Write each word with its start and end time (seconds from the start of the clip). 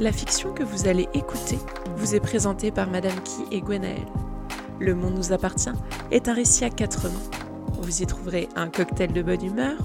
La 0.00 0.12
fiction 0.12 0.54
que 0.54 0.62
vous 0.62 0.88
allez 0.88 1.10
écouter 1.12 1.58
vous 1.96 2.14
est 2.14 2.20
présentée 2.20 2.70
par 2.70 2.88
Madame 2.88 3.20
Key 3.22 3.54
et 3.54 3.60
Gwenaël. 3.60 4.06
Le 4.78 4.94
monde 4.94 5.14
nous 5.14 5.32
appartient 5.34 5.68
est 6.10 6.26
un 6.26 6.32
récit 6.32 6.64
à 6.64 6.70
quatre 6.70 7.10
mains. 7.10 7.42
Vous 7.82 8.00
y 8.00 8.06
trouverez 8.06 8.48
un 8.56 8.68
cocktail 8.68 9.12
de 9.12 9.20
bonne 9.20 9.44
humeur, 9.44 9.76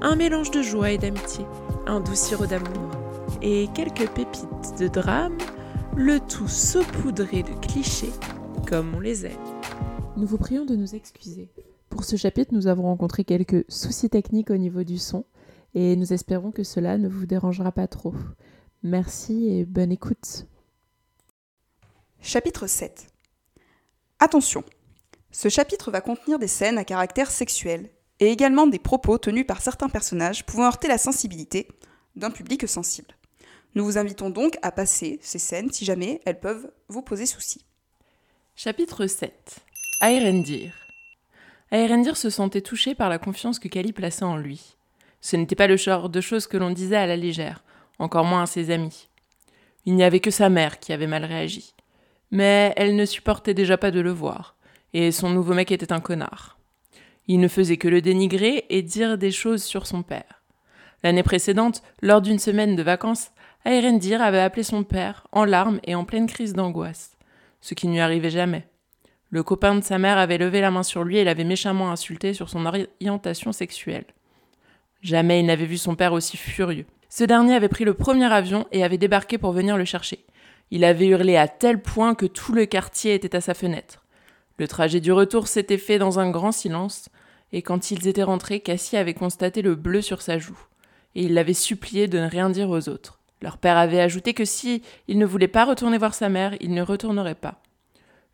un 0.00 0.16
mélange 0.16 0.50
de 0.50 0.62
joie 0.62 0.92
et 0.92 0.96
d'amitié, 0.96 1.44
un 1.86 2.00
doux 2.00 2.14
sirop 2.14 2.46
d'amour 2.46 2.90
et 3.42 3.68
quelques 3.74 4.08
pépites 4.08 4.78
de 4.78 4.88
drame, 4.88 5.36
le 5.94 6.20
tout 6.20 6.48
saupoudré 6.48 7.42
de 7.42 7.52
clichés 7.60 8.12
comme 8.66 8.94
on 8.94 9.00
les 9.00 9.26
aime. 9.26 9.44
Nous 10.16 10.26
vous 10.26 10.38
prions 10.38 10.64
de 10.64 10.74
nous 10.74 10.94
excuser. 10.94 11.50
Pour 11.90 12.04
ce 12.04 12.16
chapitre, 12.16 12.54
nous 12.54 12.66
avons 12.66 12.84
rencontré 12.84 13.24
quelques 13.24 13.66
soucis 13.68 14.08
techniques 14.08 14.50
au 14.50 14.56
niveau 14.56 14.84
du 14.84 14.96
son 14.96 15.26
et 15.74 15.96
nous 15.96 16.14
espérons 16.14 16.50
que 16.50 16.64
cela 16.64 16.96
ne 16.96 17.08
vous 17.10 17.26
dérangera 17.26 17.72
pas 17.72 17.88
trop. 17.88 18.14
Merci 18.82 19.50
et 19.50 19.66
bonne 19.66 19.92
écoute. 19.92 20.46
Chapitre 22.22 22.66
7 22.66 23.08
Attention, 24.18 24.64
ce 25.30 25.50
chapitre 25.50 25.90
va 25.90 26.00
contenir 26.00 26.38
des 26.38 26.48
scènes 26.48 26.78
à 26.78 26.84
caractère 26.84 27.30
sexuel 27.30 27.90
et 28.20 28.28
également 28.28 28.66
des 28.66 28.78
propos 28.78 29.18
tenus 29.18 29.46
par 29.46 29.60
certains 29.60 29.90
personnages 29.90 30.46
pouvant 30.46 30.64
heurter 30.64 30.88
la 30.88 30.96
sensibilité 30.96 31.68
d'un 32.16 32.30
public 32.30 32.66
sensible. 32.66 33.14
Nous 33.74 33.84
vous 33.84 33.98
invitons 33.98 34.30
donc 34.30 34.56
à 34.62 34.72
passer 34.72 35.18
ces 35.20 35.38
scènes 35.38 35.70
si 35.70 35.84
jamais 35.84 36.22
elles 36.24 36.40
peuvent 36.40 36.72
vous 36.88 37.02
poser 37.02 37.26
souci. 37.26 37.66
Chapitre 38.56 39.06
7 39.06 39.58
Aerendir 40.00 40.72
Aerendir 41.70 42.16
se 42.16 42.30
sentait 42.30 42.62
touché 42.62 42.94
par 42.94 43.10
la 43.10 43.18
confiance 43.18 43.58
que 43.58 43.68
Kali 43.68 43.92
plaçait 43.92 44.24
en 44.24 44.38
lui. 44.38 44.78
Ce 45.20 45.36
n'était 45.36 45.54
pas 45.54 45.66
le 45.66 45.76
genre 45.76 46.08
de 46.08 46.22
choses 46.22 46.46
que 46.46 46.56
l'on 46.56 46.70
disait 46.70 46.96
à 46.96 47.06
la 47.06 47.16
légère, 47.16 47.62
encore 48.00 48.24
moins 48.24 48.42
à 48.42 48.46
ses 48.46 48.70
amis. 48.70 49.08
Il 49.86 49.94
n'y 49.94 50.02
avait 50.02 50.20
que 50.20 50.30
sa 50.30 50.48
mère 50.48 50.80
qui 50.80 50.92
avait 50.92 51.06
mal 51.06 51.24
réagi. 51.24 51.74
Mais 52.32 52.72
elle 52.76 52.96
ne 52.96 53.04
supportait 53.04 53.54
déjà 53.54 53.76
pas 53.76 53.90
de 53.90 54.00
le 54.00 54.10
voir, 54.10 54.56
et 54.92 55.12
son 55.12 55.30
nouveau 55.30 55.54
mec 55.54 55.70
était 55.70 55.92
un 55.92 56.00
connard. 56.00 56.58
Il 57.28 57.38
ne 57.40 57.48
faisait 57.48 57.76
que 57.76 57.88
le 57.88 58.00
dénigrer 58.00 58.66
et 58.70 58.82
dire 58.82 59.18
des 59.18 59.30
choses 59.30 59.62
sur 59.62 59.86
son 59.86 60.02
père. 60.02 60.42
L'année 61.02 61.22
précédente, 61.22 61.82
lors 62.02 62.20
d'une 62.20 62.38
semaine 62.38 62.76
de 62.76 62.82
vacances, 62.82 63.30
Aerendir 63.64 64.22
avait 64.22 64.40
appelé 64.40 64.62
son 64.62 64.84
père, 64.84 65.26
en 65.32 65.44
larmes 65.44 65.80
et 65.84 65.94
en 65.94 66.04
pleine 66.04 66.26
crise 66.26 66.54
d'angoisse, 66.54 67.16
ce 67.60 67.74
qui 67.74 67.88
ne 67.88 67.92
lui 67.92 68.00
arrivait 68.00 68.30
jamais. 68.30 68.66
Le 69.28 69.42
copain 69.42 69.74
de 69.74 69.84
sa 69.84 69.98
mère 69.98 70.18
avait 70.18 70.38
levé 70.38 70.60
la 70.60 70.70
main 70.70 70.82
sur 70.82 71.04
lui 71.04 71.18
et 71.18 71.24
l'avait 71.24 71.44
méchamment 71.44 71.92
insulté 71.92 72.34
sur 72.34 72.48
son 72.48 72.66
orientation 72.66 73.52
sexuelle. 73.52 74.06
Jamais 75.02 75.40
il 75.40 75.46
n'avait 75.46 75.66
vu 75.66 75.78
son 75.78 75.94
père 75.94 76.12
aussi 76.12 76.36
furieux. 76.36 76.86
Ce 77.10 77.24
dernier 77.24 77.54
avait 77.54 77.68
pris 77.68 77.84
le 77.84 77.92
premier 77.92 78.32
avion 78.32 78.66
et 78.70 78.84
avait 78.84 78.96
débarqué 78.96 79.36
pour 79.36 79.50
venir 79.50 79.76
le 79.76 79.84
chercher. 79.84 80.24
Il 80.70 80.84
avait 80.84 81.08
hurlé 81.08 81.36
à 81.36 81.48
tel 81.48 81.82
point 81.82 82.14
que 82.14 82.24
tout 82.24 82.52
le 82.52 82.66
quartier 82.66 83.14
était 83.14 83.34
à 83.34 83.40
sa 83.40 83.52
fenêtre. 83.52 84.04
Le 84.58 84.68
trajet 84.68 85.00
du 85.00 85.10
retour 85.10 85.48
s'était 85.48 85.76
fait 85.76 85.98
dans 85.98 86.20
un 86.20 86.30
grand 86.30 86.52
silence, 86.52 87.08
et 87.52 87.62
quand 87.62 87.90
ils 87.90 88.06
étaient 88.06 88.22
rentrés, 88.22 88.60
Cassie 88.60 88.96
avait 88.96 89.14
constaté 89.14 89.60
le 89.60 89.74
bleu 89.74 90.02
sur 90.02 90.22
sa 90.22 90.38
joue, 90.38 90.58
et 91.16 91.24
il 91.24 91.34
l'avait 91.34 91.52
supplié 91.52 92.06
de 92.06 92.20
ne 92.20 92.28
rien 92.28 92.48
dire 92.48 92.70
aux 92.70 92.88
autres. 92.88 93.18
Leur 93.42 93.58
père 93.58 93.76
avait 93.76 94.00
ajouté 94.00 94.32
que 94.32 94.44
si 94.44 94.82
il 95.08 95.18
ne 95.18 95.26
voulait 95.26 95.48
pas 95.48 95.64
retourner 95.64 95.98
voir 95.98 96.14
sa 96.14 96.28
mère, 96.28 96.54
il 96.60 96.72
ne 96.74 96.82
retournerait 96.82 97.34
pas. 97.34 97.60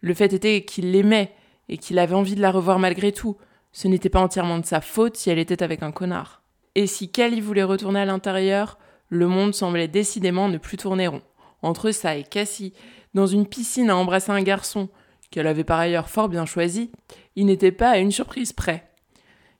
Le 0.02 0.12
fait 0.12 0.34
était 0.34 0.64
qu'il 0.64 0.92
l'aimait, 0.92 1.32
et 1.70 1.78
qu'il 1.78 1.98
avait 1.98 2.14
envie 2.14 2.34
de 2.34 2.42
la 2.42 2.50
revoir 2.50 2.78
malgré 2.78 3.12
tout. 3.12 3.36
Ce 3.72 3.88
n'était 3.88 4.10
pas 4.10 4.20
entièrement 4.20 4.58
de 4.58 4.66
sa 4.66 4.80
faute 4.80 5.16
si 5.16 5.30
elle 5.30 5.38
était 5.38 5.62
avec 5.62 5.82
un 5.82 5.92
connard. 5.92 6.42
Et 6.76 6.86
si 6.86 7.10
Kelly 7.10 7.40
voulait 7.40 7.62
retourner 7.62 8.00
à 8.00 8.04
l'intérieur, 8.04 8.78
le 9.08 9.26
monde 9.26 9.54
semblait 9.54 9.88
décidément 9.88 10.50
ne 10.50 10.58
plus 10.58 10.76
tourner 10.76 11.06
rond. 11.06 11.22
Entre 11.62 11.90
ça 11.90 12.16
et 12.16 12.22
Cassie, 12.22 12.74
dans 13.14 13.26
une 13.26 13.46
piscine 13.46 13.88
à 13.88 13.96
embrasser 13.96 14.30
un 14.30 14.42
garçon, 14.42 14.90
qu'elle 15.30 15.46
avait 15.46 15.64
par 15.64 15.78
ailleurs 15.78 16.10
fort 16.10 16.28
bien 16.28 16.44
choisi, 16.44 16.92
il 17.34 17.46
n'était 17.46 17.72
pas 17.72 17.88
à 17.88 17.96
une 17.96 18.12
surprise 18.12 18.52
près. 18.52 18.90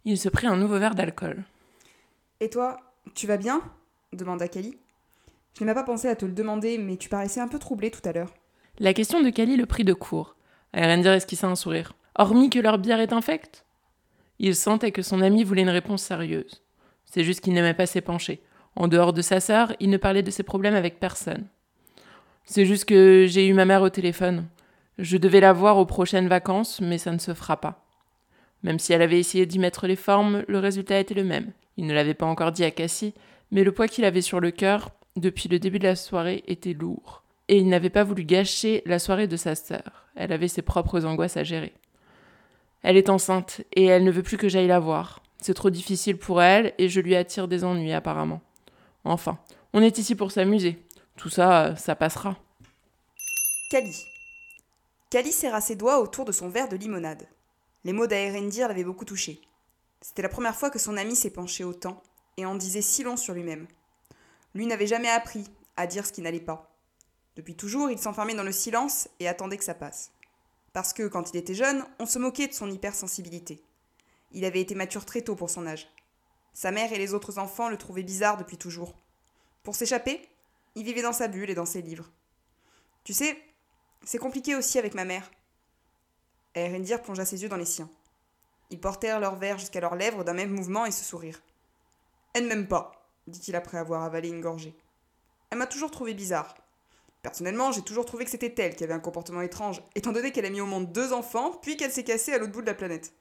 Il 0.04 0.18
se 0.18 0.28
prit 0.28 0.46
un 0.46 0.58
nouveau 0.58 0.78
verre 0.78 0.94
d'alcool. 0.94 1.42
Et 2.40 2.50
toi, 2.50 2.76
tu 3.14 3.26
vas 3.26 3.38
bien? 3.38 3.62
demanda 4.12 4.46
Kelly. 4.46 4.76
Je 5.58 5.64
n'ai 5.64 5.72
pas 5.72 5.84
pensé 5.84 6.08
à 6.08 6.16
te 6.16 6.26
le 6.26 6.32
demander, 6.32 6.76
mais 6.76 6.98
tu 6.98 7.08
paraissais 7.08 7.40
un 7.40 7.48
peu 7.48 7.58
troublé 7.58 7.90
tout 7.90 8.06
à 8.06 8.12
l'heure. 8.12 8.34
La 8.78 8.92
question 8.92 9.22
de 9.22 9.30
Kelly 9.30 9.56
le 9.56 9.64
prit 9.64 9.84
de 9.84 9.94
court. 9.94 10.36
Erendir 10.74 11.12
esquissa 11.12 11.46
un 11.46 11.56
sourire. 11.56 11.94
Hormis 12.14 12.50
que 12.50 12.58
leur 12.58 12.76
bière 12.76 13.00
est 13.00 13.14
infecte? 13.14 13.64
Il 14.38 14.54
sentait 14.54 14.92
que 14.92 15.00
son 15.00 15.22
ami 15.22 15.44
voulait 15.44 15.62
une 15.62 15.70
réponse 15.70 16.02
sérieuse. 16.02 16.62
C'est 17.16 17.24
juste 17.24 17.40
qu'il 17.40 17.54
n'aimait 17.54 17.72
pas 17.72 17.86
s'épancher. 17.86 18.42
En 18.74 18.88
dehors 18.88 19.14
de 19.14 19.22
sa 19.22 19.40
sœur, 19.40 19.72
il 19.80 19.88
ne 19.88 19.96
parlait 19.96 20.22
de 20.22 20.30
ses 20.30 20.42
problèmes 20.42 20.74
avec 20.74 21.00
personne. 21.00 21.46
C'est 22.44 22.66
juste 22.66 22.84
que 22.84 23.24
j'ai 23.26 23.46
eu 23.46 23.54
ma 23.54 23.64
mère 23.64 23.80
au 23.80 23.88
téléphone. 23.88 24.44
Je 24.98 25.16
devais 25.16 25.40
la 25.40 25.54
voir 25.54 25.78
aux 25.78 25.86
prochaines 25.86 26.28
vacances, 26.28 26.82
mais 26.82 26.98
ça 26.98 27.12
ne 27.12 27.18
se 27.18 27.32
fera 27.32 27.58
pas. 27.58 27.86
Même 28.64 28.78
si 28.78 28.92
elle 28.92 29.00
avait 29.00 29.18
essayé 29.18 29.46
d'y 29.46 29.58
mettre 29.58 29.86
les 29.86 29.96
formes, 29.96 30.44
le 30.46 30.58
résultat 30.58 31.00
était 31.00 31.14
le 31.14 31.24
même. 31.24 31.52
Il 31.78 31.86
ne 31.86 31.94
l'avait 31.94 32.12
pas 32.12 32.26
encore 32.26 32.52
dit 32.52 32.64
à 32.64 32.70
Cassie, 32.70 33.14
mais 33.50 33.64
le 33.64 33.72
poids 33.72 33.88
qu'il 33.88 34.04
avait 34.04 34.20
sur 34.20 34.38
le 34.38 34.50
cœur, 34.50 34.90
depuis 35.16 35.48
le 35.48 35.58
début 35.58 35.78
de 35.78 35.84
la 35.84 35.96
soirée, 35.96 36.44
était 36.46 36.74
lourd. 36.74 37.22
Et 37.48 37.56
il 37.56 37.70
n'avait 37.70 37.88
pas 37.88 38.04
voulu 38.04 38.24
gâcher 38.24 38.82
la 38.84 38.98
soirée 38.98 39.26
de 39.26 39.38
sa 39.38 39.54
sœur. 39.54 40.04
Elle 40.16 40.32
avait 40.32 40.48
ses 40.48 40.60
propres 40.60 41.06
angoisses 41.06 41.38
à 41.38 41.44
gérer. 41.44 41.72
Elle 42.82 42.98
est 42.98 43.08
enceinte, 43.08 43.62
et 43.74 43.86
elle 43.86 44.04
ne 44.04 44.10
veut 44.10 44.22
plus 44.22 44.36
que 44.36 44.50
j'aille 44.50 44.66
la 44.66 44.80
voir. 44.80 45.22
C'est 45.40 45.54
trop 45.54 45.70
difficile 45.70 46.18
pour 46.18 46.42
elle 46.42 46.74
et 46.78 46.88
je 46.88 47.00
lui 47.00 47.14
attire 47.14 47.48
des 47.48 47.64
ennuis 47.64 47.92
apparemment. 47.92 48.40
Enfin, 49.04 49.38
on 49.72 49.82
est 49.82 49.98
ici 49.98 50.14
pour 50.14 50.32
s'amuser. 50.32 50.78
Tout 51.16 51.28
ça, 51.28 51.76
ça 51.76 51.94
passera. 51.94 52.36
Kali. 53.70 54.04
Kali 55.10 55.32
serra 55.32 55.60
ses 55.60 55.76
doigts 55.76 56.00
autour 56.00 56.24
de 56.24 56.32
son 56.32 56.48
verre 56.48 56.68
de 56.68 56.76
limonade. 56.76 57.26
Les 57.84 57.92
mots 57.92 58.06
d'Aerendir 58.06 58.68
l'avaient 58.68 58.84
beaucoup 58.84 59.04
touché. 59.04 59.40
C'était 60.00 60.22
la 60.22 60.28
première 60.28 60.56
fois 60.56 60.70
que 60.70 60.78
son 60.78 60.96
ami 60.96 61.16
s'est 61.16 61.30
penché 61.30 61.64
autant 61.64 62.02
et 62.36 62.44
en 62.44 62.54
disait 62.54 62.82
si 62.82 63.02
long 63.02 63.16
sur 63.16 63.34
lui-même. 63.34 63.66
Lui 64.54 64.66
n'avait 64.66 64.86
jamais 64.86 65.08
appris 65.08 65.44
à 65.76 65.86
dire 65.86 66.06
ce 66.06 66.12
qui 66.12 66.22
n'allait 66.22 66.40
pas. 66.40 66.70
Depuis 67.36 67.54
toujours, 67.54 67.90
il 67.90 67.98
s'enfermait 67.98 68.34
dans 68.34 68.42
le 68.42 68.52
silence 68.52 69.08
et 69.20 69.28
attendait 69.28 69.58
que 69.58 69.64
ça 69.64 69.74
passe. 69.74 70.10
Parce 70.72 70.92
que, 70.92 71.06
quand 71.06 71.30
il 71.30 71.36
était 71.36 71.54
jeune, 71.54 71.84
on 71.98 72.06
se 72.06 72.18
moquait 72.18 72.48
de 72.48 72.54
son 72.54 72.70
hypersensibilité. 72.70 73.62
Il 74.32 74.44
avait 74.44 74.60
été 74.60 74.74
mature 74.74 75.04
très 75.04 75.22
tôt 75.22 75.36
pour 75.36 75.50
son 75.50 75.66
âge. 75.66 75.88
Sa 76.54 76.70
mère 76.70 76.92
et 76.92 76.98
les 76.98 77.14
autres 77.14 77.38
enfants 77.38 77.68
le 77.68 77.76
trouvaient 77.76 78.02
bizarre 78.02 78.36
depuis 78.36 78.56
toujours. 78.56 78.94
Pour 79.62 79.74
s'échapper, 79.74 80.26
il 80.74 80.84
vivait 80.84 81.02
dans 81.02 81.12
sa 81.12 81.28
bulle 81.28 81.50
et 81.50 81.54
dans 81.54 81.66
ses 81.66 81.82
livres. 81.82 82.10
Tu 83.04 83.12
sais, 83.12 83.38
c'est 84.04 84.18
compliqué 84.18 84.54
aussi 84.54 84.78
avec 84.78 84.94
ma 84.94 85.04
mère. 85.04 85.30
Erendir 86.54 87.02
plongea 87.02 87.24
ses 87.24 87.42
yeux 87.42 87.48
dans 87.48 87.56
les 87.56 87.64
siens. 87.64 87.90
Ils 88.70 88.80
portèrent 88.80 89.20
leur 89.20 89.36
verre 89.36 89.58
jusqu'à 89.58 89.80
leurs 89.80 89.96
lèvres 89.96 90.24
d'un 90.24 90.32
même 90.32 90.50
mouvement 90.50 90.86
et 90.86 90.90
se 90.90 91.04
sourirent. 91.04 91.42
Elle 92.34 92.44
ne 92.44 92.48
m'aime 92.48 92.68
pas, 92.68 92.92
dit-il 93.26 93.54
après 93.56 93.78
avoir 93.78 94.02
avalé 94.02 94.28
une 94.28 94.40
gorgée. 94.40 94.76
Elle 95.50 95.58
m'a 95.58 95.66
toujours 95.66 95.90
trouvé 95.90 96.14
bizarre. 96.14 96.54
Personnellement, 97.22 97.72
j'ai 97.72 97.82
toujours 97.82 98.06
trouvé 98.06 98.24
que 98.24 98.30
c'était 98.30 98.54
elle 98.62 98.76
qui 98.76 98.84
avait 98.84 98.94
un 98.94 99.00
comportement 99.00 99.40
étrange, 99.40 99.82
étant 99.94 100.12
donné 100.12 100.32
qu'elle 100.32 100.46
a 100.46 100.50
mis 100.50 100.60
au 100.60 100.66
monde 100.66 100.92
deux 100.92 101.12
enfants, 101.12 101.52
puis 101.62 101.76
qu'elle 101.76 101.90
s'est 101.90 102.04
cassée 102.04 102.32
à 102.32 102.38
l'autre 102.38 102.52
bout 102.52 102.62
de 102.62 102.66
la 102.66 102.74
planète. 102.74 103.12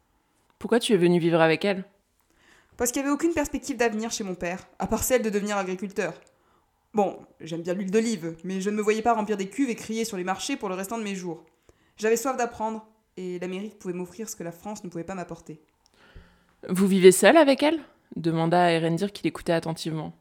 Pourquoi 0.60 0.80
tu 0.80 0.94
es 0.94 0.98
venu 0.98 1.20
vivre 1.20 1.42
avec 1.42 1.66
elle? 1.66 1.86
Parce 2.78 2.92
qu'il 2.92 3.02
n'y 3.02 3.08
avait 3.08 3.14
aucune 3.14 3.34
perspective 3.34 3.78
d'avenir 3.78 4.12
chez 4.12 4.24
mon 4.24 4.36
père, 4.36 4.68
à 4.80 4.88
part 4.88 5.04
celle 5.04 5.22
de 5.22 5.30
devenir 5.30 5.58
agriculteur. 5.58 6.14
Bon, 6.94 7.20
j'aime 7.42 7.62
bien 7.62 7.74
l'huile 7.74 7.92
d'olive, 7.92 8.36
mais 8.44 8.62
je 8.62 8.70
ne 8.70 8.76
me 8.76 8.82
voyais 8.82 9.02
pas 9.02 9.14
remplir 9.14 9.38
des 9.38 9.50
cuves 9.50 9.70
et 9.70 9.76
crier 9.76 10.06
sur 10.06 10.18
les 10.18 10.24
marchés 10.24 10.56
pour 10.56 10.70
le 10.70 10.76
restant 10.76 10.98
de 10.98 11.04
mes 11.04 11.16
jours. 11.16 11.46
J'avais 11.98 12.18
soif 12.18 12.38
d'apprendre, 12.38 12.86
et 13.18 13.40
l'Amérique 13.40 13.80
pouvait 13.80 13.94
m'offrir 13.94 14.30
ce 14.30 14.36
que 14.36 14.44
la 14.44 14.52
France 14.52 14.84
ne 14.84 14.90
pouvait 14.90 15.04
pas 15.04 15.16
m'apporter. 15.16 15.62
Vous 16.70 16.88
vivez 16.88 17.12
seul 17.12 17.38
avec 17.38 17.64
elle? 17.64 17.82
demanda 18.16 18.72
Erendir 18.72 19.12
qui 19.12 19.24
l'écoutait 19.24 19.54
attentivement. 19.54 20.14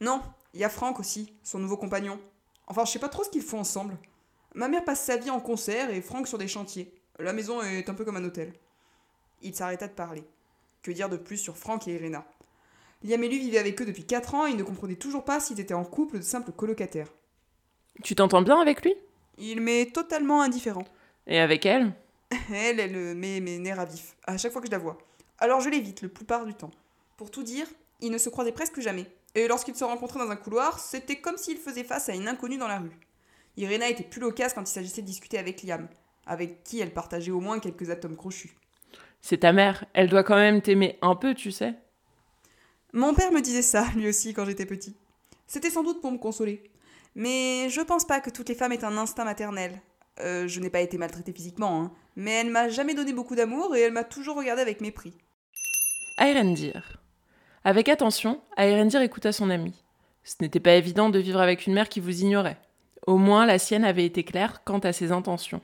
Non, 0.00 0.20
il 0.54 0.60
y 0.60 0.64
a 0.64 0.68
Franck 0.68 1.00
aussi, 1.00 1.32
son 1.42 1.58
nouveau 1.58 1.76
compagnon. 1.76 2.18
Enfin, 2.66 2.84
je 2.84 2.90
sais 2.90 2.98
pas 2.98 3.08
trop 3.08 3.24
ce 3.24 3.30
qu'ils 3.30 3.42
font 3.42 3.60
ensemble. 3.60 3.96
Ma 4.54 4.68
mère 4.68 4.84
passe 4.84 5.02
sa 5.02 5.16
vie 5.16 5.30
en 5.30 5.40
concert 5.40 5.90
et 5.90 6.02
Franck 6.02 6.28
sur 6.28 6.38
des 6.38 6.48
chantiers. 6.48 6.94
La 7.18 7.32
maison 7.32 7.62
est 7.62 7.88
un 7.88 7.94
peu 7.94 8.04
comme 8.04 8.16
un 8.16 8.24
hôtel. 8.24 8.52
Il 9.42 9.54
s'arrêta 9.54 9.88
de 9.88 9.92
parler. 9.92 10.24
Que 10.82 10.90
dire 10.90 11.08
de 11.08 11.16
plus 11.16 11.36
sur 11.36 11.56
Franck 11.56 11.88
et 11.88 11.94
Irena? 11.94 12.24
Liam 13.04 13.22
et 13.22 13.28
lui 13.28 13.38
vivaient 13.38 13.58
avec 13.58 13.80
eux 13.82 13.84
depuis 13.84 14.04
4 14.04 14.34
ans 14.34 14.46
et 14.46 14.50
ils 14.50 14.56
ne 14.56 14.62
comprenaient 14.62 14.94
toujours 14.94 15.24
pas 15.24 15.40
s'ils 15.40 15.60
étaient 15.60 15.74
en 15.74 15.84
couple 15.84 16.18
de 16.18 16.24
simples 16.24 16.52
colocataires. 16.52 17.12
Tu 18.02 18.14
t'entends 18.14 18.42
bien 18.42 18.60
avec 18.60 18.82
lui? 18.82 18.94
Il 19.38 19.60
m'est 19.60 19.92
totalement 19.92 20.42
indifférent. 20.42 20.84
Et 21.26 21.38
avec 21.38 21.66
elle? 21.66 21.94
Elle, 22.52 22.80
elle 22.80 23.14
met 23.14 23.40
mes 23.40 23.58
nerfs 23.58 23.80
à 23.80 23.84
vif, 23.84 24.16
à 24.26 24.38
chaque 24.38 24.52
fois 24.52 24.62
que 24.62 24.66
je 24.66 24.72
la 24.72 24.78
vois. 24.78 24.96
Alors 25.38 25.60
je 25.60 25.68
l'évite, 25.68 26.00
le 26.00 26.08
plupart 26.08 26.46
du 26.46 26.54
temps. 26.54 26.70
Pour 27.18 27.30
tout 27.30 27.42
dire, 27.42 27.66
ils 28.00 28.10
ne 28.10 28.16
se 28.16 28.30
croisaient 28.30 28.52
presque 28.52 28.80
jamais. 28.80 29.06
Et 29.34 29.48
lorsqu'ils 29.48 29.76
se 29.76 29.84
rencontraient 29.84 30.18
dans 30.18 30.30
un 30.30 30.36
couloir, 30.36 30.78
c'était 30.78 31.20
comme 31.20 31.36
s'ils 31.36 31.58
faisaient 31.58 31.84
face 31.84 32.08
à 32.08 32.14
une 32.14 32.28
inconnue 32.28 32.56
dans 32.56 32.68
la 32.68 32.78
rue. 32.78 32.98
Irena 33.56 33.88
était 33.88 34.02
plus 34.02 34.20
loquace 34.20 34.54
quand 34.54 34.62
il 34.62 34.72
s'agissait 34.72 35.02
de 35.02 35.06
discuter 35.06 35.38
avec 35.38 35.62
Liam, 35.62 35.88
avec 36.26 36.64
qui 36.64 36.80
elle 36.80 36.94
partageait 36.94 37.32
au 37.32 37.40
moins 37.40 37.58
quelques 37.58 37.90
atomes 37.90 38.16
crochus. 38.16 38.54
C'est 39.22 39.38
ta 39.38 39.52
mère, 39.52 39.84
elle 39.94 40.08
doit 40.08 40.24
quand 40.24 40.36
même 40.36 40.60
t'aimer 40.60 40.98
un 41.00 41.14
peu, 41.14 41.34
tu 41.34 41.52
sais. 41.52 41.74
Mon 42.92 43.14
père 43.14 43.32
me 43.32 43.40
disait 43.40 43.62
ça, 43.62 43.86
lui 43.96 44.08
aussi, 44.08 44.34
quand 44.34 44.44
j'étais 44.44 44.66
petit. 44.66 44.96
C'était 45.46 45.70
sans 45.70 45.84
doute 45.84 46.00
pour 46.00 46.10
me 46.10 46.18
consoler. 46.18 46.70
Mais 47.14 47.68
je 47.68 47.80
pense 47.80 48.04
pas 48.04 48.20
que 48.20 48.30
toutes 48.30 48.48
les 48.48 48.54
femmes 48.54 48.72
aient 48.72 48.84
un 48.84 48.96
instinct 48.96 49.24
maternel. 49.24 49.80
Euh, 50.20 50.46
je 50.48 50.60
n'ai 50.60 50.70
pas 50.70 50.80
été 50.80 50.98
maltraitée 50.98 51.32
physiquement, 51.32 51.82
hein, 51.82 51.92
mais 52.16 52.32
elle 52.32 52.50
m'a 52.50 52.68
jamais 52.68 52.94
donné 52.94 53.12
beaucoup 53.12 53.34
d'amour 53.34 53.74
et 53.74 53.80
elle 53.80 53.92
m'a 53.92 54.04
toujours 54.04 54.36
regardé 54.36 54.60
avec 54.60 54.80
mépris. 54.80 55.14
Airendir. 56.18 57.00
Avec 57.64 57.88
attention, 57.88 58.40
Airendir 58.56 59.00
écouta 59.00 59.32
son 59.32 59.50
ami. 59.50 59.72
Ce 60.24 60.34
n'était 60.40 60.60
pas 60.60 60.74
évident 60.74 61.08
de 61.10 61.18
vivre 61.18 61.40
avec 61.40 61.66
une 61.66 61.74
mère 61.74 61.88
qui 61.88 62.00
vous 62.00 62.22
ignorait. 62.22 62.58
Au 63.06 63.16
moins, 63.16 63.46
la 63.46 63.58
sienne 63.58 63.84
avait 63.84 64.04
été 64.04 64.24
claire 64.24 64.62
quant 64.64 64.78
à 64.80 64.92
ses 64.92 65.12
intentions. 65.12 65.62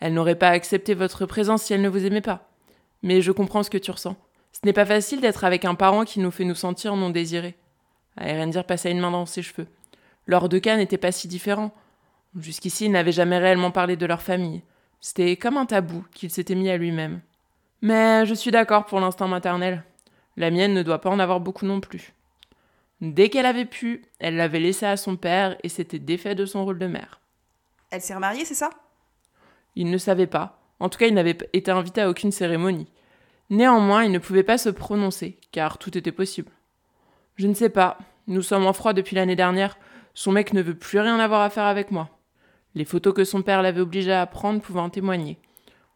Elle 0.00 0.14
n'aurait 0.14 0.38
pas 0.38 0.48
accepté 0.48 0.94
votre 0.94 1.26
présence 1.26 1.62
si 1.62 1.74
elle 1.74 1.82
ne 1.82 1.88
vous 1.88 2.04
aimait 2.04 2.20
pas. 2.20 2.51
Mais 3.02 3.20
je 3.20 3.32
comprends 3.32 3.62
ce 3.62 3.70
que 3.70 3.78
tu 3.78 3.90
ressens. 3.90 4.16
Ce 4.52 4.60
n'est 4.64 4.72
pas 4.72 4.84
facile 4.86 5.20
d'être 5.20 5.44
avec 5.44 5.64
un 5.64 5.74
parent 5.74 6.04
qui 6.04 6.20
nous 6.20 6.30
fait 6.30 6.44
nous 6.44 6.54
sentir 6.54 6.94
non 6.96 7.10
désirés. 7.10 7.56
Airendir 8.20 8.64
passa 8.64 8.90
une 8.90 9.00
main 9.00 9.10
dans 9.10 9.26
ses 9.26 9.42
cheveux. 9.42 9.66
Leurs 10.26 10.48
deux 10.48 10.60
cas 10.60 10.76
n'étaient 10.76 10.98
pas 10.98 11.12
si 11.12 11.26
différents. 11.28 11.72
Jusqu'ici, 12.38 12.86
ils 12.86 12.92
n'avaient 12.92 13.12
jamais 13.12 13.38
réellement 13.38 13.70
parlé 13.70 13.96
de 13.96 14.06
leur 14.06 14.22
famille. 14.22 14.62
C'était 15.00 15.36
comme 15.36 15.56
un 15.56 15.66
tabou 15.66 16.04
qu'il 16.14 16.30
s'était 16.30 16.54
mis 16.54 16.70
à 16.70 16.76
lui-même. 16.76 17.20
Mais 17.80 18.24
je 18.26 18.34
suis 18.34 18.52
d'accord 18.52 18.86
pour 18.86 19.00
l'instinct 19.00 19.26
maternel. 19.26 19.82
La 20.36 20.50
mienne 20.50 20.74
ne 20.74 20.82
doit 20.82 21.00
pas 21.00 21.10
en 21.10 21.18
avoir 21.18 21.40
beaucoup 21.40 21.66
non 21.66 21.80
plus. 21.80 22.14
Dès 23.00 23.28
qu'elle 23.28 23.46
avait 23.46 23.64
pu, 23.64 24.04
elle 24.20 24.36
l'avait 24.36 24.60
laissé 24.60 24.86
à 24.86 24.96
son 24.96 25.16
père 25.16 25.56
et 25.64 25.68
s'était 25.68 25.98
défait 25.98 26.36
de 26.36 26.46
son 26.46 26.64
rôle 26.64 26.78
de 26.78 26.86
mère. 26.86 27.20
Elle 27.90 28.00
s'est 28.00 28.14
remariée, 28.14 28.44
c'est 28.44 28.54
ça? 28.54 28.70
Il 29.74 29.90
ne 29.90 29.98
savait 29.98 30.28
pas. 30.28 30.61
En 30.82 30.88
tout 30.88 30.98
cas, 30.98 31.06
il 31.06 31.14
n'avait 31.14 31.38
été 31.52 31.70
invité 31.70 32.00
à 32.00 32.10
aucune 32.10 32.32
cérémonie. 32.32 32.88
Néanmoins, 33.50 34.02
il 34.02 34.10
ne 34.10 34.18
pouvait 34.18 34.42
pas 34.42 34.58
se 34.58 34.68
prononcer, 34.68 35.38
car 35.52 35.78
tout 35.78 35.96
était 35.96 36.10
possible. 36.10 36.50
Je 37.36 37.46
ne 37.46 37.54
sais 37.54 37.68
pas. 37.68 37.98
Nous 38.26 38.42
sommes 38.42 38.66
en 38.66 38.72
froid 38.72 38.92
depuis 38.92 39.14
l'année 39.14 39.36
dernière. 39.36 39.78
Son 40.12 40.32
mec 40.32 40.52
ne 40.52 40.60
veut 40.60 40.74
plus 40.74 40.98
rien 40.98 41.20
avoir 41.20 41.42
à 41.42 41.50
faire 41.50 41.66
avec 41.66 41.92
moi. 41.92 42.10
Les 42.74 42.84
photos 42.84 43.14
que 43.14 43.22
son 43.22 43.42
père 43.42 43.62
l'avait 43.62 43.80
obligé 43.80 44.12
à 44.12 44.26
prendre 44.26 44.60
pouvaient 44.60 44.80
en 44.80 44.90
témoigner. 44.90 45.38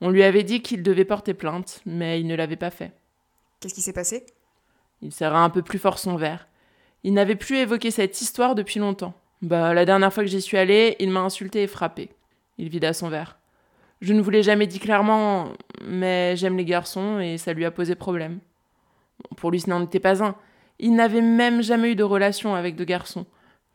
On 0.00 0.08
lui 0.08 0.22
avait 0.22 0.44
dit 0.44 0.62
qu'il 0.62 0.84
devait 0.84 1.04
porter 1.04 1.34
plainte, 1.34 1.80
mais 1.84 2.20
il 2.20 2.28
ne 2.28 2.36
l'avait 2.36 2.54
pas 2.54 2.70
fait. 2.70 2.92
Qu'est-ce 3.58 3.74
qui 3.74 3.82
s'est 3.82 3.92
passé? 3.92 4.24
Il 5.02 5.12
serra 5.12 5.42
un 5.42 5.50
peu 5.50 5.62
plus 5.62 5.80
fort 5.80 5.98
son 5.98 6.14
verre. 6.14 6.46
Il 7.02 7.12
n'avait 7.12 7.34
plus 7.34 7.56
évoqué 7.56 7.90
cette 7.90 8.20
histoire 8.20 8.54
depuis 8.54 8.78
longtemps. 8.78 9.14
Bah, 9.42 9.74
la 9.74 9.84
dernière 9.84 10.12
fois 10.12 10.22
que 10.22 10.30
j'y 10.30 10.40
suis 10.40 10.58
allé, 10.58 10.94
il 11.00 11.10
m'a 11.10 11.22
insulté 11.22 11.64
et 11.64 11.66
frappé. 11.66 12.10
Il 12.56 12.68
vida 12.68 12.92
son 12.92 13.08
verre. 13.08 13.36
Je 14.00 14.12
ne 14.12 14.20
vous 14.20 14.30
l'ai 14.30 14.42
jamais 14.42 14.66
dit 14.66 14.78
clairement, 14.78 15.52
mais 15.84 16.36
j'aime 16.36 16.56
les 16.56 16.64
garçons 16.64 17.18
et 17.18 17.38
ça 17.38 17.52
lui 17.52 17.64
a 17.64 17.70
posé 17.70 17.94
problème. 17.94 18.40
pour 19.36 19.50
lui, 19.50 19.60
ce 19.60 19.70
n'en 19.70 19.82
était 19.82 20.00
pas 20.00 20.22
un. 20.22 20.36
Il 20.78 20.94
n'avait 20.94 21.22
même 21.22 21.62
jamais 21.62 21.92
eu 21.92 21.96
de 21.96 22.04
relation 22.04 22.54
avec 22.54 22.76
de 22.76 22.84
garçons. 22.84 23.26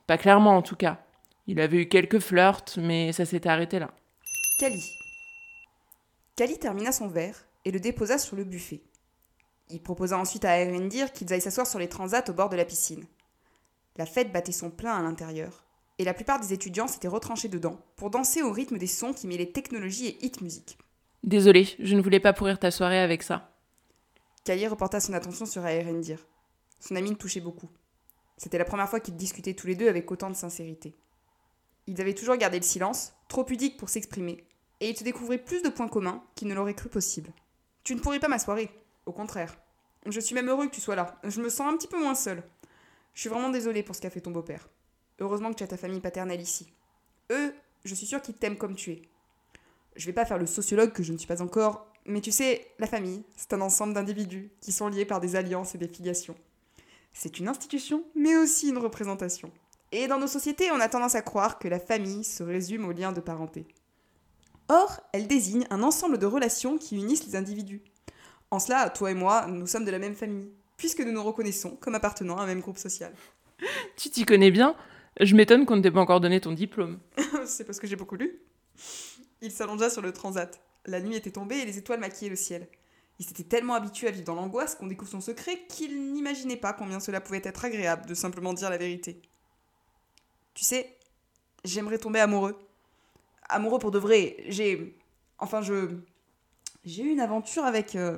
Pas 0.06 0.18
clairement, 0.18 0.56
en 0.56 0.62
tout 0.62 0.76
cas. 0.76 1.04
Il 1.48 1.60
avait 1.60 1.78
eu 1.78 1.88
quelques 1.88 2.20
flirts, 2.20 2.78
mais 2.78 3.12
ça 3.12 3.26
s'était 3.26 3.50
arrêté 3.50 3.80
là. 3.80 3.92
Kali. 4.60 4.84
Kali 6.36 6.60
termina 6.60 6.92
son 6.92 7.08
verre 7.08 7.46
et 7.66 7.72
le 7.72 7.80
déposa 7.80 8.18
sur 8.18 8.36
le 8.36 8.44
buffet. 8.44 8.84
Il 9.70 9.82
proposa 9.82 10.18
ensuite 10.18 10.46
à 10.46 10.60
Erendir 10.60 11.12
qu'ils 11.12 11.32
aillent 11.34 11.42
s'asseoir 11.42 11.66
sur 11.66 11.80
les 11.80 11.90
transats 11.90 12.30
au 12.30 12.34
bord 12.34 12.50
de 12.50 12.58
la 12.58 12.66
piscine. 12.66 13.06
La 13.98 14.06
fête 14.06 14.32
battait 14.32 14.52
son 14.52 14.70
plein 14.70 14.96
à 14.96 15.02
l'intérieur, 15.02 15.64
et 16.02 16.04
la 16.04 16.16
plupart 16.16 16.40
des 16.40 16.52
étudiants 16.52 16.88
s'étaient 16.88 17.08
retranchés 17.08 17.48
dedans 17.48 17.80
pour 17.96 18.10
danser 18.10 18.42
au 18.42 18.52
rythme 18.52 18.80
des 18.80 18.88
sons 18.88 19.14
qui 19.14 19.28
mêlaient 19.28 19.52
technologie 19.52 20.08
et 20.08 20.26
hit 20.26 20.42
musique. 20.42 20.80
Désolé, 21.24 21.76
je 21.78 21.96
ne 21.96 22.02
voulais 22.02 22.20
pas 22.20 22.34
pourrir 22.34 22.58
ta 22.58 22.72
soirée 22.72 22.98
avec 22.98 23.22
ça. 23.22 23.52
Kali 24.44 24.66
reporta 24.66 25.00
son 25.00 25.14
attention 25.14 25.46
sur 25.46 25.64
Erendir. 25.64 26.26
Son 26.80 26.96
ami 26.96 27.12
le 27.12 27.18
touchait 27.18 27.40
beaucoup. 27.40 27.70
C'était 28.36 28.58
la 28.58 28.66
première 28.66 28.90
fois 28.90 29.00
qu'ils 29.00 29.16
discutaient 29.16 29.54
tous 29.54 29.68
les 29.68 29.76
deux 29.76 29.90
avec 29.90 30.10
autant 30.12 30.32
de 30.32 30.36
sincérité. 30.36 30.96
Ils 31.86 32.02
avaient 32.02 32.16
toujours 32.16 32.36
gardé 32.36 32.58
le 32.58 32.66
silence, 32.66 33.14
trop 33.28 33.44
pudique 33.44 33.78
pour 33.78 33.90
s'exprimer, 33.90 34.44
et 34.80 34.90
ils 34.90 34.98
se 34.98 35.04
découvraient 35.04 35.38
plus 35.38 35.62
de 35.62 35.70
points 35.70 35.88
communs 35.88 36.24
qu'ils 36.34 36.48
ne 36.48 36.56
l'auraient 36.56 36.74
cru 36.74 36.90
possible. 36.90 37.32
Tu 37.84 37.94
ne 37.94 38.00
pourris 38.00 38.20
pas 38.20 38.28
ma 38.28 38.40
soirée, 38.40 38.72
au 39.06 39.12
contraire. 39.12 39.56
Je 40.08 40.20
suis 40.20 40.34
même 40.34 40.50
heureux 40.50 40.66
que 40.66 40.74
tu 40.74 40.82
sois 40.82 40.96
là. 40.96 41.20
Je 41.24 41.42
me 41.42 41.50
sens 41.50 41.72
un 41.72 41.78
petit 41.78 41.88
peu 41.88 42.00
moins 42.00 42.16
seul. 42.16 42.42
Je 43.14 43.22
suis 43.22 43.30
vraiment 43.30 43.50
désolée 43.50 43.84
pour 43.84 43.96
ce 43.96 44.02
qu'a 44.02 44.10
fait 44.10 44.22
ton 44.22 44.32
beau-père. 44.32 44.68
Heureusement 45.20 45.52
que 45.52 45.58
tu 45.58 45.64
as 45.64 45.68
ta 45.68 45.78
famille 45.78 46.00
paternelle 46.00 46.42
ici. 46.42 46.72
Eux, 47.32 47.54
je 47.84 47.96
suis 47.96 48.06
sûre 48.06 48.22
qu'ils 48.22 48.36
t'aiment 48.36 48.58
comme 48.58 48.76
tu 48.76 48.92
es. 48.92 49.02
Je 49.96 50.06
vais 50.06 50.14
pas 50.14 50.26
faire 50.26 50.38
le 50.38 50.46
sociologue 50.46 50.92
que 50.92 51.04
je 51.04 51.14
ne 51.14 51.18
suis 51.18 51.28
pas 51.28 51.42
encore, 51.42 51.88
mais 52.06 52.22
tu 52.22 52.32
sais, 52.32 52.68
la 52.80 52.88
famille, 52.88 53.24
c'est 53.36 53.54
un 53.54 53.62
ensemble 53.62 53.94
d'individus 53.94 54.52
qui 54.62 54.72
sont 54.72 54.88
liés 54.88 55.06
par 55.06 55.20
des 55.20 55.36
alliances 55.36 55.76
et 55.76 55.78
des 55.78 55.88
filiations. 55.88 56.36
C'est 57.14 57.40
une 57.40 57.48
institution, 57.48 58.04
mais 58.16 58.36
aussi 58.38 58.70
une 58.70 58.78
représentation. 58.78 59.52
Et 59.92 60.08
dans 60.08 60.18
nos 60.20 60.28
sociétés, 60.28 60.72
on 60.72 60.80
a 60.80 60.88
tendance 60.88 61.16
à 61.16 61.22
croire 61.22 61.60
que 61.60 61.68
la 61.68 61.80
famille 61.80 62.24
se 62.24 62.44
résume 62.44 62.86
aux 62.86 62.94
liens 62.94 63.12
de 63.12 63.20
parenté. 63.20 63.66
Or, 64.70 65.02
elle 65.12 65.28
désigne 65.28 65.68
un 65.70 65.84
ensemble 65.84 66.18
de 66.18 66.26
relations 66.26 66.78
qui 66.78 66.96
unissent 66.96 67.26
les 67.26 67.36
individus. 67.36 67.82
En 68.52 68.60
cela, 68.60 68.90
toi 68.90 69.12
et 69.12 69.16
moi, 69.16 69.46
nous 69.48 69.68
sommes 69.68 69.84
de 69.84 69.92
la 69.92 70.00
même 70.00 70.16
famille, 70.16 70.50
puisque 70.78 71.02
nous 71.02 71.12
nous 71.12 71.24
reconnaissons 71.24 71.76
comme 71.82 71.96
appartenant 71.96 72.38
à 72.38 72.44
un 72.44 72.46
même 72.46 72.62
groupe 72.62 72.78
social. 72.78 73.14
Tu 73.98 74.10
t'y 74.10 74.24
connais 74.24 74.50
bien? 74.50 74.76
Je 75.20 75.36
m'étonne 75.36 75.66
qu'on 75.66 75.76
ne 75.76 75.82
t'ait 75.82 75.92
pas 75.92 76.00
encore 76.00 76.22
donné 76.22 76.40
ton 76.40 76.54
diplôme. 76.54 77.00
C'est 77.46 77.66
parce 77.66 77.80
que 77.80 77.88
j'ai 77.88 77.96
beaucoup 77.96 78.16
lu. 78.16 78.40
Il 79.42 79.52
s'allongea 79.52 79.90
sur 79.90 80.02
le 80.02 80.14
transat. 80.14 80.62
La 80.86 81.02
nuit 81.02 81.16
était 81.16 81.32
tombée 81.32 81.58
et 81.58 81.66
les 81.66 81.78
étoiles 81.78 82.00
maquillaient 82.00 82.30
le 82.30 82.36
ciel. 82.36 82.68
Il 83.20 83.26
s'était 83.26 83.44
tellement 83.44 83.76
habitué 83.76 84.08
à 84.08 84.12
vivre 84.12 84.26
dans 84.26 84.36
l'angoisse 84.36 84.74
qu'on 84.76 84.88
découvre 84.88 85.12
son 85.12 85.22
secret 85.22 85.60
qu'il 85.70 86.14
n'imaginait 86.14 86.56
pas 86.56 86.74
combien 86.74 87.00
cela 87.00 87.22
pouvait 87.22 87.42
être 87.44 87.66
agréable 87.66 88.08
de 88.08 88.14
simplement 88.14 88.54
dire 88.54 88.70
la 88.70 88.78
vérité. 88.78 89.22
Tu 90.54 90.64
sais, 90.64 90.98
j'aimerais 91.64 92.00
tomber 92.00 92.20
amoureux. 92.20 92.58
Amoureux 93.48 93.80
pour 93.80 93.92
de 93.92 94.00
vrai. 94.00 94.38
J'ai. 94.48 94.96
Enfin, 95.38 95.62
je. 95.62 95.98
J'ai 96.84 97.04
eu 97.04 97.10
une 97.10 97.20
aventure 97.20 97.64
avec. 97.64 97.96
Euh, 97.96 98.18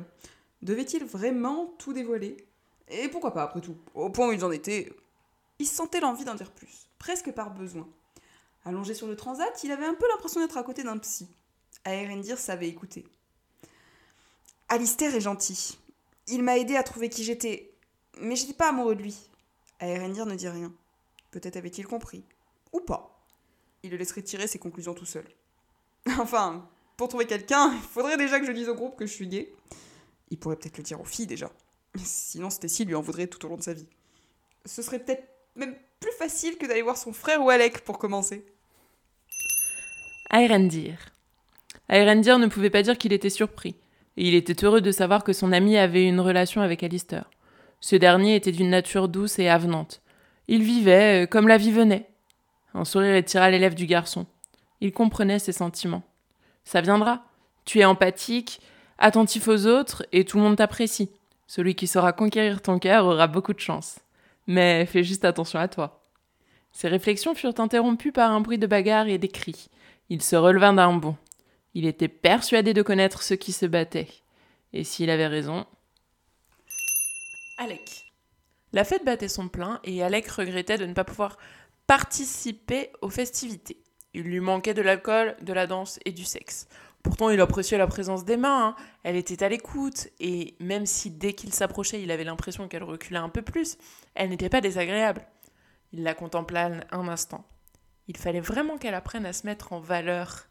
devait-il 0.62 1.04
vraiment 1.04 1.74
tout 1.80 1.92
dévoiler? 1.92 2.38
Et 2.88 3.10
pourquoi 3.10 3.34
pas, 3.34 3.44
après 3.44 3.62
tout? 3.62 3.76
Au 3.94 4.10
point 4.10 4.30
où 4.30 4.32
ils 4.32 4.46
en 4.46 4.52
étaient. 4.52 4.90
Il 5.60 5.68
sentait 5.68 6.00
l'envie 6.00 6.26
d'en 6.26 6.36
dire 6.36 6.52
plus, 6.52 6.88
presque 7.00 7.32
par 7.32 7.54
besoin. 7.54 7.88
Allongé 8.66 8.94
sur 8.94 9.08
le 9.08 9.16
transat, 9.16 9.64
il 9.64 9.72
avait 9.72 9.86
un 9.86 9.94
peu 9.94 10.08
l'impression 10.10 10.40
d'être 10.42 10.58
à 10.58 10.64
côté 10.64 10.84
d'un 10.84 10.98
psy. 10.98 11.28
Aérendir 11.86 12.38
savait 12.38 12.70
écouter. 12.70 13.06
Alistair 14.70 15.14
est 15.14 15.22
gentil. 15.22 15.78
Il 16.28 16.44
m'a 16.44 16.58
aidé 16.58 16.76
à 16.76 16.84
trouver 16.84 17.10
qui 17.10 17.24
j'étais. 17.24 17.74
Mais 18.20 18.36
j'étais 18.36 18.54
pas 18.54 18.70
amoureux 18.70 18.96
de 18.96 19.02
lui. 19.02 19.16
Aérendir 19.80 20.26
ne 20.26 20.36
dit 20.36 20.48
rien. 20.48 20.72
Peut-être 21.32 21.58
avait-il 21.58 21.86
compris. 21.86 22.24
Ou 22.72 22.80
pas. 22.80 23.20
Il 23.84 23.92
le 23.92 23.98
laisserait 23.98 24.22
tirer 24.22 24.48
ses 24.48 24.60
conclusions 24.60 24.94
tout 24.94 25.06
seul. 25.06 25.26
enfin, 26.20 26.70
pour 26.96 27.10
trouver 27.10 27.26
quelqu'un, 27.26 27.74
il 27.74 27.82
faudrait 27.82 28.18
déjà 28.18 28.40
que 28.40 28.46
je 28.46 28.52
dise 28.52 28.70
au 28.70 28.76
groupe 28.76 28.96
que 28.96 29.06
je 29.06 29.12
suis 29.12 29.28
gay. 29.28 29.54
Il 30.30 30.40
pourrait 30.40 30.56
peut-être 30.56 30.78
le 30.78 30.84
dire 30.84 31.02
aux 31.02 31.06
filles 31.06 31.28
déjà. 31.28 31.52
Sinon, 31.98 32.50
Stacy 32.50 32.86
lui 32.86 32.96
en 32.96 33.02
voudrait 33.02 33.28
tout 33.28 33.46
au 33.46 33.50
long 33.50 33.58
de 33.58 33.64
sa 33.64 33.74
vie. 33.74 33.88
Ce 34.66 34.82
serait 34.82 35.00
peut-être 35.00 35.28
même 35.56 35.76
plus 36.00 36.12
facile 36.18 36.58
que 36.58 36.66
d'aller 36.66 36.82
voir 36.82 36.98
son 36.98 37.14
frère 37.14 37.42
ou 37.42 37.50
Alec 37.50 37.82
pour 37.82 37.98
commencer. 37.98 38.46
Aérendir. 40.30 40.98
Aérendir 41.90 42.40
ne 42.40 42.48
pouvait 42.48 42.70
pas 42.70 42.82
dire 42.82 42.98
qu'il 42.98 43.14
était 43.14 43.30
surpris 43.30 43.76
et 44.18 44.28
il 44.28 44.36
était 44.36 44.66
heureux 44.66 44.82
de 44.82 44.92
savoir 44.92 45.24
que 45.24 45.34
son 45.34 45.52
ami 45.52 45.78
avait 45.78 46.08
une 46.08 46.20
relation 46.20 46.62
avec 46.62 46.84
Alistair. 46.84 47.30
Ce 47.80 47.96
dernier 47.96 48.36
était 48.36 48.52
d'une 48.52 48.70
nature 48.70 49.10
douce 49.10 49.40
et 49.40 49.50
avenante. 49.50 50.02
Il 50.48 50.64
vivait 50.64 51.24
euh, 51.24 51.28
comme 51.28 51.48
la 51.48 51.58
vie 51.58 51.72
venait. 51.72 52.10
Un 52.74 52.86
sourire 52.86 53.16
étira 53.16 53.50
les 53.50 53.60
lèvres 53.60 53.76
du 53.76 53.86
garçon. 53.86 54.26
Il 54.82 54.92
comprenait 54.92 55.40
ses 55.40 55.52
sentiments. 55.52 56.04
Ça 56.64 56.82
viendra. 56.82 57.24
Tu 57.66 57.80
es 57.80 57.86
empathique, 57.86 58.62
attentif 58.98 59.48
aux 59.48 59.66
autres, 59.68 60.06
et 60.12 60.26
tout 60.26 60.38
le 60.38 60.44
monde 60.44 60.58
t'apprécie. 60.58 61.10
Celui 61.48 61.76
qui 61.76 61.88
saura 61.88 62.14
conquérir 62.14 62.62
ton 62.62 62.80
cœur 62.80 63.06
aura 63.06 63.28
beaucoup 63.28 63.54
de 63.54 63.60
chance. 63.60 64.00
Mais 64.48 64.86
fais 64.86 65.04
juste 65.04 65.26
attention 65.26 65.60
à 65.60 65.68
toi. 65.68 66.10
Ses 66.72 66.88
réflexions 66.88 67.36
furent 67.36 67.60
interrompues 67.60 68.12
par 68.12 68.32
un 68.32 68.42
bruit 68.42 68.58
de 68.58 68.68
bagarre 68.68 69.08
et 69.08 69.18
des 69.18 69.28
cris. 69.28 69.70
Il 70.10 70.22
se 70.22 70.36
releva 70.36 70.72
d'un 70.74 70.94
bond. 70.94 71.16
Il 71.74 71.86
était 71.86 72.08
persuadé 72.08 72.74
de 72.74 72.82
connaître 72.82 73.24
ceux 73.24 73.36
qui 73.36 73.52
se 73.52 73.66
battaient. 73.66 74.10
Et 74.74 74.84
s'il 74.84 75.10
avait 75.10 75.28
raison? 75.28 75.66
Alec. 77.58 78.12
La 78.74 78.84
fête 78.84 79.06
battait 79.06 79.28
son 79.28 79.48
plein 79.48 79.80
et 79.84 80.02
Alec 80.04 80.28
regrettait 80.28 80.80
de 80.80 80.86
ne 80.86 80.94
pas 80.94 81.04
pouvoir 81.04 81.38
participer 81.86 82.90
aux 83.02 83.10
festivités. 83.10 83.84
Il 84.16 84.24
lui 84.24 84.40
manquait 84.40 84.74
de 84.74 84.82
l'alcool, 84.82 85.36
de 85.42 85.54
la 85.54 85.68
danse 85.68 86.00
et 86.06 86.12
du 86.12 86.26
sexe. 86.26 86.68
Pourtant, 87.04 87.30
il 87.30 87.40
appréciait 87.42 87.78
la 87.78 87.88
présence 87.88 88.26
d'Emma, 88.26 88.68
hein. 88.68 88.76
elle 89.04 89.18
était 89.18 89.44
à 89.44 89.50
l'écoute, 89.50 90.08
et 90.20 90.56
même 90.60 90.86
si 90.86 91.12
dès 91.12 91.34
qu'il 91.34 91.54
s'approchait, 91.54 92.02
il 92.02 92.12
avait 92.12 92.24
l'impression 92.24 92.68
qu'elle 92.68 92.84
reculait 92.84 93.20
un 93.20 93.30
peu 93.30 93.42
plus, 93.42 93.78
elle 94.16 94.30
n'était 94.30 94.50
pas 94.50 94.62
désagréable. 94.62 95.22
Il 95.92 96.04
la 96.04 96.14
contempla 96.16 96.72
un 96.92 97.08
instant. 97.08 97.46
Il 98.08 98.18
fallait 98.18 98.40
vraiment 98.40 98.78
qu'elle 98.78 98.96
apprenne 98.96 99.26
à 99.26 99.34
se 99.34 99.46
mettre 99.46 99.74
en 99.74 99.80
valeur 99.80 100.48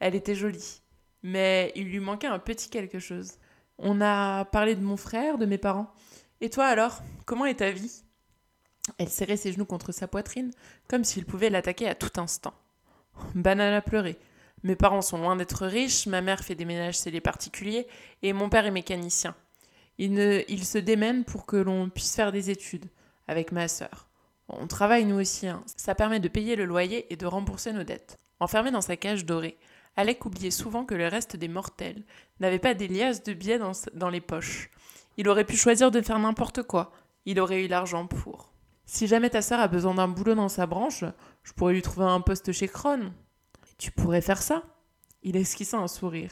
elle 0.00 0.14
était 0.14 0.34
jolie. 0.34 0.82
Mais 1.22 1.72
il 1.74 1.88
lui 1.88 2.00
manquait 2.00 2.26
un 2.26 2.38
petit 2.38 2.70
quelque 2.70 2.98
chose. 2.98 3.32
On 3.78 4.00
a 4.00 4.44
parlé 4.46 4.74
de 4.74 4.82
mon 4.82 4.96
frère, 4.96 5.38
de 5.38 5.46
mes 5.46 5.58
parents. 5.58 5.92
Et 6.40 6.50
toi 6.50 6.66
alors, 6.66 7.02
comment 7.24 7.46
est 7.46 7.56
ta 7.56 7.70
vie? 7.70 8.02
Elle 8.98 9.08
serrait 9.08 9.36
ses 9.36 9.52
genoux 9.52 9.64
contre 9.64 9.92
sa 9.92 10.06
poitrine, 10.06 10.52
comme 10.88 11.04
s'il 11.04 11.26
pouvait 11.26 11.50
l'attaquer 11.50 11.88
à 11.88 11.94
tout 11.94 12.20
instant. 12.20 12.54
Banane 13.34 13.74
a 13.74 13.82
pleuré. 13.82 14.18
Mes 14.66 14.74
parents 14.74 15.00
sont 15.00 15.18
loin 15.18 15.36
d'être 15.36 15.64
riches, 15.64 16.08
ma 16.08 16.22
mère 16.22 16.42
fait 16.42 16.56
des 16.56 16.64
ménages 16.64 16.98
scellés 16.98 17.20
particuliers, 17.20 17.86
et 18.22 18.32
mon 18.32 18.48
père 18.48 18.66
est 18.66 18.72
mécanicien. 18.72 19.36
Il, 19.96 20.64
se 20.64 20.78
démène 20.78 21.22
pour 21.22 21.46
que 21.46 21.54
l'on 21.54 21.88
puisse 21.88 22.16
faire 22.16 22.32
des 22.32 22.50
études, 22.50 22.86
avec 23.28 23.52
ma 23.52 23.68
sœur. 23.68 24.08
On 24.48 24.66
travaille 24.66 25.04
nous 25.04 25.20
aussi, 25.20 25.46
hein. 25.46 25.62
ça 25.76 25.94
permet 25.94 26.18
de 26.18 26.26
payer 26.26 26.56
le 26.56 26.64
loyer 26.64 27.06
et 27.12 27.16
de 27.16 27.26
rembourser 27.26 27.72
nos 27.72 27.84
dettes. 27.84 28.16
Enfermé 28.40 28.72
dans 28.72 28.80
sa 28.80 28.96
cage 28.96 29.24
dorée, 29.24 29.56
Alec 29.94 30.26
oubliait 30.26 30.50
souvent 30.50 30.84
que 30.84 30.96
le 30.96 31.06
reste 31.06 31.36
des 31.36 31.46
mortels 31.46 32.02
n'avait 32.40 32.58
pas 32.58 32.74
des 32.74 32.88
liasses 32.88 33.22
de 33.22 33.34
billets 33.34 33.60
dans, 33.94 34.10
les 34.10 34.20
poches. 34.20 34.72
Il 35.16 35.28
aurait 35.28 35.44
pu 35.44 35.56
choisir 35.56 35.92
de 35.92 36.00
faire 36.00 36.18
n'importe 36.18 36.64
quoi, 36.64 36.90
il 37.24 37.38
aurait 37.38 37.64
eu 37.64 37.68
l'argent 37.68 38.08
pour. 38.08 38.52
Si 38.84 39.06
jamais 39.06 39.30
ta 39.30 39.42
sœur 39.42 39.60
a 39.60 39.68
besoin 39.68 39.94
d'un 39.94 40.08
boulot 40.08 40.34
dans 40.34 40.48
sa 40.48 40.66
branche, 40.66 41.04
je 41.44 41.52
pourrais 41.52 41.74
lui 41.74 41.82
trouver 41.82 42.06
un 42.06 42.20
poste 42.20 42.50
chez 42.50 42.66
Kron. 42.66 43.12
Tu 43.78 43.90
pourrais 43.90 44.20
faire 44.20 44.42
ça? 44.42 44.62
Il 45.22 45.36
esquissa 45.36 45.78
un 45.78 45.88
sourire. 45.88 46.30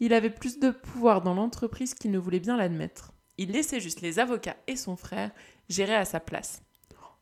Il 0.00 0.14
avait 0.14 0.30
plus 0.30 0.58
de 0.58 0.70
pouvoir 0.70 1.22
dans 1.22 1.34
l'entreprise 1.34 1.94
qu'il 1.94 2.10
ne 2.10 2.18
voulait 2.18 2.40
bien 2.40 2.56
l'admettre. 2.56 3.12
Il 3.38 3.52
laissait 3.52 3.80
juste 3.80 4.00
les 4.00 4.18
avocats 4.18 4.56
et 4.66 4.76
son 4.76 4.96
frère 4.96 5.30
gérer 5.68 5.94
à 5.94 6.04
sa 6.04 6.20
place. 6.20 6.62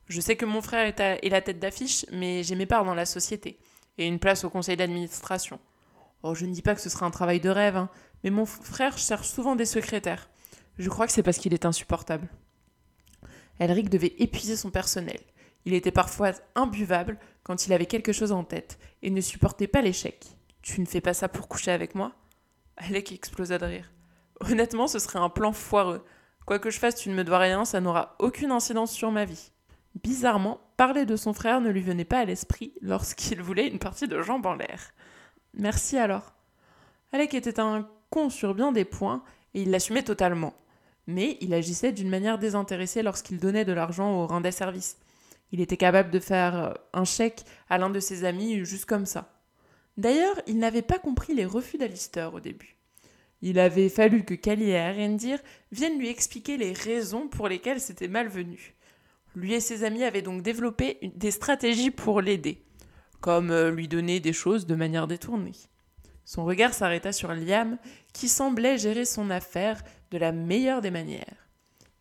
Je 0.09 0.21
sais 0.21 0.37
que 0.37 0.47
mon 0.47 0.63
frère 0.63 0.87
est, 0.87 1.29
la 1.29 1.43
tête 1.43 1.59
d'affiche, 1.59 2.07
mais 2.13 2.43
j'ai 2.43 2.55
mes 2.55 2.67
parts 2.67 2.85
dans 2.85 2.95
la 2.95 3.05
société 3.05 3.59
et 3.99 4.07
une 4.07 4.19
place 4.19 4.45
au 4.45 4.51
conseil 4.51 4.77
d'administration. 4.77 5.61
Oh, 6.23 6.35
je 6.35 6.47
ne 6.47 6.53
dis 6.53 6.63
pas 6.63 6.75
que 6.75 6.81
ce 6.81 6.89
sera 6.89 7.05
un 7.05 7.11
travail 7.11 7.41
de 7.41 7.51
rêve, 7.51 7.77
hein, 7.77 7.91
mais 8.25 8.31
mon 8.31 8.47
frère 8.47 8.97
cherche 8.97 9.29
souvent 9.29 9.55
des 9.55 9.67
secrétaires. 9.67 10.31
Je 10.79 10.89
crois 10.89 11.07
que 11.07 11.13
c'est 11.13 11.23
parce 11.23 11.39
qu'il 11.39 11.53
est 11.53 11.67
insupportable. 11.67 12.29
Elric 13.59 13.91
devait 13.91 14.15
épuiser 14.19 14.57
son 14.57 14.71
personnel. 14.71 15.21
Il 15.65 15.75
était 15.75 15.91
parfois 15.91 16.33
imbuvable 16.55 17.19
quand 17.49 17.67
il 17.67 17.73
avait 17.73 17.87
quelque 17.87 18.13
chose 18.13 18.31
en 18.31 18.45
tête 18.45 18.79
et 19.03 19.11
ne 19.11 19.21
supportait 19.21 19.67
pas 19.67 19.83
l'échec. 19.83 20.25
Tu 20.63 20.81
ne 20.81 20.87
fais 20.87 21.01
pas 21.01 21.15
ça 21.15 21.29
pour 21.29 21.49
coucher 21.49 21.73
avec 21.73 21.97
moi? 21.97 22.13
Alec 22.77 23.11
explosa 23.11 23.59
de 23.59 23.65
rire. 23.65 23.91
Honnêtement, 24.41 24.87
ce 24.87 25.01
serait 25.01 25.19
un 25.19 25.29
plan 25.29 25.53
foireux. 25.53 26.05
Quoi 26.47 26.61
que 26.61 26.71
je 26.71 26.79
fasse, 26.79 26.95
tu 26.95 27.09
ne 27.09 27.17
me 27.17 27.25
dois 27.25 27.39
rien, 27.39 27.65
ça 27.65 27.81
n'aura 27.81 28.15
aucune 28.21 28.53
incidence 28.53 28.93
sur 28.93 29.11
ma 29.11 29.25
vie. 29.25 29.51
Bizarrement, 30.01 30.61
parler 30.77 31.07
de 31.07 31.17
son 31.17 31.33
frère 31.33 31.61
ne 31.61 31.71
lui 31.71 31.83
venait 31.83 32.05
pas 32.05 32.21
à 32.21 32.25
l'esprit 32.25 32.73
lorsqu'il 32.81 33.43
voulait 33.43 33.67
une 33.67 33.81
partie 33.81 34.07
de 34.07 34.23
jambes 34.23 34.47
en 34.47 34.55
l'air. 34.55 34.93
Merci 35.55 35.99
alors. 35.99 36.35
Alec 37.13 37.35
était 37.35 37.59
un 37.59 37.89
con 38.11 38.31
sur 38.31 38.55
bien 38.55 38.71
des 38.71 38.85
points 38.85 39.25
et 39.55 39.63
il 39.63 39.73
l'assumait 39.73 40.05
totalement 40.05 40.55
mais 41.09 41.39
il 41.41 41.55
agissait 41.55 41.91
d'une 41.91 42.11
manière 42.11 42.39
désintéressée 42.39 43.03
lorsqu'il 43.03 43.39
donnait 43.39 43.65
de 43.65 43.73
l'argent 43.73 44.13
au 44.13 44.27
rendait 44.27 44.53
service. 44.53 44.99
Il 45.53 45.61
était 45.61 45.77
capable 45.77 46.11
de 46.11 46.21
faire 46.21 46.57
euh, 46.57 46.73
un 46.93 47.05
chèque 47.05 47.45
à 47.69 47.79
l'un 47.79 47.91
de 47.91 48.01
ses 48.01 48.25
amis 48.25 48.65
juste 48.65 48.85
comme 48.85 49.07
ça. 49.07 49.33
D'ailleurs, 49.97 50.41
il 50.47 50.59
n'avait 50.59 50.83
pas 50.83 50.99
compris 50.99 51.35
les 51.35 51.45
refus 51.45 51.79
d'Alistair 51.79 52.35
au 52.35 52.41
début. 52.41 52.77
Il 53.41 53.59
avait 53.59 53.89
fallu 53.89 54.25
que 54.25 54.35
Kali 54.35 54.71
et 54.71 54.79
Arendir 54.79 55.39
viennent 55.71 55.99
lui 55.99 56.09
expliquer 56.09 56.57
les 56.57 56.73
raisons 56.73 57.29
pour 57.29 57.49
lesquelles 57.49 57.81
c'était 57.81 58.09
malvenu. 58.09 58.75
Lui 59.35 59.55
et 59.55 59.61
ses 59.61 59.85
amis 59.85 60.05
avaient 60.05 60.23
donc 60.23 60.43
développé 60.43 60.99
des 61.15 61.31
stratégies 61.31 61.91
pour 61.91 62.21
l'aider, 62.21 62.65
comme 63.21 63.51
euh, 63.51 63.71
lui 63.71 63.87
donner 63.87 64.21
des 64.21 64.33
choses 64.33 64.67
de 64.67 64.75
manière 64.75 65.07
détournée. 65.07 65.53
Son 66.25 66.45
regard 66.45 66.75
s'arrêta 66.75 67.13
sur 67.13 67.33
Liam, 67.33 67.79
qui 68.13 68.29
semblait 68.29 68.79
gérer 68.79 69.05
son 69.05 69.31
affaire 69.31 69.83
de 70.11 70.19
la 70.19 70.33
meilleure 70.33 70.83
des 70.83 70.91
manières. 70.91 71.49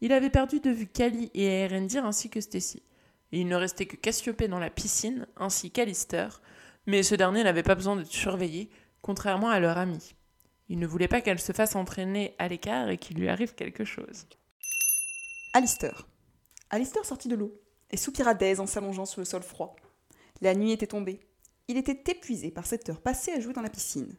Il 0.01 0.11
avait 0.11 0.29
perdu 0.29 0.59
de 0.59 0.69
vue 0.69 0.87
Kali 0.87 1.31
et 1.33 1.45
Erendir 1.45 2.05
ainsi 2.05 2.29
que 2.29 2.41
Stacy. 2.41 2.83
Et 3.31 3.41
il 3.41 3.47
ne 3.47 3.55
restait 3.55 3.85
que 3.85 3.95
Cassiopée 3.95 4.47
dans 4.47 4.59
la 4.59 4.69
piscine, 4.69 5.27
ainsi 5.35 5.71
qu'Alister, 5.71 6.27
mais 6.85 7.03
ce 7.03 7.15
dernier 7.15 7.43
n'avait 7.43 7.63
pas 7.63 7.75
besoin 7.75 7.95
d'être 7.95 8.07
surveillé, 8.07 8.69
contrairement 9.01 9.49
à 9.49 9.59
leur 9.59 9.77
ami. 9.77 10.15
Il 10.69 10.79
ne 10.79 10.87
voulait 10.87 11.07
pas 11.07 11.21
qu'elle 11.21 11.39
se 11.39 11.51
fasse 11.51 11.75
entraîner 11.75 12.35
à 12.39 12.47
l'écart 12.47 12.89
et 12.89 12.97
qu'il 12.97 13.17
lui 13.17 13.29
arrive 13.29 13.55
quelque 13.55 13.85
chose. 13.85 14.27
Alister. 15.53 15.91
Alister 16.69 17.03
sortit 17.03 17.29
de 17.29 17.35
l'eau 17.35 17.59
et 17.89 17.97
soupira 17.97 18.33
d'aise 18.33 18.59
en 18.59 18.67
s'allongeant 18.67 19.05
sur 19.05 19.21
le 19.21 19.25
sol 19.25 19.43
froid. 19.43 19.75
La 20.41 20.53
nuit 20.53 20.71
était 20.71 20.87
tombée. 20.87 21.19
Il 21.67 21.77
était 21.77 22.11
épuisé 22.11 22.51
par 22.51 22.65
cette 22.65 22.89
heure 22.89 23.01
passée 23.01 23.31
à 23.31 23.39
jouer 23.39 23.53
dans 23.53 23.61
la 23.61 23.69
piscine. 23.69 24.15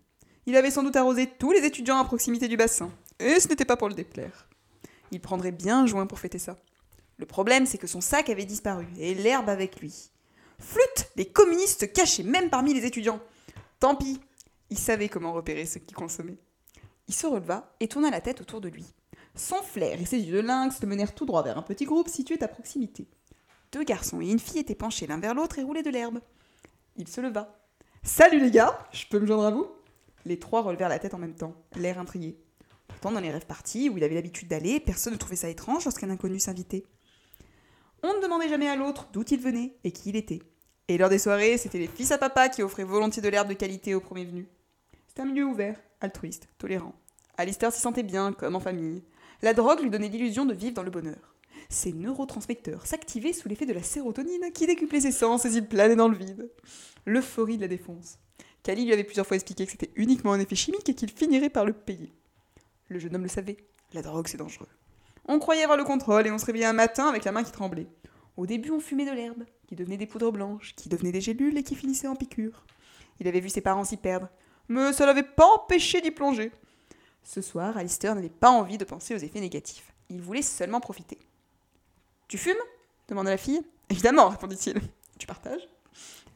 Il 0.47 0.57
avait 0.57 0.71
sans 0.71 0.83
doute 0.83 0.97
arrosé 0.97 1.27
tous 1.39 1.53
les 1.53 1.65
étudiants 1.65 1.99
à 1.99 2.05
proximité 2.05 2.49
du 2.49 2.57
bassin, 2.57 2.91
et 3.19 3.39
ce 3.39 3.49
n'était 3.49 3.67
pas 3.67 3.77
pour 3.77 3.89
le 3.89 3.95
déplaire. 3.95 4.49
Il 5.11 5.21
prendrait 5.21 5.53
bien 5.53 5.87
juin 5.87 6.07
pour 6.07 6.19
fêter 6.19 6.39
ça. 6.39 6.57
Le 7.19 7.27
problème, 7.27 7.67
c'est 7.67 7.79
que 7.79 7.87
son 7.87 8.01
sac 8.01 8.31
avait 8.31 8.45
disparu, 8.45 8.87
et 8.99 9.15
l'herbe 9.15 9.49
avec 9.49 9.81
lui. 9.81 10.11
Flûte 10.59 11.11
Les 11.17 11.27
communistes 11.27 11.93
cachaient 11.93 12.23
même 12.23 12.51
parmi 12.51 12.75
les 12.75 12.87
étudiants. 12.87 13.21
Tant 13.81 13.97
pis 13.97 14.21
Il 14.71 14.79
savait 14.79 15.09
comment 15.09 15.33
repérer 15.33 15.67
ceux 15.67 15.81
qui 15.81 15.95
consommaient. 15.95 16.39
Il 17.09 17.15
se 17.15 17.27
releva 17.27 17.75
et 17.81 17.89
tourna 17.89 18.11
la 18.11 18.21
tête 18.21 18.41
autour 18.41 18.61
de 18.61 18.69
lui. 18.69 18.85
Son 19.35 19.63
flair 19.63 20.01
et 20.01 20.05
ses 20.05 20.19
yeux 20.19 20.43
de 20.43 20.47
lynx 20.47 20.81
le 20.81 20.89
menèrent 20.89 21.15
tout 21.15 21.27
droit 21.27 21.43
vers 21.43 21.59
un 21.59 21.63
petit 21.63 21.85
groupe 21.85 22.09
situé 22.09 22.37
à 22.43 22.49
proximité. 22.49 23.09
Deux 23.73 23.85
garçons 23.85 24.21
et 24.21 24.31
une 24.31 24.39
fille 24.39 24.61
étaient 24.61 24.75
penchés 24.75 25.07
l'un 25.07 25.19
vers 25.19 25.35
l'autre 25.35 25.59
et 25.59 25.63
roulaient 25.63 25.83
de 25.83 25.91
l'herbe. 25.91 26.21
Il 26.97 27.09
se 27.09 27.21
leva. 27.21 27.57
Salut 28.03 28.41
les 28.41 28.51
gars, 28.51 28.79
je 28.93 29.07
peux 29.07 29.19
me 29.19 29.27
joindre 29.27 29.45
à 29.45 29.51
vous? 29.51 29.69
Les 30.25 30.39
trois 30.39 30.63
relevèrent 30.63 30.89
la 30.89 30.99
tête 30.99 31.15
en 31.15 31.19
même 31.19 31.35
temps, 31.35 31.55
l'air 31.77 31.99
intrigué. 31.99 32.39
Pourtant, 32.89 33.13
dans 33.13 33.21
les 33.21 33.31
rêves 33.31 33.47
partis, 33.47 33.89
où 33.89 33.99
il 33.99 34.05
avait 34.05 34.15
l'habitude 34.15 34.49
d'aller, 34.49 34.81
personne 34.81 35.13
ne 35.13 35.19
trouvait 35.19 35.37
ça 35.37 35.49
étrange 35.49 35.85
lorsqu'un 35.85 36.11
inconnu 36.11 36.41
s'invitait. 36.41 36.85
On 38.03 38.15
ne 38.15 38.23
demandait 38.23 38.49
jamais 38.49 38.69
à 38.69 38.77
l'autre 38.77 39.09
d'où 39.13 39.25
il 39.31 39.41
venait 39.41 39.75
et 39.85 39.93
qui 39.93 40.11
il 40.11 40.17
était. 40.17 40.43
Et 40.89 40.99
lors 40.99 41.11
des 41.11 41.19
soirées, 41.19 41.59
c'était 41.59 41.79
les 41.79 41.89
fils 41.89 42.13
à 42.13 42.19
papa 42.19 42.49
qui 42.49 42.63
offraient 42.63 42.85
volontiers 42.85 43.23
de 43.23 43.29
l'herbe 43.29 43.49
de 43.49 43.55
qualité 43.55 43.95
aux 43.95 44.01
premiers 44.01 44.25
venus. 44.25 44.47
C'était 45.09 45.23
un 45.23 45.27
milieu 45.27 45.45
ouvert, 45.45 45.79
altruiste, 46.01 46.49
tolérant. 46.59 46.95
Alistair 47.37 47.73
s'y 47.73 47.81
sentait 47.81 48.03
bien, 48.03 48.33
comme 48.33 48.57
en 48.57 48.61
famille. 48.61 49.03
La 49.43 49.55
drogue 49.55 49.83
lui 49.83 49.91
donnait 49.91 50.09
l'illusion 50.09 50.47
de 50.47 50.55
vivre 50.55 50.75
dans 50.75 50.83
le 50.83 50.91
bonheur 50.91 51.35
ses 51.69 51.93
neurotransmetteurs 51.93 52.87
s'activaient 52.87 53.33
sous 53.33 53.49
l'effet 53.49 53.67
de 53.67 53.73
la 53.73 53.83
sérotonine 53.83 54.53
qui 54.53 54.67
décuplait 54.67 55.01
ses 55.01 55.13
sens 55.13 55.45
et 55.45 55.51
il 55.51 55.67
planait 55.67 55.97
dans 55.97 56.09
le 56.09 56.17
vide. 56.17 56.51
L'euphorie 57.05 57.57
de 57.57 57.63
la 57.63 57.69
défense. 57.69 58.19
Kali 58.63 58.85
lui 58.85 58.93
avait 58.93 59.05
plusieurs 59.05 59.27
fois 59.27 59.37
expliqué 59.37 59.67
que 59.67 59.73
c'était 59.73 59.93
uniquement 59.95 60.33
un 60.33 60.41
effet 60.41 60.57
chimique 60.57 60.89
et 60.89 60.95
qu'il 60.95 61.11
finirait 61.11 61.51
par 61.51 61.65
le 61.65 61.73
payer. 61.73 62.13
Le 62.89 62.99
jeune 62.99 63.15
homme 63.15 63.23
le 63.23 63.29
savait, 63.29 63.59
la 63.93 64.03
drogue 64.03 64.29
c'est 64.29 64.39
dangereux. 64.39 64.69
On 65.31 65.39
croyait 65.39 65.63
avoir 65.63 65.77
le 65.77 65.85
contrôle 65.85 66.27
et 66.27 66.31
on 66.31 66.39
se 66.39 66.47
réveillait 66.47 66.65
un 66.65 66.73
matin 66.73 67.07
avec 67.07 67.25
la 67.25 67.33
main 67.33 67.45
qui 67.45 67.53
tremblait. 67.53 67.87
Au 68.39 68.47
début, 68.47 68.71
on 68.71 68.81
fumait 68.81 69.05
de 69.05 69.13
l'herbe, 69.13 69.45
qui 69.67 69.77
devenait 69.77 69.99
des 69.99 70.07
poudres 70.07 70.33
blanches, 70.33 70.75
qui 70.75 70.89
devenaient 70.89 71.13
des 71.13 71.21
gélules 71.21 71.59
et 71.59 71.63
qui 71.63 71.75
finissaient 71.75 72.09
en 72.09 72.17
piqûres. 72.17 72.65
Il 73.21 73.29
avait 73.29 73.41
vu 73.41 73.51
ses 73.51 73.61
parents 73.61 73.85
s'y 73.85 73.99
perdre, 73.99 74.29
mais 74.69 74.93
ça 74.95 75.05
l'avait 75.05 75.23
pas 75.23 75.47
empêché 75.55 76.01
d'y 76.01 76.11
plonger. 76.11 76.51
Ce 77.23 77.43
soir, 77.43 77.77
Alistair 77.77 78.15
n'avait 78.15 78.31
pas 78.31 78.51
envie 78.51 78.79
de 78.79 78.85
penser 78.85 79.15
aux 79.15 79.19
effets 79.19 79.41
négatifs. 79.41 79.93
Il 80.09 80.23
voulait 80.23 80.41
seulement 80.41 80.81
profiter. 80.81 81.19
Tu 82.27 82.39
fumes? 82.39 82.57
demanda 83.07 83.31
la 83.31 83.37
fille. 83.37 83.61
Évidemment, 83.91 84.31
répondit-il. 84.31 84.81
Tu 85.19 85.27
partages? 85.27 85.69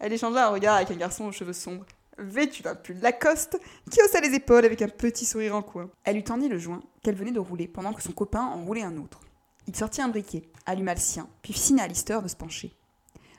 Elle 0.01 0.13
échangea 0.13 0.49
un 0.49 0.51
regard 0.51 0.77
avec 0.77 0.91
un 0.91 0.97
garçon 0.97 1.25
aux 1.25 1.33
cheveux 1.33 1.53
sombres, 1.55 1.87
vêtu 2.19 2.63
d'un 2.63 2.75
pull 2.75 2.99
Lacoste, 3.01 3.59
qui 3.91 4.03
haussa 4.03 4.21
les 4.21 4.35
épaules 4.35 4.65
avec 4.65 4.83
un 4.83 4.89
petit 4.89 5.25
sourire 5.25 5.57
en 5.57 5.63
coin. 5.63 5.91
Elle 6.05 6.17
lui 6.17 6.25
tendit 6.25 6.49
le 6.49 6.59
joint 6.59 6.83
qu'elle 7.03 7.15
venait 7.15 7.33
de 7.33 7.41
rouler 7.41 7.69
pendant 7.69 7.93
que 7.93 8.03
son 8.03 8.13
copain 8.13 8.43
en 8.43 8.65
roulait 8.65 8.83
un 8.83 8.97
autre. 8.97 9.21
Il 9.67 9.77
sortit 9.77 10.03
un 10.03 10.09
briquet, 10.09 10.49
alluma 10.67 10.95
le 10.95 11.01
sien, 11.01 11.29
puis 11.43 11.53
signa 11.53 11.85
à 11.85 11.89
Lister 11.89 12.19
de 12.23 12.29
se 12.29 12.37
pencher. 12.37 12.77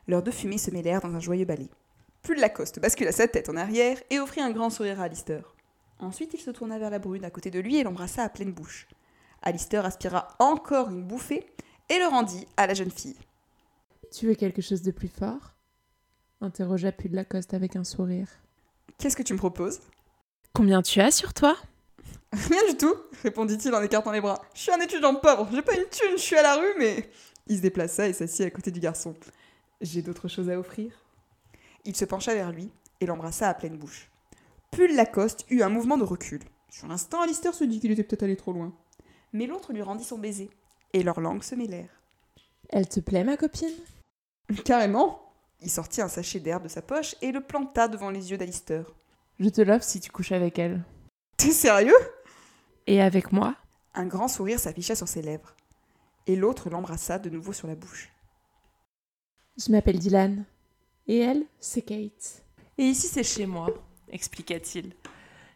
Leurs 0.07 0.23
deux 0.23 0.31
fumées 0.31 0.57
se 0.57 0.71
mêlèrent 0.71 1.01
dans 1.01 1.13
un 1.13 1.19
joyeux 1.19 1.45
balai. 1.45 1.69
Pull 2.21 2.39
Lacoste 2.39 2.79
bascula 2.79 3.11
sa 3.11 3.27
tête 3.27 3.49
en 3.49 3.57
arrière 3.57 4.01
et 4.09 4.19
offrit 4.19 4.41
un 4.41 4.51
grand 4.51 4.69
sourire 4.69 5.01
à 5.01 5.03
Alister. 5.03 5.41
Ensuite, 5.99 6.33
il 6.33 6.39
se 6.39 6.51
tourna 6.51 6.79
vers 6.79 6.89
la 6.89 6.99
brune 6.99 7.25
à 7.25 7.29
côté 7.29 7.51
de 7.51 7.59
lui 7.59 7.77
et 7.77 7.83
l'embrassa 7.83 8.23
à 8.23 8.29
pleine 8.29 8.53
bouche. 8.53 8.87
Alistair 9.41 9.85
aspira 9.85 10.29
encore 10.39 10.89
une 10.89 11.03
bouffée 11.03 11.45
et 11.89 11.99
le 11.99 12.07
rendit 12.07 12.47
à 12.57 12.67
la 12.67 12.73
jeune 12.73 12.91
fille. 12.91 13.17
Tu 14.11 14.27
veux 14.27 14.35
quelque 14.35 14.61
chose 14.61 14.81
de 14.81 14.91
plus 14.91 15.09
fort? 15.09 15.53
interrogea 16.41 16.91
de 16.91 17.15
Lacoste 17.15 17.53
avec 17.53 17.75
un 17.75 17.83
sourire. 17.83 18.27
Qu'est-ce 19.03 19.17
que 19.17 19.23
tu 19.23 19.33
me 19.33 19.37
proposes 19.37 19.81
Combien 20.53 20.81
tu 20.81 21.01
as 21.01 21.11
sur 21.11 21.33
toi 21.33 21.57
Rien 22.31 22.61
du 22.69 22.77
tout, 22.77 22.95
répondit-il 23.21 23.75
en 23.75 23.81
écartant 23.81 24.13
les 24.13 24.21
bras. 24.21 24.41
Je 24.53 24.61
suis 24.61 24.71
un 24.71 24.79
étudiant 24.79 25.13
pauvre, 25.15 25.49
j'ai 25.51 25.61
pas 25.61 25.73
une 25.73 25.89
thune, 25.89 26.15
je 26.15 26.21
suis 26.21 26.37
à 26.37 26.41
la 26.41 26.55
rue, 26.55 26.73
mais. 26.79 27.09
Il 27.47 27.57
se 27.57 27.61
déplaça 27.61 28.07
et 28.07 28.13
s'assit 28.13 28.45
à 28.45 28.49
côté 28.49 28.71
du 28.71 28.79
garçon. 28.79 29.13
J'ai 29.81 30.01
d'autres 30.01 30.29
choses 30.29 30.49
à 30.49 30.57
offrir? 30.57 30.93
Il 31.83 31.97
se 31.97 32.05
pencha 32.05 32.33
vers 32.33 32.53
lui 32.53 32.71
et 33.01 33.05
l'embrassa 33.05 33.49
à 33.49 33.53
pleine 33.53 33.75
bouche. 33.75 34.09
Pull 34.71 34.95
Lacoste 34.95 35.45
eut 35.49 35.63
un 35.63 35.69
mouvement 35.69 35.97
de 35.97 36.05
recul. 36.05 36.39
Sur 36.69 36.87
l'instant, 36.87 37.19
Alistair 37.19 37.53
se 37.53 37.65
dit 37.65 37.81
qu'il 37.81 37.91
était 37.91 38.05
peut-être 38.05 38.23
allé 38.23 38.37
trop 38.37 38.53
loin. 38.53 38.71
Mais 39.33 39.47
l'autre 39.47 39.73
lui 39.73 39.81
rendit 39.81 40.05
son 40.05 40.17
baiser 40.17 40.49
et 40.93 41.03
leurs 41.03 41.19
langues 41.19 41.43
se 41.43 41.55
mêlèrent. 41.55 42.01
Elle 42.69 42.87
te 42.87 43.01
plaît, 43.01 43.25
ma 43.25 43.35
copine? 43.35 43.75
Carrément 44.63 45.32
Il 45.63 45.69
sortit 45.69 46.01
un 46.01 46.09
sachet 46.09 46.41
d'herbe 46.41 46.63
de 46.63 46.67
sa 46.67 46.81
poche 46.81 47.15
et 47.21 47.31
le 47.31 47.39
planta 47.39 47.87
devant 47.87 48.09
les 48.09 48.31
yeux 48.31 48.37
d'Alister. 48.37 48.83
Je 49.39 49.47
te 49.47 49.61
l'offre 49.61 49.85
si 49.85 50.01
tu 50.01 50.11
couches 50.11 50.33
avec 50.33 50.59
elle. 50.59 50.83
T'es 51.37 51.51
sérieux? 51.51 51.95
Et 52.85 53.01
avec 53.01 53.31
moi? 53.31 53.55
Un 53.95 54.05
grand 54.05 54.27
sourire 54.27 54.59
s'afficha 54.59 54.93
sur 54.93 55.07
ses 55.07 55.21
lèvres, 55.21 55.55
et 56.27 56.35
l'autre 56.35 56.69
l'embrassa 56.69 57.17
de 57.17 57.29
nouveau 57.29 57.53
sur 57.53 57.67
la 57.67 57.75
bouche. 57.75 58.11
Je 59.57 59.71
m'appelle 59.71 59.99
Dylan. 59.99 60.45
Et 61.07 61.19
elle, 61.19 61.45
c'est 61.59 61.81
Kate. 61.81 62.43
Et 62.77 62.83
ici, 62.83 63.07
c'est 63.07 63.23
chez 63.23 63.45
moi, 63.45 63.69
expliqua-t-il. 64.09 64.93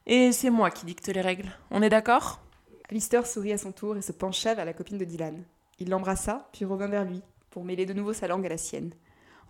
Et 0.06 0.32
c'est 0.32 0.52
moi 0.52 0.72
qui 0.72 0.86
dicte 0.86 1.08
les 1.08 1.22
règles. 1.22 1.52
On 1.70 1.82
est 1.82 1.90
d'accord? 1.90 2.42
Alistair 2.90 3.28
sourit 3.28 3.52
à 3.52 3.58
son 3.58 3.74
tour 3.74 3.98
et 3.98 4.02
se 4.02 4.14
pencha 4.14 4.54
vers 4.54 4.66
la 4.66 4.74
copine 4.74 4.98
de 4.98 5.06
Dylan. 5.06 5.44
Il 5.80 5.90
l'embrassa, 5.90 6.48
puis 6.54 6.64
revint 6.64 6.88
vers 6.88 7.04
lui, 7.04 7.22
pour 7.50 7.66
mêler 7.66 7.86
de 7.86 7.94
nouveau 7.94 8.14
sa 8.14 8.28
langue 8.28 8.46
à 8.46 8.50
la 8.50 8.58
sienne. 8.58 8.94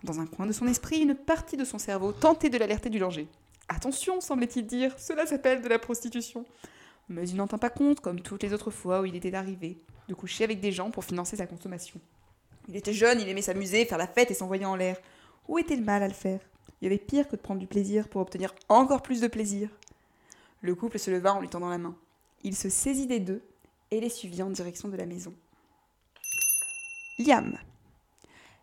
Dans 0.03 0.19
un 0.19 0.27
coin 0.27 0.45
de 0.45 0.51
son 0.51 0.67
esprit, 0.67 0.99
une 0.99 1.15
partie 1.15 1.57
de 1.57 1.65
son 1.65 1.79
cerveau 1.79 2.11
tentait 2.11 2.49
de 2.49 2.57
l'alerter 2.57 2.89
du 2.89 2.99
danger. 2.99 3.27
Attention, 3.67 4.21
semblait-il 4.21 4.65
dire, 4.65 4.97
cela 4.97 5.25
s'appelle 5.25 5.61
de 5.61 5.67
la 5.67 5.79
prostitution. 5.79 6.45
Mais 7.09 7.27
il 7.27 7.35
n'en 7.35 7.47
tint 7.47 7.57
pas 7.57 7.69
compte, 7.69 7.99
comme 7.99 8.21
toutes 8.21 8.43
les 8.43 8.53
autres 8.53 8.71
fois 8.71 9.01
où 9.01 9.05
il 9.05 9.15
était 9.15 9.33
arrivé, 9.33 9.77
de 10.07 10.13
coucher 10.13 10.43
avec 10.43 10.59
des 10.59 10.71
gens 10.71 10.91
pour 10.91 11.03
financer 11.03 11.37
sa 11.37 11.47
consommation. 11.47 11.99
Il 12.67 12.75
était 12.75 12.93
jeune, 12.93 13.19
il 13.19 13.29
aimait 13.29 13.41
s'amuser, 13.41 13.85
faire 13.85 13.97
la 13.97 14.07
fête 14.07 14.29
et 14.29 14.33
s'envoyer 14.33 14.65
en 14.65 14.75
l'air. 14.75 14.97
Où 15.47 15.57
était 15.57 15.75
le 15.75 15.83
mal 15.83 16.03
à 16.03 16.07
le 16.07 16.13
faire? 16.13 16.41
Il 16.81 16.85
y 16.85 16.87
avait 16.87 16.97
pire 16.97 17.27
que 17.27 17.35
de 17.35 17.41
prendre 17.41 17.59
du 17.59 17.67
plaisir 17.67 18.07
pour 18.07 18.21
obtenir 18.21 18.53
encore 18.69 19.01
plus 19.01 19.21
de 19.21 19.27
plaisir. 19.27 19.69
Le 20.61 20.75
couple 20.75 20.99
se 20.99 21.09
leva 21.09 21.33
en 21.33 21.39
lui 21.39 21.49
tendant 21.49 21.69
la 21.69 21.77
main. 21.77 21.95
Il 22.43 22.55
se 22.55 22.69
saisit 22.69 23.07
des 23.07 23.19
deux 23.19 23.41
et 23.89 23.99
les 23.99 24.09
suivit 24.09 24.43
en 24.43 24.49
direction 24.49 24.89
de 24.89 24.97
la 24.97 25.05
maison. 25.05 25.33
Liam. 27.19 27.57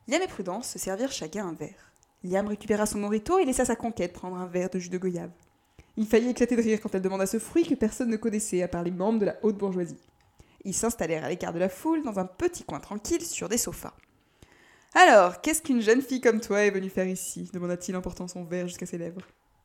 Liam 0.06 0.20
et 0.20 0.26
Prudence 0.26 0.68
se 0.68 0.78
servirent 0.78 1.12
chacun 1.12 1.46
un 1.46 1.54
verre. 1.54 1.92
Liam 2.24 2.46
récupéra 2.46 2.84
son 2.84 2.98
morito 2.98 3.38
et 3.38 3.46
laissa 3.46 3.64
sa 3.64 3.74
conquête 3.74 4.12
prendre 4.12 4.36
un 4.36 4.46
verre 4.46 4.68
de 4.68 4.78
jus 4.78 4.90
de 4.90 4.98
goyave. 4.98 5.30
Il 5.96 6.06
faillit 6.06 6.28
éclater 6.28 6.56
de 6.56 6.62
rire 6.62 6.80
quand 6.82 6.94
elle 6.94 7.00
demanda 7.00 7.26
ce 7.26 7.38
fruit 7.38 7.64
que 7.66 7.74
personne 7.74 8.10
ne 8.10 8.16
connaissait 8.16 8.62
à 8.62 8.68
part 8.68 8.82
les 8.82 8.90
membres 8.90 9.20
de 9.20 9.24
la 9.24 9.36
haute 9.42 9.56
bourgeoisie. 9.56 10.00
Ils 10.64 10.74
s'installèrent 10.74 11.24
à 11.24 11.30
l'écart 11.30 11.54
de 11.54 11.58
la 11.58 11.70
foule 11.70 12.02
dans 12.02 12.18
un 12.18 12.26
petit 12.26 12.64
coin 12.64 12.80
tranquille 12.80 13.24
sur 13.24 13.48
des 13.48 13.56
sofas. 13.56 13.94
Alors, 14.92 15.40
qu'est-ce 15.40 15.62
qu'une 15.62 15.80
jeune 15.80 16.02
fille 16.02 16.20
comme 16.20 16.40
toi 16.40 16.60
est 16.60 16.70
venue 16.70 16.90
faire 16.90 17.08
ici? 17.08 17.48
demanda-t-il 17.52 17.96
en 17.96 18.02
portant 18.02 18.28
son 18.28 18.44
verre 18.44 18.68
jusqu'à 18.68 18.86
ses 18.86 18.98
lèvres. 18.98 19.22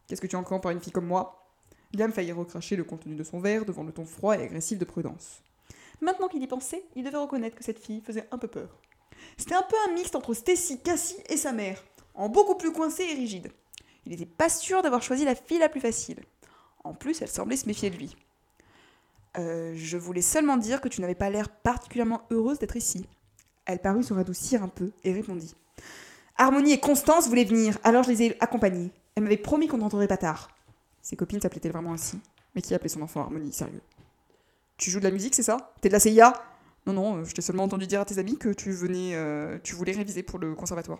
Qu'est-ce 0.08 0.22
que 0.22 0.27
tu 0.27 0.38
encore 0.38 0.62
par 0.62 0.72
une 0.72 0.79
fille 0.79 0.93
comme 0.93 1.05
moi? 1.05 1.50
Liam 1.93 2.13
faillit 2.13 2.31
recracher 2.31 2.77
le 2.77 2.86
contenu 2.86 3.15
de 3.15 3.24
son 3.24 3.39
verre 3.39 3.65
devant 3.65 3.84
le 3.84 3.91
ton 3.91 4.05
froid 4.05 4.38
et 4.38 4.43
agressif 4.43 4.77
de 4.77 4.86
Prudence. 4.86 5.41
Maintenant 6.01 6.29
qu'il 6.29 6.41
y 6.41 6.48
pensait, 6.48 6.84
il 6.96 7.03
devait 7.03 7.17
reconnaître 7.17 7.58
que 7.58 7.63
cette 7.63 7.79
fille 7.79 8.01
faisait 8.01 8.27
un 8.31 8.38
peu 8.38 8.48
peur. 8.48 8.69
C'était 9.38 9.55
un 9.55 9.63
peu 9.63 9.75
un 9.88 9.93
mixte 9.93 10.15
entre 10.15 10.33
Stacy, 10.33 10.79
Cassie 10.79 11.17
et 11.29 11.38
sa 11.38 11.51
mère, 11.51 11.83
en 12.13 12.29
beaucoup 12.29 12.55
plus 12.55 12.71
coincée 12.71 13.03
et 13.03 13.15
rigide. 13.15 13.51
Il 14.05 14.12
n'était 14.12 14.25
pas 14.25 14.50
sûr 14.50 14.81
d'avoir 14.81 15.01
choisi 15.01 15.25
la 15.25 15.36
fille 15.36 15.59
la 15.59 15.69
plus 15.69 15.81
facile. 15.81 16.19
En 16.83 16.93
plus, 16.93 17.21
elle 17.21 17.27
semblait 17.27 17.57
se 17.57 17.67
méfier 17.67 17.89
de 17.89 17.98
lui. 17.98 18.15
Euh, 19.38 19.74
je 19.75 19.98
voulais 19.98 20.21
seulement 20.21 20.57
dire 20.57 20.81
que 20.81 20.88
tu 20.88 21.01
n'avais 21.01 21.15
pas 21.15 21.29
l'air 21.29 21.50
particulièrement 21.50 22.21
heureuse 22.31 22.59
d'être 22.59 22.75
ici. 22.75 23.05
Elle 23.65 23.79
parut 23.79 24.03
se 24.03 24.13
radoucir 24.13 24.63
un 24.63 24.67
peu 24.67 24.91
et 25.03 25.13
répondit. 25.13 25.53
Harmonie 26.38 26.74
et 26.74 26.79
Constance 26.79 27.27
voulaient 27.27 27.43
venir, 27.43 27.77
alors 27.83 28.03
je 28.03 28.09
les 28.09 28.24
ai 28.24 28.38
accompagnées. 28.39 28.91
Elle 29.15 29.24
m'avait 29.24 29.38
promis 29.38 29.67
qu'on 29.67 29.77
n'entendrait 29.77 30.07
pas 30.07 30.17
tard. 30.17 30.50
Ses 31.01 31.15
copines 31.15 31.41
s'appelaient-elles 31.41 31.71
vraiment 31.71 31.93
ainsi 31.93 32.19
Mais 32.55 32.62
qui 32.62 32.74
appelait 32.74 32.89
son 32.89 33.01
enfant 33.01 33.21
Harmonie, 33.21 33.51
sérieux? 33.51 33.81
Tu 34.77 34.89
joues 34.89 35.00
de 35.00 35.03
la 35.03 35.12
musique, 35.12 35.36
c'est 35.36 35.43
ça? 35.43 35.74
T'es 35.81 35.89
de 35.89 35.93
la 35.93 36.00
CIA 36.00 36.33
Non, 36.86 36.93
non, 36.93 37.17
euh, 37.17 37.24
je 37.25 37.33
t'ai 37.33 37.41
seulement 37.41 37.63
entendu 37.63 37.88
dire 37.88 38.01
à 38.01 38.05
tes 38.05 38.17
amis 38.17 38.38
que 38.38 38.50
tu 38.50 38.71
venais, 38.71 39.15
euh, 39.15 39.57
tu 39.63 39.75
voulais 39.75 39.91
réviser 39.91 40.24
pour 40.24 40.39
le 40.39 40.55
conservatoire. 40.55 41.00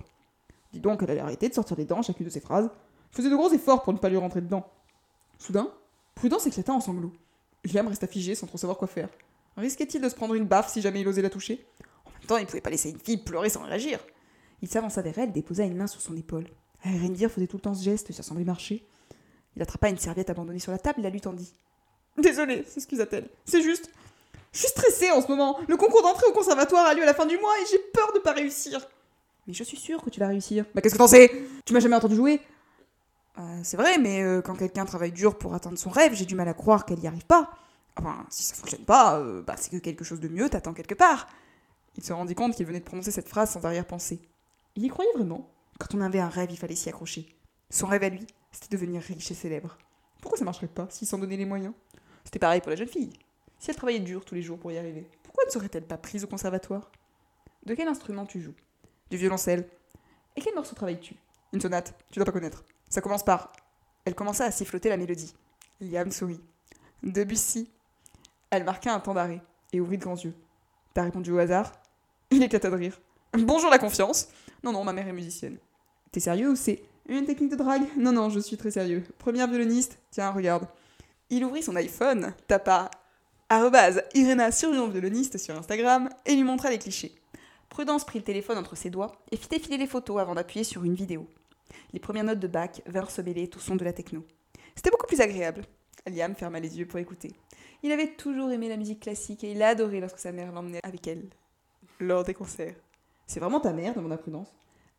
Dis 0.74 0.79
donc, 0.79 1.01
elle 1.01 1.12
allait 1.12 1.19
arrêter 1.19 1.50
de 1.50 1.53
sortir 1.53 1.77
les 1.77 1.86
dents 1.86 2.01
chacune 2.01 2.25
de 2.25 2.31
ses 2.31 2.39
phrases. 2.39 2.69
faisait 3.12 3.29
de 3.29 3.36
gros 3.36 3.51
efforts 3.51 3.83
pour 3.83 3.93
ne 3.93 3.98
pas 3.98 4.09
lui 4.09 4.17
rentrer 4.17 4.41
dedans. 4.41 4.67
Soudain, 5.38 5.71
Prudence 6.15 6.45
éclata 6.48 6.74
en 6.74 6.81
sanglots. 6.81 7.13
Liam 7.63 7.88
resta 7.88 8.07
figé 8.07 8.36
sans 8.36 8.45
trop 8.45 8.57
savoir 8.57 8.77
quoi 8.77 8.88
faire. 8.88 9.09
Risquait-il 9.57 10.01
de 10.01 10.09
se 10.09 10.15
prendre 10.15 10.36
une 10.36 10.45
baffe 10.45 10.71
si 10.71 10.81
jamais 10.81 11.01
il 11.01 11.07
osait 11.07 11.21
la 11.21 11.29
toucher? 11.29 11.65
En 12.05 12.12
même 12.12 12.27
temps, 12.27 12.38
il 12.38 12.41
ne 12.41 12.45
pouvait 12.45 12.62
pas 12.62 12.69
laisser 12.69 12.89
une 12.89 13.00
fille 13.00 13.17
pleurer 13.17 13.50
sans 13.50 13.63
réagir. 13.63 14.00
Il 14.62 14.67
s'avança 14.67 15.01
vers 15.01 15.17
elle, 15.17 15.31
déposa 15.31 15.63
une 15.63 15.75
main 15.75 15.88
sur 15.88 16.01
son 16.01 16.15
épaule. 16.15 16.45
Rendir 16.83 17.31
faisait 17.31 17.48
tout 17.48 17.57
le 17.57 17.62
temps 17.62 17.74
ce 17.74 17.83
geste, 17.83 18.12
ça 18.12 18.24
semblait 18.24 18.46
marcher. 18.46 18.85
Il 19.55 19.61
attrapa 19.61 19.89
une 19.89 19.98
serviette 19.98 20.29
abandonnée 20.29 20.59
sur 20.59 20.72
la 20.72 20.77
table 20.77 21.00
et 21.00 21.03
la 21.03 21.09
lui 21.09 21.22
tendit. 21.22 21.53
Désolée, 22.18 22.63
s'excusa-t-elle. 22.63 23.29
C'est 23.46 23.61
juste. 23.61 23.92
Je 24.51 24.59
suis 24.59 24.68
stressée 24.70 25.12
en 25.12 25.22
ce 25.22 25.27
moment. 25.27 25.59
Le 25.68 25.77
concours 25.77 26.01
d'entrée 26.01 26.25
au 26.27 26.33
conservatoire 26.33 26.85
a 26.85 26.94
lieu 26.94 27.03
à 27.03 27.05
la 27.05 27.14
fin 27.14 27.25
du 27.25 27.38
mois 27.38 27.53
et 27.62 27.66
j'ai 27.72 27.79
peur 27.94 28.12
de 28.14 28.20
pas 28.20 28.33
réussir. 28.33 28.85
Mais 29.48 29.53
je 29.53 29.64
suis 29.64 29.77
sûre 29.77 30.03
que 30.03 30.09
tu 30.09 30.20
vas 30.20 30.27
réussir. 30.27 30.66
Bah 30.74 30.81
qu'est-ce 30.81 30.96
que 30.96 31.00
t'en 31.00 31.07
sais? 31.07 31.31
Tu 31.66 31.74
m'as 31.74 31.79
jamais 31.79 31.96
entendu 31.96 32.16
jouer 32.16 32.42
euh, 33.38 33.59
C'est 33.64 33.77
vrai, 33.77 33.98
mais 33.98 34.22
euh, 34.22 34.42
quand 34.42 34.55
quelqu'un 34.55 34.85
travaille 34.85 35.12
dur 35.12 35.38
pour 35.38 35.53
atteindre 35.53 35.77
son 35.77 35.90
rêve, 35.90 36.14
j'ai 36.14 36.25
du 36.25 36.35
mal 36.35 36.48
à 36.48 36.53
croire 36.53 36.85
qu'elle 36.85 37.00
y 37.00 37.07
arrive 37.07 37.25
pas. 37.25 37.51
Enfin, 37.98 38.25
si 38.29 38.44
ça 38.44 38.55
fonctionne 38.55 38.85
pas, 38.85 39.20
euh, 39.20 39.42
bah 39.42 39.55
c'est 39.57 39.72
que 39.72 39.77
quelque 39.77 40.03
chose 40.03 40.20
de 40.20 40.27
mieux 40.27 40.50
t'attend 40.50 40.74
quelque 40.74 40.96
part. 40.96 41.27
Il 41.98 42.03
se 42.03 42.14
rendit 42.14 42.35
compte 42.35 42.55
qu'il 42.55 42.66
venait 42.66 42.79
de 42.79 42.85
prononcer 42.85 43.12
cette 43.12 43.27
phrase 43.27 43.51
sans 43.51 43.66
arrière-pensée. 43.66 44.22
Il 44.75 44.85
y 44.85 44.88
croyait 44.88 45.12
vraiment? 45.16 45.50
Quand 45.79 45.96
on 45.96 46.01
avait 46.01 46.20
un 46.20 46.29
rêve, 46.29 46.51
il 46.51 46.57
fallait 46.57 46.75
s'y 46.75 46.90
accrocher. 46.90 47.27
Son 47.70 47.88
rêve 47.88 48.03
à 48.03 48.09
lui, 48.09 48.25
c'était 48.51 48.75
devenir 48.75 49.01
riche 49.01 49.31
et 49.31 49.33
célèbre. 49.33 49.77
Pourquoi 50.22 50.38
ça 50.38 50.46
marcherait 50.46 50.68
pas 50.68 50.88
s'il 50.90 51.07
s'en 51.07 51.18
donnait 51.18 51.38
les 51.38 51.46
moyens? 51.46 51.74
C'était 52.24 52.40
pareil 52.40 52.62
pour 52.62 52.70
la 52.70 52.75
jeune 52.75 52.88
fille. 52.88 53.14
Si 53.59 53.69
elle 53.69 53.75
travaillait 53.75 54.00
dur 54.00 54.24
tous 54.24 54.35
les 54.35 54.41
jours 54.41 54.57
pour 54.57 54.72
y 54.72 54.77
arriver, 54.77 55.05
pourquoi 55.22 55.43
ne 55.45 55.51
serait-elle 55.51 55.85
pas 55.85 55.98
prise 55.98 56.24
au 56.24 56.27
conservatoire? 56.27 56.89
De 57.65 57.75
quel 57.75 57.89
instrument 57.89 58.25
tu 58.25 58.39
joues? 58.39 58.55
Du 59.09 59.17
violoncelle. 59.17 59.67
Et 60.37 60.41
quel 60.41 60.55
morceau 60.55 60.75
travailles-tu? 60.75 61.15
Une 61.51 61.59
sonate, 61.59 61.93
tu 62.09 62.19
dois 62.19 62.25
pas 62.25 62.31
connaître. 62.31 62.63
Ça 62.89 63.01
commence 63.01 63.24
par. 63.24 63.51
Elle 64.05 64.15
commença 64.15 64.45
à 64.45 64.51
siffloter 64.51 64.87
la 64.87 64.95
mélodie. 64.95 65.35
Liam 65.81 66.09
sourit. 66.09 66.39
Debussy. 67.03 67.69
Elle 68.50 68.63
marqua 68.63 68.93
un 68.93 69.00
temps 69.01 69.13
d'arrêt 69.13 69.41
et 69.74 69.81
ouvrit 69.81 69.98
de 69.98 70.03
grands 70.03 70.15
yeux. 70.15 70.33
T'as 70.93 71.03
répondu 71.03 71.31
au 71.31 71.37
hasard? 71.37 71.74
Il 72.31 72.41
éclata 72.41 72.69
de 72.69 72.75
rire. 72.75 73.00
Bonjour 73.33 73.69
la 73.69 73.77
confiance 73.77 74.29
Non, 74.63 74.72
non, 74.72 74.85
ma 74.85 74.93
mère 74.93 75.07
est 75.07 75.13
musicienne. 75.13 75.57
T'es 76.11 76.22
sérieux 76.22 76.51
ou 76.51 76.55
c'est 76.55 76.81
une 77.07 77.25
technique 77.25 77.51
de 77.51 77.55
drague? 77.57 77.83
Non, 77.98 78.13
non, 78.13 78.29
je 78.29 78.39
suis 78.39 78.57
très 78.57 78.72
sérieux. 78.72 79.03
Première 79.17 79.48
violoniste 79.48 80.00
Tiens, 80.11 80.31
regarde. 80.31 80.67
Il 81.29 81.43
ouvrit 81.43 81.61
son 81.61 81.75
iPhone, 81.75 82.33
tapa 82.48 82.89
arrobase 83.50 84.03
Irena 84.14 84.51
survivant 84.51 84.88
violoniste 84.88 85.38
sur 85.38 85.57
Instagram 85.57 86.09
et 86.25 86.35
lui 86.35 86.44
montra 86.44 86.70
les 86.70 86.77
clichés. 86.77 87.16
Prudence 87.70 88.05
prit 88.05 88.20
le 88.20 88.25
téléphone 88.25 88.57
entre 88.57 88.75
ses 88.75 88.90
doigts 88.90 89.12
et 89.31 89.38
fit 89.38 89.48
défiler 89.48 89.77
les 89.77 89.88
photos 89.88 90.20
avant 90.20 90.35
d'appuyer 90.35 90.64
sur 90.64 90.83
une 90.83 90.94
vidéo. 90.94 91.27
Les 91.94 92.00
premières 92.00 92.24
notes 92.24 92.40
de 92.40 92.48
Bach 92.48 92.81
vinrent 92.85 93.12
se 93.12 93.22
mêler 93.22 93.50
au 93.55 93.59
son 93.59 93.75
de 93.75 93.83
la 93.83 93.94
techno. 93.94 94.24
C'était 94.75 94.92
beaucoup 94.92 95.07
plus 95.07 95.22
agréable. 95.22 95.64
Liam 96.07 96.35
ferma 96.35 96.59
les 96.59 96.79
yeux 96.79 96.88
pour 96.88 97.00
écouter. 97.00 97.33
Il 97.83 97.92
avait 97.92 98.14
toujours 98.14 98.51
aimé 98.51 98.70
la 98.70 98.77
musique 98.77 99.01
classique 99.01 99.44
et 99.44 99.51
il 99.51 99.62
adorait 99.62 100.00
lorsque 100.00 100.20
sa 100.20 100.31
mère 100.31 100.51
l'emmenait 100.51 100.79
avec 100.83 101.07
elle 101.07 101.29
lors 102.00 102.24
des 102.24 102.33
concerts. 102.33 102.75
C'est 103.25 103.40
vraiment 103.40 103.59
ta 103.59 103.74
mère, 103.74 103.94
demanda 103.94 104.18
Prudence. 104.18 104.50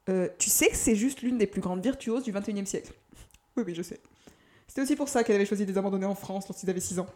Euh, 0.08 0.28
tu 0.38 0.50
sais 0.50 0.68
que 0.68 0.76
c'est 0.76 0.96
juste 0.96 1.22
l'une 1.22 1.38
des 1.38 1.46
plus 1.46 1.60
grandes 1.60 1.82
virtuoses 1.82 2.24
du 2.24 2.32
XXIe 2.32 2.66
siècle. 2.66 2.92
oui, 3.56 3.64
oui, 3.66 3.74
je 3.74 3.82
sais. 3.82 4.00
C'était 4.66 4.82
aussi 4.82 4.96
pour 4.96 5.08
ça 5.08 5.24
qu'elle 5.24 5.36
avait 5.36 5.46
choisi 5.46 5.66
de 5.66 5.72
les 5.72 5.78
abandonner 5.78 6.06
en 6.06 6.14
France 6.14 6.48
lorsqu'ils 6.48 6.70
avaient 6.70 6.80
6 6.80 7.00
ans. 7.00 7.06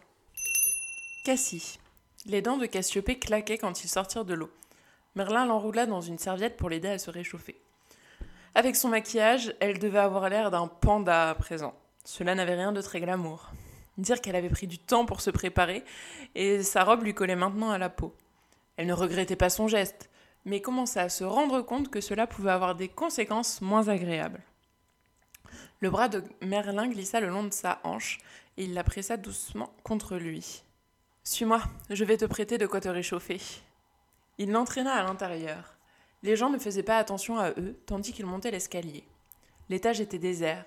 Cassie. 1.25 1.79
Les 2.27 2.43
dents 2.43 2.57
de 2.57 2.67
Cassiopée 2.67 3.17
claquaient 3.17 3.57
quand 3.57 3.83
ils 3.83 3.87
sortirent 3.87 4.25
de 4.25 4.35
l'eau. 4.35 4.51
Merlin 5.15 5.47
l'enroula 5.47 5.87
dans 5.87 5.99
une 5.99 6.19
serviette 6.19 6.55
pour 6.55 6.69
l'aider 6.69 6.89
à 6.89 6.99
se 6.99 7.09
réchauffer. 7.09 7.59
Avec 8.53 8.75
son 8.75 8.89
maquillage, 8.89 9.55
elle 9.59 9.79
devait 9.79 9.97
avoir 9.97 10.29
l'air 10.29 10.51
d'un 10.51 10.67
panda 10.67 11.31
à 11.31 11.33
présent. 11.33 11.73
Cela 12.03 12.35
n'avait 12.35 12.53
rien 12.53 12.71
de 12.71 12.79
très 12.79 12.99
glamour. 12.99 13.49
Dire 13.97 14.21
qu'elle 14.21 14.35
avait 14.35 14.51
pris 14.51 14.67
du 14.67 14.77
temps 14.77 15.07
pour 15.07 15.19
se 15.19 15.31
préparer, 15.31 15.83
et 16.35 16.61
sa 16.61 16.83
robe 16.83 17.01
lui 17.01 17.15
collait 17.15 17.35
maintenant 17.35 17.71
à 17.71 17.79
la 17.79 17.89
peau. 17.89 18.13
Elle 18.77 18.85
ne 18.85 18.93
regrettait 18.93 19.35
pas 19.35 19.49
son 19.49 19.67
geste, 19.67 20.11
mais 20.45 20.61
commença 20.61 21.01
à 21.01 21.09
se 21.09 21.23
rendre 21.23 21.61
compte 21.63 21.89
que 21.89 22.01
cela 22.01 22.27
pouvait 22.27 22.51
avoir 22.51 22.75
des 22.75 22.87
conséquences 22.87 23.61
moins 23.61 23.87
agréables. 23.87 24.43
Le 25.79 25.89
bras 25.89 26.07
de 26.07 26.23
Merlin 26.41 26.87
glissa 26.87 27.19
le 27.19 27.29
long 27.29 27.45
de 27.45 27.51
sa 27.51 27.79
hanche 27.83 28.19
et 28.57 28.65
il 28.65 28.75
la 28.75 28.83
pressa 28.83 29.17
doucement 29.17 29.73
contre 29.81 30.17
lui. 30.17 30.61
Suis-moi, 31.27 31.59
je 31.89 32.05
vais 32.05 32.17
te 32.17 32.25
prêter 32.25 32.59
de 32.59 32.67
quoi 32.67 32.79
te 32.79 32.87
réchauffer. 32.87 33.41
Il 34.37 34.51
l'entraîna 34.51 34.93
à 34.93 35.03
l'intérieur. 35.03 35.75
Les 36.21 36.35
gens 36.35 36.51
ne 36.51 36.59
faisaient 36.59 36.83
pas 36.83 36.99
attention 36.99 37.39
à 37.39 37.49
eux 37.49 37.75
tandis 37.87 38.13
qu'ils 38.13 38.27
montaient 38.27 38.51
l'escalier. 38.51 39.03
L'étage 39.67 39.99
était 39.99 40.19
désert, 40.19 40.63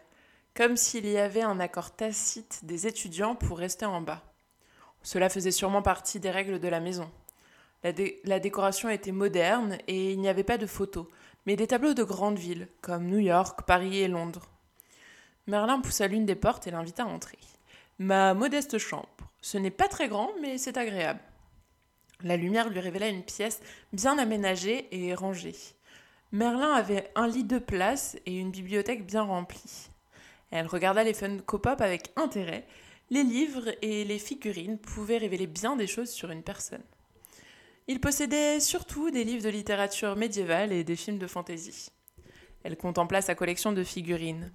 comme 0.57 0.77
s'il 0.77 1.07
y 1.07 1.17
avait 1.17 1.43
un 1.43 1.61
accord 1.61 1.95
tacite 1.95 2.65
des 2.65 2.89
étudiants 2.89 3.37
pour 3.37 3.57
rester 3.57 3.87
en 3.87 4.01
bas. 4.01 4.25
Cela 5.05 5.29
faisait 5.29 5.53
sûrement 5.53 5.81
partie 5.81 6.19
des 6.19 6.31
règles 6.31 6.59
de 6.59 6.69
la 6.69 6.81
maison. 6.81 7.09
La, 7.85 8.41
décoration 8.41 8.89
était 8.89 9.13
moderne 9.13 9.79
et 9.87 10.13
il 10.13 10.21
n'y 10.21 10.29
avait 10.29 10.43
pas 10.43 10.59
de 10.59 10.67
photos, 10.67 11.07
mais 11.47 11.55
des 11.55 11.69
tableaux 11.69 11.95
de 11.95 12.03
grandes 12.03 12.39
villes, 12.39 12.67
comme 12.81 13.07
New 13.07 13.21
York, 13.21 13.63
Paris 13.63 13.99
et 13.99 14.09
Londres. 14.09 14.49
Merlin 15.47 15.81
poussa 15.81 16.09
l'une 16.09 16.27
des 16.27 16.35
portes 16.35 16.67
et 16.67 16.73
l'invita 16.73 17.05
à 17.05 17.07
entrer. 17.07 17.39
Ma 18.01 18.35
modeste 18.35 18.79
chambre. 18.79 19.28
Ce 19.51 19.57
n'est 19.57 19.71
pas 19.71 19.89
très 19.89 20.09
grand, 20.09 20.29
mais 20.43 20.59
c'est 20.59 20.77
agréable. 20.77 21.21
La 22.23 22.37
lumière 22.37 22.69
lui 22.69 22.81
révéla 22.81 23.09
une 23.09 23.23
pièce 23.23 23.63
bien 23.95 24.19
aménagée 24.19 24.89
et 24.93 25.15
rangée. 25.15 25.55
Merlin 26.33 26.75
avait 26.75 27.11
un 27.15 27.27
lit 27.27 27.45
de 27.45 27.59
place 27.59 28.19
et 28.27 28.37
une 28.37 28.51
bibliothèque 28.51 29.07
bien 29.07 29.23
remplie. 29.23 29.89
Elle 30.51 30.67
regarda 30.67 31.03
les 31.03 31.15
Funko-Pop 31.15 31.81
avec 31.81 32.13
intérêt. 32.17 32.67
Les 33.09 33.23
livres 33.23 33.71
et 33.81 34.05
les 34.05 34.19
figurines 34.19 34.77
pouvaient 34.77 35.17
révéler 35.17 35.47
bien 35.47 35.77
des 35.77 35.87
choses 35.87 36.11
sur 36.11 36.31
une 36.31 36.43
personne. 36.43 36.85
Il 37.87 38.03
possédait 38.03 38.61
surtout 38.61 39.11
des 39.11 39.25
livres 39.25 39.45
de 39.45 39.49
littérature 39.49 40.15
médiévale 40.15 40.75
et 40.75 40.85
des 40.85 40.97
films 40.97 41.19
de 41.19 41.27
fantaisie. 41.27 41.89
Elle 42.65 42.77
contempla 42.77 43.23
sa 43.23 43.35
collection 43.35 43.73
de 43.73 43.83
figurines. 43.83 44.53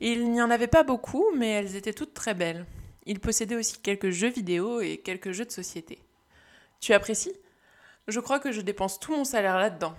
Il 0.00 0.30
n'y 0.30 0.42
en 0.42 0.50
avait 0.50 0.66
pas 0.66 0.82
beaucoup, 0.82 1.24
mais 1.34 1.52
elles 1.52 1.74
étaient 1.74 1.94
toutes 1.94 2.12
très 2.12 2.34
belles. 2.34 2.66
Il 3.06 3.20
possédait 3.20 3.56
aussi 3.56 3.78
quelques 3.78 4.10
jeux 4.10 4.30
vidéo 4.30 4.80
et 4.80 4.98
quelques 4.98 5.32
jeux 5.32 5.44
de 5.44 5.50
société. 5.50 5.98
Tu 6.80 6.92
apprécies? 6.92 7.32
Je 8.08 8.20
crois 8.20 8.38
que 8.38 8.52
je 8.52 8.60
dépense 8.60 8.98
tout 8.98 9.16
mon 9.16 9.24
salaire 9.24 9.56
là-dedans. 9.56 9.94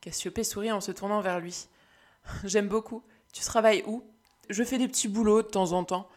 Cassiopée 0.00 0.44
sourit 0.44 0.72
en 0.72 0.80
se 0.80 0.92
tournant 0.92 1.20
vers 1.20 1.40
lui. 1.40 1.66
J'aime 2.44 2.68
beaucoup. 2.68 3.02
Tu 3.32 3.42
travailles 3.42 3.84
où? 3.86 4.04
Je 4.50 4.62
fais 4.62 4.78
des 4.78 4.88
petits 4.88 5.08
boulots 5.08 5.42
de 5.42 5.48
temps 5.48 5.72
en 5.72 5.84
temps. 5.84 6.08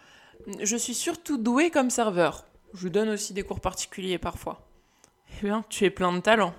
Je 0.62 0.76
suis 0.76 0.94
surtout 0.94 1.38
douée 1.38 1.72
comme 1.72 1.90
serveur. 1.90 2.46
Je 2.74 2.88
donne 2.88 3.10
aussi 3.10 3.34
des 3.34 3.44
cours 3.44 3.62
particuliers 3.62 4.18
parfois. 4.18 4.68
Eh 5.40 5.46
bien, 5.46 5.64
tu 5.70 5.86
es 5.86 5.90
plein 5.90 6.12
de 6.12 6.20
talent. 6.20 6.54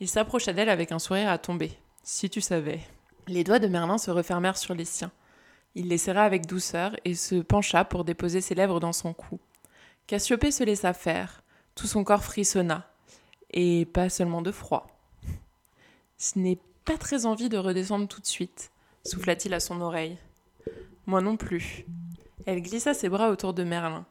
Il 0.00 0.08
s'approcha 0.08 0.52
d'elle 0.52 0.68
avec 0.68 0.92
un 0.92 0.98
sourire 0.98 1.30
à 1.30 1.38
tomber. 1.38 1.72
Si 2.02 2.30
tu 2.30 2.40
savais. 2.40 2.80
Les 3.26 3.44
doigts 3.44 3.58
de 3.58 3.66
Merlin 3.66 3.98
se 3.98 4.10
refermèrent 4.10 4.56
sur 4.56 4.74
les 4.74 4.84
siens. 4.84 5.12
Il 5.74 5.88
les 5.88 5.98
serra 5.98 6.22
avec 6.22 6.46
douceur 6.46 6.96
et 7.04 7.14
se 7.14 7.36
pencha 7.36 7.84
pour 7.84 8.04
déposer 8.04 8.40
ses 8.40 8.54
lèvres 8.54 8.80
dans 8.80 8.92
son 8.92 9.12
cou. 9.12 9.38
Cassiopée 10.06 10.50
se 10.50 10.64
laissa 10.64 10.92
faire. 10.92 11.42
Tout 11.74 11.86
son 11.86 12.04
corps 12.04 12.24
frissonna. 12.24 12.90
Et 13.50 13.86
pas 13.86 14.08
seulement 14.08 14.42
de 14.42 14.50
froid. 14.50 14.86
Ce 16.16 16.38
n'est 16.38 16.58
pas 16.84 16.98
très 16.98 17.26
envie 17.26 17.48
de 17.48 17.58
redescendre 17.58 18.08
tout 18.08 18.20
de 18.20 18.26
suite, 18.26 18.72
souffla-t-il 19.04 19.52
à 19.54 19.60
son 19.60 19.80
oreille. 19.80 20.18
Moi 21.06 21.20
non 21.20 21.36
plus. 21.36 21.84
Elle 22.46 22.62
glissa 22.62 22.94
ses 22.94 23.08
bras 23.08 23.30
autour 23.30 23.54
de 23.54 23.62
Merlin. 23.62 24.06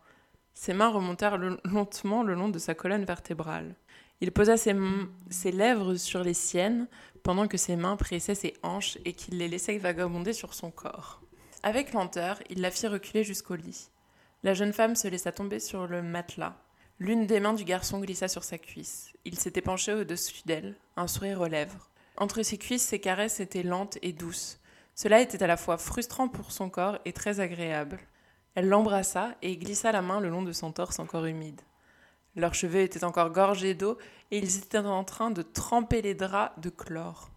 Ses 0.54 0.74
mains 0.74 0.89
remontèrent 0.89 1.38
lentement 1.65 2.24
le 2.24 2.34
long 2.34 2.50
de 2.50 2.60
sa 2.60 2.76
colonne 2.76 3.04
vertébrale. 3.04 3.76
Il 4.22 4.32
posa 4.32 4.58
ses, 4.58 4.76
ses, 5.30 5.52
lèvres 5.52 5.96
sur 5.96 6.24
les 6.24 6.34
siennes 6.34 6.88
pendant 7.24 7.48
que 7.48 7.58
ses 7.58 7.76
mains 7.76 7.98
pressaient 7.98 8.36
ses 8.36 8.54
hanches 8.63 8.98
et 9.06 9.13
qu'il 9.13 9.38
les 9.38 9.48
laissait 9.48 9.78
vagabonder 9.78 10.34
sur 10.34 10.54
son 10.54 10.72
corps. 10.72 11.22
Avec 11.67 11.91
lenteur, 11.91 12.39
il 12.49 12.62
la 12.62 12.71
fit 12.71 12.88
reculer 12.88 13.25
jusqu'au 13.25 13.56
lit. 13.56 13.89
La 14.41 14.53
jeune 14.53 14.71
femme 14.71 14.95
se 14.95 15.10
laissa 15.10 15.34
tomber 15.34 15.60
sur 15.60 15.86
le 15.86 16.01
matelas. 16.01 16.56
L'une 16.97 17.27
des 17.27 17.41
mains 17.41 17.51
du 17.51 17.65
garçon 17.65 17.99
glissa 17.99 18.30
sur 18.30 18.45
sa 18.45 18.58
cuisse. 18.58 19.12
Il 19.25 19.38
s'était 19.38 19.60
penché 19.60 19.93
au-dessus 19.93 20.43
d'elle, 20.45 20.77
un 20.95 21.08
sourire 21.08 21.41
aux 21.41 21.47
lèvres. 21.47 21.89
Entre 22.15 22.41
ses 22.41 22.58
cuisses, 22.58 22.86
ses 22.86 23.01
caresses 23.01 23.41
étaient 23.41 23.63
lentes 23.63 23.97
et 24.01 24.13
douces. 24.13 24.62
Cela 24.95 25.19
était 25.19 25.43
à 25.43 25.47
la 25.47 25.58
fois 25.58 25.77
frustrant 25.77 26.30
pour 26.30 26.53
son 26.53 26.69
corps 26.69 26.99
et 27.03 27.12
très 27.12 27.41
agréable. 27.41 27.99
Elle 28.56 28.69
l'embrassa 28.69 29.36
et 29.41 29.58
glissa 29.58 29.91
la 29.91 30.01
main 30.01 30.21
le 30.21 30.30
long 30.30 30.43
de 30.43 30.53
son 30.53 30.71
torse 30.71 30.99
encore 30.99 31.25
humide. 31.25 31.60
Leurs 32.38 32.56
cheveux 32.56 32.80
étaient 32.80 33.03
encore 33.03 33.32
gorgés 33.32 33.75
d'eau 33.75 33.97
et 34.32 34.38
ils 34.38 34.58
étaient 34.60 34.77
en 34.77 35.03
train 35.03 35.32
de 35.32 35.41
tremper 35.41 36.01
les 36.01 36.15
draps 36.15 36.58
de 36.62 36.69
chlore. 36.69 37.30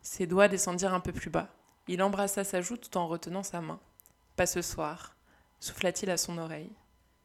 Ses 0.00 0.26
doigts 0.26 0.48
descendirent 0.48 0.94
un 0.94 1.00
peu 1.00 1.12
plus 1.12 1.28
bas. 1.28 1.50
Il 1.88 2.02
embrassa 2.02 2.44
sa 2.44 2.60
joue 2.60 2.76
tout 2.76 2.96
en 2.98 3.08
retenant 3.08 3.42
sa 3.42 3.62
main. 3.62 3.80
Pas 4.36 4.46
ce 4.46 4.60
soir, 4.60 5.16
souffla-t-il 5.58 6.10
à 6.10 6.18
son 6.18 6.36
oreille. 6.36 6.70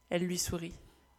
Elle 0.10 0.24
lui 0.24 0.40
sourit. 0.40 0.74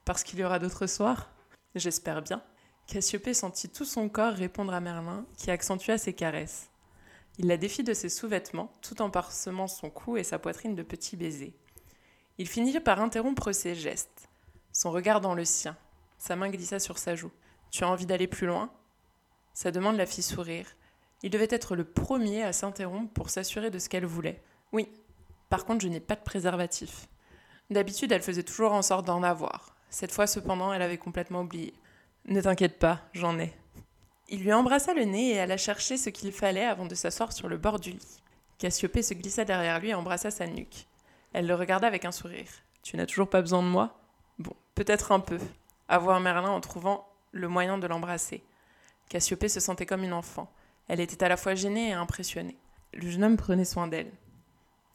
Parce 0.04 0.24
qu'il 0.24 0.38
y 0.38 0.44
aura 0.44 0.58
d'autres 0.58 0.86
soirs? 0.86 1.30
J'espère 1.74 2.22
bien. 2.22 2.42
Cassiopée 2.86 3.34
sentit 3.34 3.68
tout 3.68 3.84
son 3.84 4.08
corps 4.08 4.32
répondre 4.32 4.72
à 4.72 4.80
Merlin, 4.80 5.26
qui 5.36 5.50
accentua 5.50 5.98
ses 5.98 6.14
caresses. 6.14 6.70
Il 7.38 7.46
la 7.46 7.56
défit 7.56 7.82
de 7.82 7.94
ses 7.94 8.08
sous-vêtements, 8.08 8.72
tout 8.80 9.02
en 9.02 9.10
parsemant 9.10 9.66
son 9.66 9.90
cou 9.90 10.16
et 10.16 10.24
sa 10.24 10.38
poitrine 10.38 10.74
de 10.74 10.82
petits 10.82 11.16
baisers. 11.16 11.54
Il 12.38 12.48
finit 12.48 12.78
par 12.80 13.00
interrompre 13.00 13.52
ses 13.52 13.74
gestes, 13.74 14.28
son 14.72 14.90
regard 14.90 15.20
dans 15.20 15.34
le 15.34 15.44
sien. 15.44 15.76
Sa 16.18 16.36
main 16.36 16.48
glissa 16.48 16.78
sur 16.78 16.96
sa 16.96 17.14
joue. 17.14 17.30
Tu 17.70 17.84
as 17.84 17.88
envie 17.88 18.06
d'aller 18.06 18.26
plus 18.26 18.46
loin? 18.46 18.70
Sa 19.52 19.70
demande 19.70 19.96
la 19.96 20.06
fit 20.06 20.22
sourire. 20.22 20.66
Il 21.24 21.30
devait 21.30 21.48
être 21.48 21.74
le 21.74 21.84
premier 21.84 22.42
à 22.42 22.52
s'interrompre 22.52 23.10
pour 23.14 23.30
s'assurer 23.30 23.70
de 23.70 23.78
ce 23.78 23.88
qu'elle 23.88 24.04
voulait. 24.04 24.42
Oui, 24.72 24.90
par 25.48 25.64
contre, 25.64 25.82
je 25.82 25.88
n'ai 25.88 25.98
pas 25.98 26.16
de 26.16 26.20
préservatif. 26.20 27.08
D'habitude, 27.70 28.12
elle 28.12 28.20
faisait 28.20 28.42
toujours 28.42 28.72
en 28.72 28.82
sorte 28.82 29.06
d'en 29.06 29.22
avoir. 29.22 29.74
Cette 29.88 30.12
fois, 30.12 30.26
cependant, 30.26 30.70
elle 30.70 30.82
avait 30.82 30.98
complètement 30.98 31.40
oublié. 31.40 31.72
Ne 32.26 32.42
t'inquiète 32.42 32.78
pas, 32.78 33.00
j'en 33.14 33.38
ai. 33.38 33.54
Il 34.28 34.42
lui 34.42 34.52
embrassa 34.52 34.92
le 34.92 35.04
nez 35.04 35.30
et 35.30 35.40
alla 35.40 35.56
chercher 35.56 35.96
ce 35.96 36.10
qu'il 36.10 36.30
fallait 36.30 36.66
avant 36.66 36.84
de 36.84 36.94
s'asseoir 36.94 37.32
sur 37.32 37.48
le 37.48 37.56
bord 37.56 37.80
du 37.80 37.92
lit. 37.92 38.22
Cassiopée 38.58 39.02
se 39.02 39.14
glissa 39.14 39.46
derrière 39.46 39.80
lui 39.80 39.88
et 39.88 39.94
embrassa 39.94 40.30
sa 40.30 40.46
nuque. 40.46 40.86
Elle 41.32 41.46
le 41.46 41.54
regarda 41.54 41.86
avec 41.86 42.04
un 42.04 42.12
sourire. 42.12 42.50
Tu 42.82 42.98
n'as 42.98 43.06
toujours 43.06 43.30
pas 43.30 43.40
besoin 43.40 43.62
de 43.62 43.68
moi? 43.68 43.98
Bon, 44.38 44.52
peut-être 44.74 45.10
un 45.10 45.20
peu. 45.20 45.38
Avoir 45.88 46.20
Merlin 46.20 46.50
en 46.50 46.60
trouvant 46.60 47.08
le 47.32 47.48
moyen 47.48 47.78
de 47.78 47.86
l'embrasser. 47.86 48.44
Cassiopée 49.08 49.48
se 49.48 49.60
sentait 49.60 49.86
comme 49.86 50.04
une 50.04 50.12
enfant. 50.12 50.52
Elle 50.88 51.00
était 51.00 51.24
à 51.24 51.28
la 51.28 51.36
fois 51.36 51.54
gênée 51.54 51.90
et 51.90 51.92
impressionnée. 51.92 52.56
Le 52.92 53.08
jeune 53.10 53.24
homme 53.24 53.36
prenait 53.36 53.64
soin 53.64 53.88
d'elle. 53.88 54.12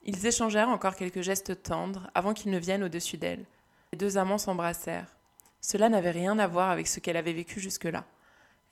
Ils 0.03 0.25
échangèrent 0.25 0.69
encore 0.69 0.95
quelques 0.95 1.21
gestes 1.21 1.61
tendres 1.63 2.09
avant 2.15 2.33
qu'il 2.33 2.51
ne 2.51 2.59
vienne 2.59 2.83
au-dessus 2.83 3.17
d'elle. 3.17 3.45
Les 3.91 3.97
deux 3.97 4.17
amants 4.17 4.37
s'embrassèrent. 4.37 5.15
Cela 5.61 5.89
n'avait 5.89 6.11
rien 6.11 6.39
à 6.39 6.47
voir 6.47 6.69
avec 6.69 6.87
ce 6.87 6.99
qu'elle 6.99 7.17
avait 7.17 7.33
vécu 7.33 7.59
jusque-là. 7.59 8.05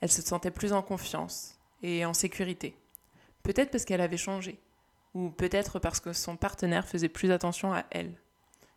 Elle 0.00 0.10
se 0.10 0.22
sentait 0.22 0.50
plus 0.50 0.72
en 0.72 0.82
confiance 0.82 1.58
et 1.82 2.04
en 2.04 2.14
sécurité. 2.14 2.76
Peut-être 3.42 3.70
parce 3.70 3.84
qu'elle 3.84 4.00
avait 4.00 4.16
changé 4.16 4.58
ou 5.14 5.30
peut-être 5.30 5.78
parce 5.78 6.00
que 6.00 6.12
son 6.12 6.36
partenaire 6.36 6.86
faisait 6.86 7.08
plus 7.08 7.30
attention 7.30 7.72
à 7.72 7.84
elle. 7.90 8.12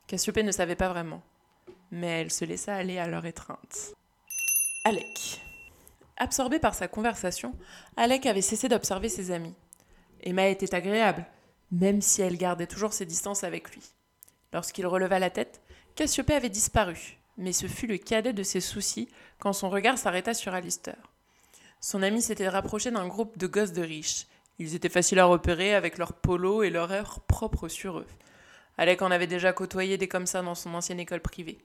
Cassiopée 0.08 0.44
ne 0.44 0.52
savait 0.52 0.76
pas 0.76 0.90
vraiment, 0.90 1.22
mais 1.92 2.22
elle 2.22 2.32
se 2.32 2.46
laissa 2.46 2.76
aller 2.76 2.98
à 2.98 3.08
leur 3.08 3.26
étreinte. 3.26 3.94
Alec. 4.84 5.42
Absorbé 6.22 6.60
par 6.60 6.76
sa 6.76 6.88
conversation, 6.88 7.56
Alec 7.98 8.28
avait 8.28 8.44
cessé 8.44 8.70
d'observer 8.70 9.10
ses 9.10 9.32
amis. 9.32 9.56
Emma 10.22 10.50
était 10.50 10.76
agréable, 10.76 11.26
même 11.72 12.00
si 12.00 12.22
elle 12.22 12.38
gardait 12.38 12.68
toujours 12.68 12.94
ses 12.94 13.08
distances 13.08 13.44
avec 13.44 13.72
lui. 13.72 13.82
Lorsqu'il 14.54 14.86
releva 14.86 15.18
la 15.18 15.32
tête, 15.32 15.62
Cassiopée 15.96 16.36
avait 16.36 16.50
disparu, 16.50 17.18
mais 17.40 17.54
ce 17.54 17.66
fut 17.66 17.88
le 17.88 17.98
cadet 17.98 18.34
de 18.34 18.44
ses 18.44 18.62
soucis 18.62 19.10
quand 19.40 19.52
son 19.52 19.72
regard 19.72 19.98
s'arrêta 19.98 20.36
sur 20.36 20.54
Alistair. 20.54 21.12
Son 21.80 22.04
ami 22.04 22.22
s'était 22.22 22.50
rapproché 22.50 22.92
d'un 22.92 23.08
groupe 23.08 23.40
de 23.40 23.48
gosses 23.48 23.74
de 23.74 23.82
riches, 23.82 24.28
ils 24.60 24.76
étaient 24.76 24.90
faciles 24.90 25.18
à 25.18 25.26
repérer 25.26 25.74
avec 25.74 25.98
leur 25.98 26.14
polo 26.14 26.62
et 26.62 26.70
leur 26.70 26.94
air 26.94 27.22
propre 27.22 27.68
sur 27.68 27.98
eux. 27.98 28.08
Alec 28.78 29.02
en 29.02 29.10
avait 29.10 29.26
déjà 29.26 29.54
côtoyé 29.54 29.98
des 29.98 30.08
comme 30.08 30.28
ça 30.28 30.44
dans 30.44 30.54
son 30.54 30.76
ancienne 30.76 31.00
école 31.00 31.22
privée, 31.22 31.58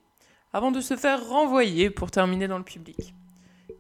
avant 0.55 0.71
de 0.71 0.81
se 0.81 0.97
faire 0.97 1.29
renvoyer 1.29 1.91
pour 1.91 2.11
terminer 2.11 2.49
dans 2.49 2.57
le 2.57 2.65
public. 2.65 3.13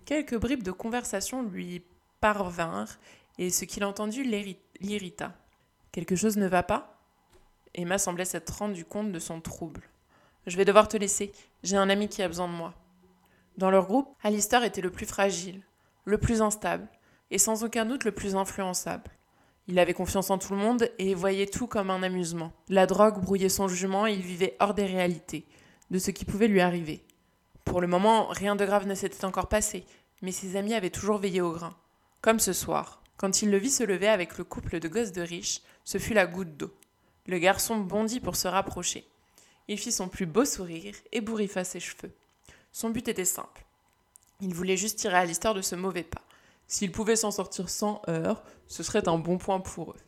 Quelques 0.04 0.36
bribes 0.36 0.62
de 0.62 0.72
conversation 0.72 1.42
lui 1.42 1.82
parvinrent, 2.20 2.98
et 3.38 3.50
ce 3.50 3.64
qu'il 3.64 3.84
entendit 3.84 4.24
l'irrita. 4.80 5.34
Quelque 5.92 6.16
chose 6.16 6.36
ne 6.36 6.46
va 6.46 6.62
pas? 6.62 6.98
Emma 7.74 7.98
semblait 7.98 8.24
s'être 8.24 8.56
rendu 8.56 8.84
compte 8.84 9.12
de 9.12 9.18
son 9.18 9.40
trouble. 9.40 9.82
Je 10.46 10.56
vais 10.56 10.64
devoir 10.64 10.88
te 10.88 10.96
laisser, 10.96 11.32
j'ai 11.62 11.76
un 11.76 11.90
ami 11.90 12.08
qui 12.08 12.22
a 12.22 12.28
besoin 12.28 12.48
de 12.48 12.54
moi. 12.54 12.74
Dans 13.58 13.70
leur 13.70 13.86
groupe, 13.86 14.14
Alistair 14.22 14.64
était 14.64 14.80
le 14.80 14.90
plus 14.90 15.06
fragile, 15.06 15.62
le 16.04 16.18
plus 16.18 16.40
instable, 16.42 16.88
et 17.30 17.38
sans 17.38 17.64
aucun 17.64 17.84
doute 17.84 18.04
le 18.04 18.12
plus 18.12 18.36
influençable. 18.36 19.10
Il 19.68 19.78
avait 19.78 19.94
confiance 19.94 20.30
en 20.30 20.38
tout 20.38 20.52
le 20.52 20.60
monde 20.60 20.88
et 20.98 21.14
voyait 21.14 21.46
tout 21.46 21.66
comme 21.66 21.90
un 21.90 22.02
amusement. 22.02 22.52
La 22.68 22.86
drogue 22.86 23.20
brouillait 23.20 23.48
son 23.48 23.66
jugement 23.66 24.06
et 24.06 24.12
il 24.12 24.22
vivait 24.22 24.56
hors 24.60 24.74
des 24.74 24.86
réalités, 24.86 25.46
de 25.90 25.98
ce 25.98 26.10
qui 26.10 26.24
pouvait 26.24 26.48
lui 26.48 26.60
arriver. 26.60 27.05
Pour 27.66 27.82
le 27.82 27.88
moment, 27.88 28.28
rien 28.28 28.56
de 28.56 28.64
grave 28.64 28.86
ne 28.86 28.94
s'était 28.94 29.24
encore 29.26 29.48
passé, 29.48 29.84
mais 30.22 30.32
ses 30.32 30.56
amis 30.56 30.72
avaient 30.72 30.88
toujours 30.88 31.18
veillé 31.18 31.42
au 31.42 31.52
grain. 31.52 31.76
Comme 32.22 32.40
ce 32.40 32.54
soir. 32.54 33.02
Quand 33.18 33.42
il 33.42 33.50
le 33.50 33.58
vit 33.58 33.70
se 33.70 33.82
lever 33.82 34.08
avec 34.08 34.38
le 34.38 34.44
couple 34.44 34.78
de 34.78 34.88
gosses 34.88 35.12
de 35.12 35.20
riches, 35.20 35.60
ce 35.84 35.98
fut 35.98 36.14
la 36.14 36.26
goutte 36.26 36.56
d'eau. 36.56 36.72
Le 37.26 37.38
garçon 37.38 37.76
bondit 37.78 38.20
pour 38.20 38.36
se 38.36 38.46
rapprocher. 38.46 39.06
Il 39.68 39.78
fit 39.78 39.92
son 39.92 40.08
plus 40.08 40.26
beau 40.26 40.44
sourire 40.44 40.94
et 41.12 41.20
bourrifa 41.20 41.64
ses 41.64 41.80
cheveux. 41.80 42.12
Son 42.72 42.90
but 42.90 43.08
était 43.08 43.24
simple. 43.24 43.64
Il 44.40 44.54
voulait 44.54 44.76
juste 44.76 44.98
tirer 44.98 45.16
à 45.16 45.24
l'histoire 45.24 45.54
de 45.54 45.62
ce 45.62 45.74
mauvais 45.74 46.04
pas. 46.04 46.22
S'ils 46.68 46.92
pouvaient 46.92 47.16
s'en 47.16 47.30
sortir 47.30 47.68
sans 47.68 48.00
heurts, 48.08 48.44
ce 48.68 48.82
serait 48.82 49.08
un 49.08 49.18
bon 49.18 49.38
point 49.38 49.60
pour 49.60 49.90
eux. 49.90 50.00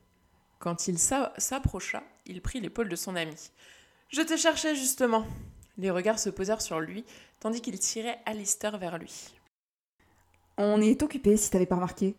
Quand 0.59 0.87
il 0.87 0.99
s'approcha, 0.99 2.03
il 2.27 2.41
prit 2.41 2.61
l'épaule 2.61 2.89
de 2.89 2.97
son 2.97 3.17
ami. 3.17 3.51
Je 4.11 4.23
te 4.23 4.37
cherchais 4.37 4.77
justement. 4.77 5.27
Les 5.79 5.91
regards 5.91 6.19
se 6.19 6.29
posèrent 6.29 6.61
sur 6.61 6.81
lui, 6.81 7.05
tandis 7.41 7.63
qu'il 7.63 7.79
tirait 7.79 8.19
Alistair 8.27 8.77
vers 8.79 8.99
lui. 8.99 9.33
On 10.57 10.83
est 10.83 11.03
occupé, 11.03 11.37
si 11.37 11.51
t'avais 11.51 11.67
pas 11.67 11.77
remarqué. 11.77 12.17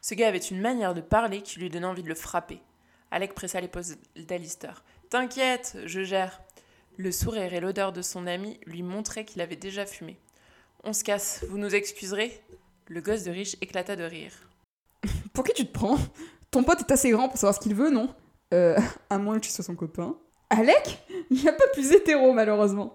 Ce 0.00 0.14
gars 0.14 0.28
avait 0.28 0.38
une 0.38 0.60
manière 0.60 0.94
de 0.94 1.00
parler 1.00 1.42
qui 1.42 1.60
lui 1.60 1.70
donnait 1.70 1.86
envie 1.86 2.02
de 2.02 2.08
le 2.08 2.14
frapper. 2.16 2.60
Alec 3.10 3.34
pressa 3.34 3.60
l'épaule 3.60 3.84
d'Alistair. 4.16 4.84
T'inquiète, 5.10 5.78
je 5.86 6.02
gère. 6.02 6.42
Le 6.96 7.12
sourire 7.12 7.54
et 7.54 7.60
l'odeur 7.60 7.92
de 7.92 8.02
son 8.02 8.26
ami 8.26 8.58
lui 8.66 8.82
montraient 8.82 9.24
qu'il 9.24 9.40
avait 9.40 9.56
déjà 9.56 9.86
fumé. 9.86 10.18
On 10.82 10.92
se 10.92 11.04
casse, 11.04 11.44
vous 11.48 11.58
nous 11.58 11.74
excuserez? 11.74 12.42
Le 12.88 13.00
gosse 13.00 13.22
de 13.22 13.30
riche 13.30 13.56
éclata 13.60 13.94
de 13.94 14.02
rire. 14.02 14.32
Pour 15.32 15.44
qui 15.44 15.52
tu 15.52 15.66
te 15.66 15.72
prends? 15.72 15.98
Ton 16.50 16.64
pote 16.64 16.80
est 16.80 16.92
assez 16.92 17.10
grand 17.10 17.28
pour 17.28 17.36
savoir 17.36 17.54
ce 17.54 17.60
qu'il 17.60 17.74
veut, 17.74 17.90
non? 17.90 18.12
Euh, 18.54 18.78
à 19.10 19.18
moins 19.18 19.38
que 19.38 19.44
tu 19.44 19.50
sois 19.50 19.64
son 19.64 19.76
copain. 19.76 20.16
Alec 20.50 20.98
Il 21.30 21.42
n'y 21.42 21.48
a 21.48 21.52
pas 21.52 21.68
plus 21.72 21.92
hétéro, 21.92 22.32
malheureusement. 22.32 22.94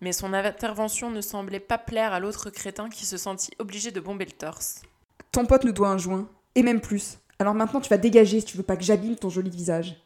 Mais 0.00 0.12
son 0.12 0.32
intervention 0.32 1.10
ne 1.10 1.20
semblait 1.20 1.60
pas 1.60 1.78
plaire 1.78 2.12
à 2.12 2.20
l'autre 2.20 2.50
crétin 2.50 2.88
qui 2.88 3.04
se 3.04 3.18
sentit 3.18 3.52
obligé 3.58 3.90
de 3.90 4.00
bomber 4.00 4.24
le 4.24 4.32
torse. 4.32 4.82
Ton 5.30 5.44
pote 5.44 5.64
nous 5.64 5.72
doit 5.72 5.90
un 5.90 5.98
joint, 5.98 6.28
et 6.54 6.62
même 6.62 6.80
plus. 6.80 7.18
Alors 7.38 7.54
maintenant, 7.54 7.80
tu 7.80 7.90
vas 7.90 7.98
dégager 7.98 8.40
si 8.40 8.46
tu 8.46 8.56
veux 8.56 8.62
pas 8.62 8.76
que 8.76 8.84
j'abîme 8.84 9.16
ton 9.16 9.28
joli 9.28 9.50
visage. 9.50 9.96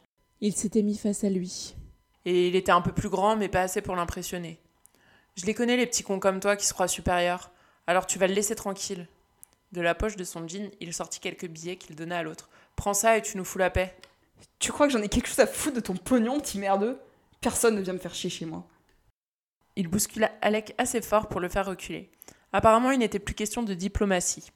Il 0.41 0.53
s'était 0.53 0.81
mis 0.81 0.97
face 0.97 1.23
à 1.23 1.29
lui. 1.29 1.75
Et 2.25 2.47
il 2.47 2.55
était 2.55 2.71
un 2.71 2.81
peu 2.81 2.91
plus 2.91 3.09
grand, 3.09 3.35
mais 3.35 3.47
pas 3.47 3.61
assez 3.61 3.81
pour 3.81 3.95
l'impressionner. 3.95 4.59
Je 5.35 5.45
les 5.45 5.53
connais, 5.53 5.77
les 5.77 5.85
petits 5.85 6.03
cons 6.03 6.19
comme 6.19 6.39
toi 6.39 6.55
qui 6.55 6.65
se 6.65 6.73
croient 6.73 6.87
supérieurs. 6.87 7.51
Alors 7.87 8.05
tu 8.05 8.19
vas 8.19 8.27
le 8.27 8.33
laisser 8.33 8.55
tranquille. 8.55 9.07
De 9.71 9.81
la 9.81 9.95
poche 9.95 10.15
de 10.15 10.23
son 10.23 10.47
jean, 10.47 10.71
il 10.79 10.93
sortit 10.93 11.19
quelques 11.19 11.47
billets 11.47 11.75
qu'il 11.75 11.95
donna 11.95 12.19
à 12.19 12.23
l'autre. 12.23 12.49
Prends 12.75 12.93
ça 12.93 13.17
et 13.17 13.21
tu 13.21 13.37
nous 13.37 13.45
fous 13.45 13.57
la 13.57 13.69
paix. 13.69 13.95
Tu 14.59 14.71
crois 14.71 14.87
que 14.87 14.93
j'en 14.93 15.01
ai 15.01 15.09
quelque 15.09 15.27
chose 15.27 15.39
à 15.39 15.47
foutre 15.47 15.75
de 15.75 15.81
ton 15.81 15.95
pognon, 15.95 16.39
petit 16.39 16.59
merdeux? 16.59 16.99
Personne 17.41 17.75
ne 17.75 17.81
vient 17.81 17.93
me 17.93 17.99
faire 17.99 18.15
chier 18.15 18.29
chez 18.29 18.45
moi. 18.45 18.65
Il 19.75 19.87
bouscula 19.87 20.31
Alec 20.41 20.73
assez 20.77 21.01
fort 21.01 21.27
pour 21.27 21.39
le 21.39 21.49
faire 21.49 21.65
reculer. 21.65 22.09
Apparemment, 22.53 22.91
il 22.91 22.99
n'était 22.99 23.19
plus 23.19 23.35
question 23.35 23.63
de 23.63 23.73
diplomatie. 23.73 24.51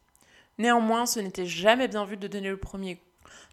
Néanmoins, 0.58 1.06
ce 1.06 1.20
n'était 1.20 1.46
jamais 1.46 1.88
bien 1.88 2.06
vu 2.06 2.18
de 2.18 2.28
donner 2.28 2.50
le 2.50 2.58
premier 2.58 2.96
coup. 2.96 3.04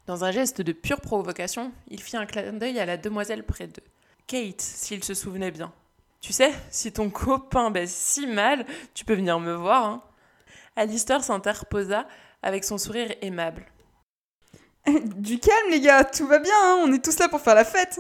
Dans 0.07 0.25
un 0.25 0.31
geste 0.31 0.61
de 0.61 0.73
pure 0.73 1.01
provocation, 1.01 1.73
il 1.89 2.01
fit 2.01 2.17
un 2.17 2.27
clin 2.27 2.53
d'œil 2.53 2.79
à 2.79 2.87
la 2.87 2.97
demoiselle 2.97 3.45
près 3.45 3.67
d'eux. 3.67 3.83
Kate, 4.27 4.61
s'il 4.61 5.03
se 5.03 5.15
souvenait 5.15 5.51
bien. 5.51 5.73
Tu 6.21 6.33
sais, 6.33 6.53
si 6.71 6.93
ton 6.93 7.11
copain 7.11 7.71
baisse 7.71 7.95
si 7.95 8.27
mal, 8.27 8.65
tu 8.95 9.05
peux 9.05 9.15
venir 9.15 9.39
me 9.41 9.55
voir. 9.55 9.85
Hein. 9.85 10.03
Alistair 10.77 11.23
s'interposa 11.23 12.07
avec 12.43 12.65
son 12.65 12.79
sourire 12.79 13.15
aimable. 13.23 13.67
Du 15.17 15.39
calme, 15.39 15.71
les 15.71 15.81
gars, 15.81 16.05
tout 16.05 16.27
va 16.27 16.39
bien, 16.39 16.55
hein, 16.55 16.83
on 16.85 16.93
est 16.93 17.05
tous 17.05 17.19
là 17.19 17.29
pour 17.29 17.41
faire 17.41 17.55
la 17.55 17.65
fête. 17.65 17.99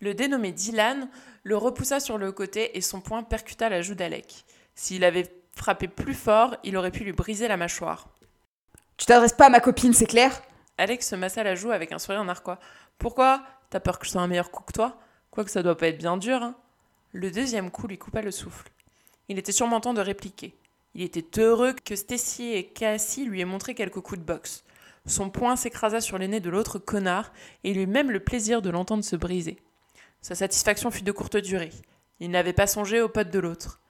Le 0.00 0.14
dénommé 0.14 0.52
Dylan 0.52 1.08
le 1.42 1.56
repoussa 1.56 2.00
sur 2.00 2.18
le 2.18 2.32
côté 2.32 2.76
et 2.76 2.80
son 2.80 3.00
poing 3.00 3.22
percuta 3.22 3.68
la 3.68 3.80
joue 3.80 3.94
d'Alec. 3.94 4.44
S'il 4.74 5.04
avait 5.04 5.30
frappé 5.54 5.86
plus 5.86 6.14
fort, 6.14 6.56
il 6.64 6.76
aurait 6.76 6.90
pu 6.90 7.04
lui 7.04 7.12
briser 7.12 7.46
la 7.46 7.56
mâchoire. 7.56 8.08
Tu 8.96 9.06
t'adresses 9.06 9.32
pas 9.32 9.46
à 9.46 9.50
ma 9.50 9.60
copine, 9.60 9.92
c'est 9.92 10.06
clair? 10.06 10.42
Alex 10.76 11.08
se 11.08 11.14
massa 11.14 11.44
la 11.44 11.54
joue 11.54 11.70
avec 11.70 11.92
un 11.92 11.98
sourire 11.98 12.24
narquois. 12.24 12.58
Pourquoi? 12.98 13.42
T'as 13.70 13.80
peur 13.80 13.98
que 13.98 14.06
je 14.06 14.10
sois 14.10 14.22
un 14.22 14.26
meilleur 14.26 14.50
coup 14.50 14.64
que 14.64 14.72
toi? 14.72 14.98
Quoique 15.30 15.50
ça 15.50 15.62
doit 15.62 15.76
pas 15.76 15.88
être 15.88 15.98
bien 15.98 16.16
dur, 16.16 16.42
hein. 16.42 16.54
Le 17.12 17.30
deuxième 17.30 17.70
coup 17.70 17.86
lui 17.86 17.96
coupa 17.96 18.22
le 18.22 18.30
souffle. 18.30 18.68
Il 19.28 19.38
était 19.38 19.52
sûrement 19.52 19.80
temps 19.80 19.94
de 19.94 20.00
répliquer. 20.00 20.54
Il 20.94 21.02
était 21.02 21.40
heureux 21.40 21.74
que 21.84 21.94
Stacy 21.94 22.52
et 22.54 22.66
Cassie 22.66 23.24
lui 23.24 23.40
aient 23.40 23.46
montré 23.46 23.74
quelques 23.74 24.00
coups 24.00 24.18
de 24.18 24.24
boxe. 24.24 24.64
Son 25.06 25.30
poing 25.30 25.56
s'écrasa 25.56 26.00
sur 26.00 26.18
les 26.18 26.28
nez 26.28 26.40
de 26.40 26.50
l'autre 26.50 26.78
connard 26.78 27.32
et 27.62 27.70
il 27.70 27.78
eut 27.78 27.86
même 27.86 28.10
le 28.10 28.20
plaisir 28.20 28.60
de 28.60 28.70
l'entendre 28.70 29.04
se 29.04 29.16
briser. 29.16 29.56
Sa 30.20 30.34
satisfaction 30.34 30.90
fut 30.90 31.02
de 31.02 31.12
courte 31.12 31.36
durée. 31.36 31.70
Il 32.18 32.30
n'avait 32.30 32.52
pas 32.52 32.66
songé 32.66 33.00
aux 33.00 33.08
potes 33.08 33.30
de 33.30 33.38
l'autre. 33.38 33.80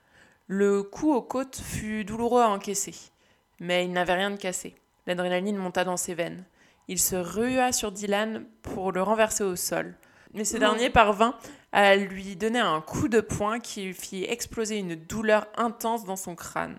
Le 0.46 0.82
coup 0.82 1.12
aux 1.12 1.22
côtes 1.22 1.56
fut 1.56 2.04
douloureux 2.04 2.42
à 2.42 2.48
encaisser, 2.48 2.94
mais 3.58 3.84
il 3.84 3.92
n'avait 3.92 4.14
rien 4.14 4.30
de 4.30 4.36
cassé. 4.36 4.74
L'adrénaline 5.06 5.56
monta 5.56 5.84
dans 5.84 5.96
ses 5.96 6.14
veines. 6.14 6.44
Il 6.88 6.98
se 6.98 7.16
rua 7.16 7.72
sur 7.72 7.90
Dylan 7.90 8.44
pour 8.62 8.92
le 8.92 9.02
renverser 9.02 9.42
au 9.42 9.56
sol. 9.56 9.96
Mais 10.34 10.44
ce 10.44 10.56
dernier 10.56 10.90
parvint 10.90 11.34
à 11.72 11.96
lui 11.96 12.36
donner 12.36 12.58
un 12.58 12.80
coup 12.80 13.08
de 13.08 13.20
poing 13.20 13.58
qui 13.58 13.92
fit 13.92 14.24
exploser 14.24 14.78
une 14.78 14.94
douleur 14.94 15.46
intense 15.56 16.04
dans 16.04 16.16
son 16.16 16.34
crâne. 16.34 16.76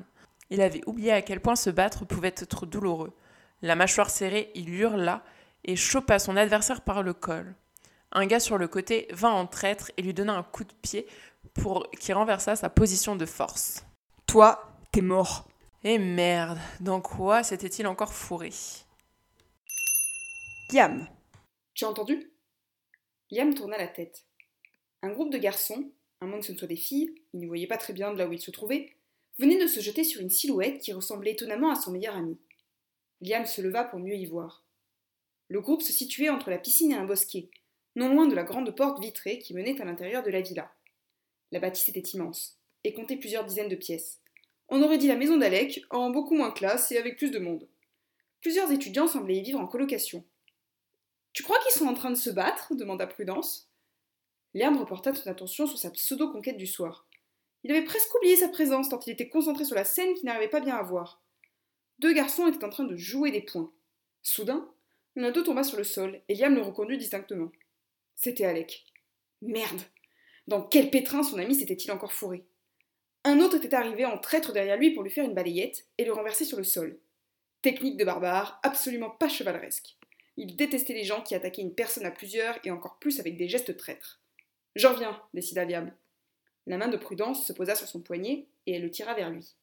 Il 0.50 0.62
avait 0.62 0.82
oublié 0.86 1.12
à 1.12 1.21
quel 1.21 1.41
point 1.41 1.56
se 1.56 1.69
battre 1.69 2.06
pouvait 2.06 2.34
être 2.38 2.65
douloureux. 2.65 3.13
La 3.62 3.76
mâchoire 3.76 4.10
serrée, 4.10 4.52
il 4.56 4.70
hurla 4.70 5.24
et 5.63 5.76
chopa 5.76 6.20
son 6.20 6.38
adversaire 6.38 6.82
par 6.82 7.04
le 7.04 7.13
col. 7.13 7.56
Un 8.12 8.26
gars 8.26 8.39
sur 8.39 8.58
le 8.58 8.67
côté 8.67 9.08
vint 9.12 9.32
en 9.32 9.48
traître 9.48 9.91
et 9.98 10.02
lui 10.02 10.13
donna 10.13 10.34
un 10.34 10.43
coup 10.43 10.63
de 10.63 10.74
pied 10.82 11.08
pour 11.54 11.89
qu'il 11.91 12.13
renversa 12.13 12.56
sa 12.56 12.70
position 12.70 13.15
de 13.15 13.26
force. 13.26 13.84
Toi, 14.28 14.72
t'es 14.91 15.02
mort. 15.02 15.48
Eh 15.84 15.98
merde, 15.98 16.60
dans 16.80 17.02
quoi 17.02 17.43
s'était-il 17.43 17.88
encore 17.88 18.13
fourré? 18.13 18.52
Liam 20.72 21.08
Tu 21.74 21.86
as 21.86 21.89
entendu? 21.89 22.32
Liam 23.32 23.54
tourna 23.54 23.78
la 23.78 23.88
tête. 23.88 24.26
Un 25.02 25.10
groupe 25.10 25.32
de 25.32 25.38
garçons, 25.38 25.91
à 26.22 26.26
moins 26.26 26.39
que 26.39 26.46
ce 26.46 26.52
ne 26.52 26.58
soit 26.58 26.67
des 26.67 26.76
filles, 26.76 27.13
il 27.34 27.41
ne 27.41 27.48
voyait 27.48 27.67
pas 27.67 27.78
très 27.78 27.93
bien 27.93 28.12
de 28.12 28.17
là 28.17 28.28
où 28.28 28.34
il 28.34 28.41
se 28.41 28.52
trouvait, 28.52 28.96
venait 29.39 29.62
de 29.62 29.67
se 29.67 29.80
jeter 29.80 30.04
sur 30.04 30.22
une 30.22 30.30
silhouette 30.30 30.82
qui 30.82 30.93
ressemblait 30.93 31.32
étonnamment 31.32 31.72
à 31.72 31.76
son 31.76 31.91
meilleur 31.91 32.15
ami. 32.15 32.38
Liam 33.22 33.46
se 33.46 33.62
leva 33.62 33.84
pour 33.84 34.00
mieux 34.00 34.16
y 34.16 34.26
voir. 34.26 34.64
Le 35.48 35.62
groupe 35.62 35.82
se 35.82 35.94
situait 35.94 36.30
entre 36.30 36.50
la 36.50 36.58
piscine 36.58 36.92
et 36.92 36.96
un 36.96 37.06
bosquet, 37.06 37.50
non 37.96 38.10
loin 38.10 38.28
de 38.28 38.36
la 38.36 38.44
grande 38.44 38.76
porte 38.76 39.02
vitrée 39.02 39.40
qui 39.40 39.54
menait 39.54 39.80
à 39.82 39.86
l'intérieur 39.86 40.24
de 40.24 40.30
la 40.30 40.42
villa. 40.42 40.72
La 41.52 41.60
bâtisse 41.60 41.90
était 41.90 42.02
immense, 42.02 42.60
et 42.84 42.94
comptait 42.94 43.18
plusieurs 43.18 43.46
dizaines 43.46 43.70
de 43.70 43.76
pièces. 43.76 44.22
On 44.70 44.84
aurait 44.84 44.98
dit 44.98 45.08
la 45.08 45.16
maison 45.16 45.38
d'Alec, 45.38 45.84
en 45.90 46.10
beaucoup 46.10 46.36
moins 46.36 46.52
classe 46.52 46.92
et 46.92 46.98
avec 46.98 47.18
plus 47.18 47.32
de 47.32 47.40
monde. 47.40 47.68
Plusieurs 48.42 48.72
étudiants 48.72 49.08
semblaient 49.08 49.38
y 49.38 49.42
vivre 49.42 49.60
en 49.60 49.68
colocation. 49.68 50.24
Tu 51.34 51.44
crois 51.44 51.60
qu'ils 51.60 51.80
sont 51.80 51.88
en 51.88 51.94
train 51.94 52.12
de 52.12 52.16
se 52.16 52.30
battre? 52.30 52.76
demanda 52.76 53.08
Prudence. 53.08 53.70
L'herbe 54.54 54.78
reporta 54.78 55.14
son 55.14 55.30
attention 55.30 55.68
sur 55.68 55.78
sa 55.78 55.92
pseudo-conquête 55.92 56.58
du 56.58 56.68
soir. 56.68 57.08
Il 57.64 57.72
avait 57.72 57.84
presque 57.84 58.14
oublié 58.16 58.36
sa 58.36 58.50
présence 58.50 58.90
tant 58.90 59.00
il 59.00 59.14
était 59.14 59.30
concentré 59.30 59.66
sur 59.66 59.76
la 59.76 59.84
scène 59.84 60.14
qu'il 60.14 60.26
n'arrivait 60.26 60.50
pas 60.50 60.60
bien 60.60 60.76
à 60.76 60.84
voir. 60.84 61.22
Deux 62.00 62.14
garçons 62.14 62.48
étaient 62.48 62.64
en 62.64 62.70
train 62.70 62.84
de 62.84 62.96
jouer 62.96 63.32
des 63.32 63.42
poings. 63.42 63.72
Soudain, 64.22 64.70
l'un 65.16 65.32
d'eux 65.32 65.44
tomba 65.44 65.64
sur 65.64 65.78
le 65.78 65.84
sol 65.84 66.22
et 66.30 66.36
Liam 66.36 66.54
le 66.54 66.62
reconduit 66.62 66.98
distinctement. 66.98 67.52
C'était 68.16 68.46
Alec. 68.46 68.86
Merde 69.42 69.82
Dans 70.48 70.62
quel 70.62 70.92
pétrin 70.92 71.24
son 71.24 71.40
ami 71.40 71.56
s'était-il 71.56 71.92
encore 71.92 72.14
fourré? 72.14 72.46
Un 73.24 73.40
autre 73.40 73.58
était 73.58 73.74
arrivé 73.74 74.06
en 74.06 74.18
traître 74.18 74.54
derrière 74.54 74.78
lui 74.78 74.92
pour 74.92 75.04
lui 75.04 75.10
faire 75.10 75.26
une 75.26 75.34
balayette 75.34 75.86
et 75.98 76.06
le 76.06 76.14
renverser 76.14 76.46
sur 76.46 76.58
le 76.58 76.64
sol. 76.64 77.00
Technique 77.62 77.98
de 77.98 78.06
barbare, 78.06 78.60
absolument 78.64 79.10
pas 79.10 79.28
chevaleresque. 79.28 79.98
Il 80.38 80.56
détestait 80.56 80.94
les 80.94 81.04
gens 81.04 81.24
qui 81.24 81.34
attaquaient 81.34 81.64
une 81.64 81.74
personne 81.74 82.06
à 82.06 82.12
plusieurs 82.12 82.60
et 82.64 82.70
encore 82.70 83.00
plus 83.00 83.20
avec 83.20 83.38
des 83.38 83.50
gestes 83.50 83.76
traîtres. 83.76 84.22
J'en 84.76 84.94
reviens, 84.94 85.20
décida 85.34 85.66
Liam. 85.66 85.92
La 86.68 86.78
main 86.78 86.90
de 86.90 86.98
Prudence 86.98 87.46
se 87.48 87.54
posa 87.54 87.74
sur 87.74 87.88
son 87.88 88.02
poignet 88.02 88.46
et 88.68 88.74
elle 88.74 88.84
le 88.84 88.92
tira 88.92 89.16
vers 89.16 89.32
lui. 89.32 89.56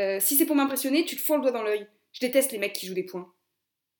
Euh, 0.00 0.20
si 0.20 0.36
c'est 0.36 0.46
pour 0.46 0.56
m'impressionner, 0.56 1.04
tu 1.04 1.16
te 1.16 1.22
fous 1.22 1.34
le 1.34 1.42
doigt 1.42 1.52
dans 1.52 1.62
l'œil. 1.62 1.86
Je 2.12 2.20
déteste 2.20 2.52
les 2.52 2.58
mecs 2.58 2.72
qui 2.72 2.86
jouent 2.86 2.94
des 2.94 3.04
poings. 3.04 3.32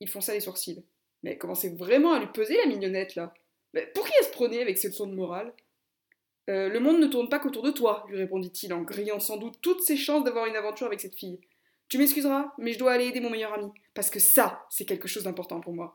Il 0.01 0.09
fonça 0.09 0.33
les 0.33 0.41
sourcils. 0.41 0.85
Mais 1.23 1.39
commençait 1.39 1.71
vraiment 1.71 2.13
à 2.13 2.19
lui 2.19 2.27
peser 2.27 2.57
la 2.57 2.67
mignonnette 2.67 3.15
là? 3.15 3.33
Mais 3.75 3.87
pour 3.95 4.07
qui 4.07 4.13
elle 4.19 4.27
se 4.27 4.33
prenait 4.33 4.61
avec 4.61 4.77
cette 4.79 4.93
leçon 4.93 5.07
de 5.07 5.15
morale? 5.15 5.55
Euh, 6.51 6.69
Le 6.69 6.81
monde 6.81 6.99
ne 6.99 7.07
tourne 7.07 7.29
pas 7.29 7.39
qu'autour 7.39 7.63
de 7.63 7.71
toi, 7.71 8.05
lui 8.09 8.17
répondit-il 8.17 8.73
en 8.73 8.83
grillant 8.83 9.21
sans 9.21 9.37
doute 9.37 9.61
toutes 9.63 9.83
ses 9.83 9.97
chances 9.97 10.25
d'avoir 10.25 10.47
une 10.47 10.57
aventure 10.57 10.87
avec 10.87 11.01
cette 11.01 11.15
fille. 11.15 11.41
Tu 11.89 11.99
m'excuseras, 11.99 12.53
mais 12.59 12.73
je 12.73 12.79
dois 12.79 12.93
aller 12.93 13.07
aider 13.07 13.21
mon 13.21 13.31
meilleur 13.31 13.53
ami, 13.53 13.71
parce 13.95 14.11
que 14.11 14.19
ça, 14.19 14.67
c'est 14.71 14.85
quelque 14.85 15.09
chose 15.09 15.25
d'important 15.25 15.61
pour 15.61 15.75
moi. 15.75 15.95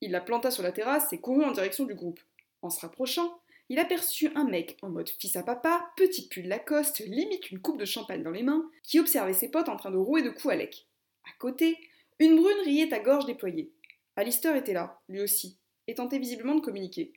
Il 0.00 0.10
la 0.10 0.20
planta 0.20 0.50
sur 0.50 0.62
la 0.62 0.72
terrasse 0.72 1.12
et 1.12 1.20
courut 1.20 1.44
en 1.44 1.52
direction 1.52 1.84
du 1.84 1.94
groupe. 1.94 2.20
En 2.60 2.70
se 2.70 2.80
rapprochant, 2.80 3.40
il 3.72 3.78
aperçut 3.78 4.28
un 4.34 4.44
mec 4.44 4.76
en 4.82 4.90
mode 4.90 5.08
fils 5.08 5.34
à 5.34 5.42
papa, 5.42 5.90
petit 5.96 6.28
pull 6.28 6.46
Lacoste, 6.46 6.98
limite 7.06 7.50
une 7.50 7.58
coupe 7.58 7.78
de 7.78 7.86
champagne 7.86 8.22
dans 8.22 8.30
les 8.30 8.42
mains, 8.42 8.70
qui 8.82 9.00
observait 9.00 9.32
ses 9.32 9.50
potes 9.50 9.70
en 9.70 9.76
train 9.76 9.90
de 9.90 9.96
rouer 9.96 10.20
de 10.20 10.28
coups 10.28 10.52
à 10.52 10.56
lec. 10.56 10.86
À 11.24 11.30
côté, 11.38 11.78
une 12.18 12.36
brune 12.36 12.60
riait 12.66 12.92
à 12.92 12.98
gorge 12.98 13.24
déployée. 13.24 13.72
Alistair 14.14 14.54
était 14.56 14.74
là, 14.74 15.00
lui 15.08 15.22
aussi, 15.22 15.56
et 15.88 15.94
tentait 15.94 16.18
visiblement 16.18 16.54
de 16.54 16.60
communiquer. 16.60 17.14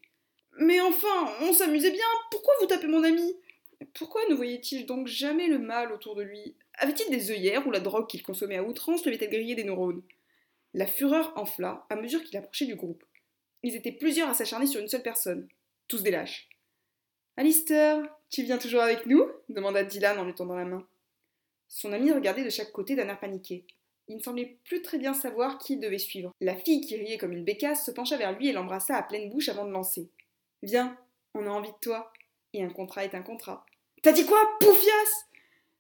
Mais 0.57 0.79
enfin, 0.79 1.29
on 1.41 1.51
s'amusait 1.51 1.91
bien, 1.91 2.05
pourquoi 2.31 2.53
vous 2.61 2.67
tapez 2.67 2.87
mon 2.87 3.03
ami? 3.03 3.35
Pourquoi 3.93 4.21
ne 4.29 4.33
voyait-il 4.33 4.85
donc 4.85 5.07
jamais 5.07 5.47
le 5.47 5.59
mal 5.59 5.91
autour 5.91 6.15
de 6.15 6.23
lui? 6.23 6.55
Avait-il 6.75 7.11
des 7.11 7.31
œillères 7.31 7.67
ou 7.67 7.71
la 7.71 7.81
drogue 7.81 8.07
qu'il 8.07 8.23
consommait 8.23 8.55
à 8.55 8.63
outrance 8.63 9.03
lui 9.03 9.13
avait-elle 9.13 9.29
grillé 9.29 9.55
des 9.55 9.65
neurones? 9.65 10.03
La 10.73 10.87
fureur 10.87 11.33
enfla 11.35 11.85
à 11.89 11.97
mesure 11.97 12.23
qu'il 12.23 12.37
approchait 12.37 12.65
du 12.65 12.75
groupe. 12.75 13.03
Ils 13.61 13.75
étaient 13.75 13.91
plusieurs 13.91 14.29
à 14.29 14.33
s'acharner 14.33 14.67
sur 14.67 14.79
une 14.79 14.87
seule 14.87 15.03
personne, 15.03 15.49
tous 15.87 16.03
des 16.03 16.11
lâches. 16.11 16.49
Alistair, 17.37 18.01
tu 18.29 18.43
viens 18.43 18.57
toujours 18.57 18.81
avec 18.81 19.05
nous 19.05 19.25
demanda 19.49 19.83
Dylan 19.83 20.19
en 20.19 20.25
lui 20.25 20.33
tendant 20.33 20.55
la 20.55 20.65
main. 20.65 20.87
Son 21.67 21.93
ami 21.93 22.11
regardait 22.11 22.43
de 22.43 22.49
chaque 22.49 22.71
côté 22.71 22.95
d'un 22.95 23.07
air 23.07 23.19
paniqué. 23.19 23.65
Il 24.07 24.17
ne 24.17 24.21
semblait 24.21 24.57
plus 24.65 24.81
très 24.81 24.97
bien 24.97 25.13
savoir 25.13 25.57
qui 25.57 25.73
il 25.73 25.79
devait 25.79 25.97
suivre. 25.97 26.31
La 26.39 26.55
fille 26.55 26.81
qui 26.81 26.95
riait 26.95 27.17
comme 27.17 27.33
une 27.33 27.43
bécasse 27.43 27.85
se 27.85 27.91
pencha 27.91 28.17
vers 28.17 28.37
lui 28.37 28.47
et 28.47 28.53
l'embrassa 28.53 28.95
à 28.95 29.03
pleine 29.03 29.29
bouche 29.29 29.49
avant 29.49 29.65
de 29.65 29.71
lancer. 29.71 30.09
Viens, 30.61 30.97
on 31.33 31.47
a 31.47 31.49
envie 31.49 31.71
de 31.71 31.77
toi. 31.81 32.13
Et 32.53 32.63
un 32.63 32.69
contrat 32.69 33.03
est 33.03 33.15
un 33.15 33.21
contrat. 33.21 33.65
T'as 34.01 34.13
dit 34.13 34.25
quoi, 34.25 34.39
poufias? 34.59 35.25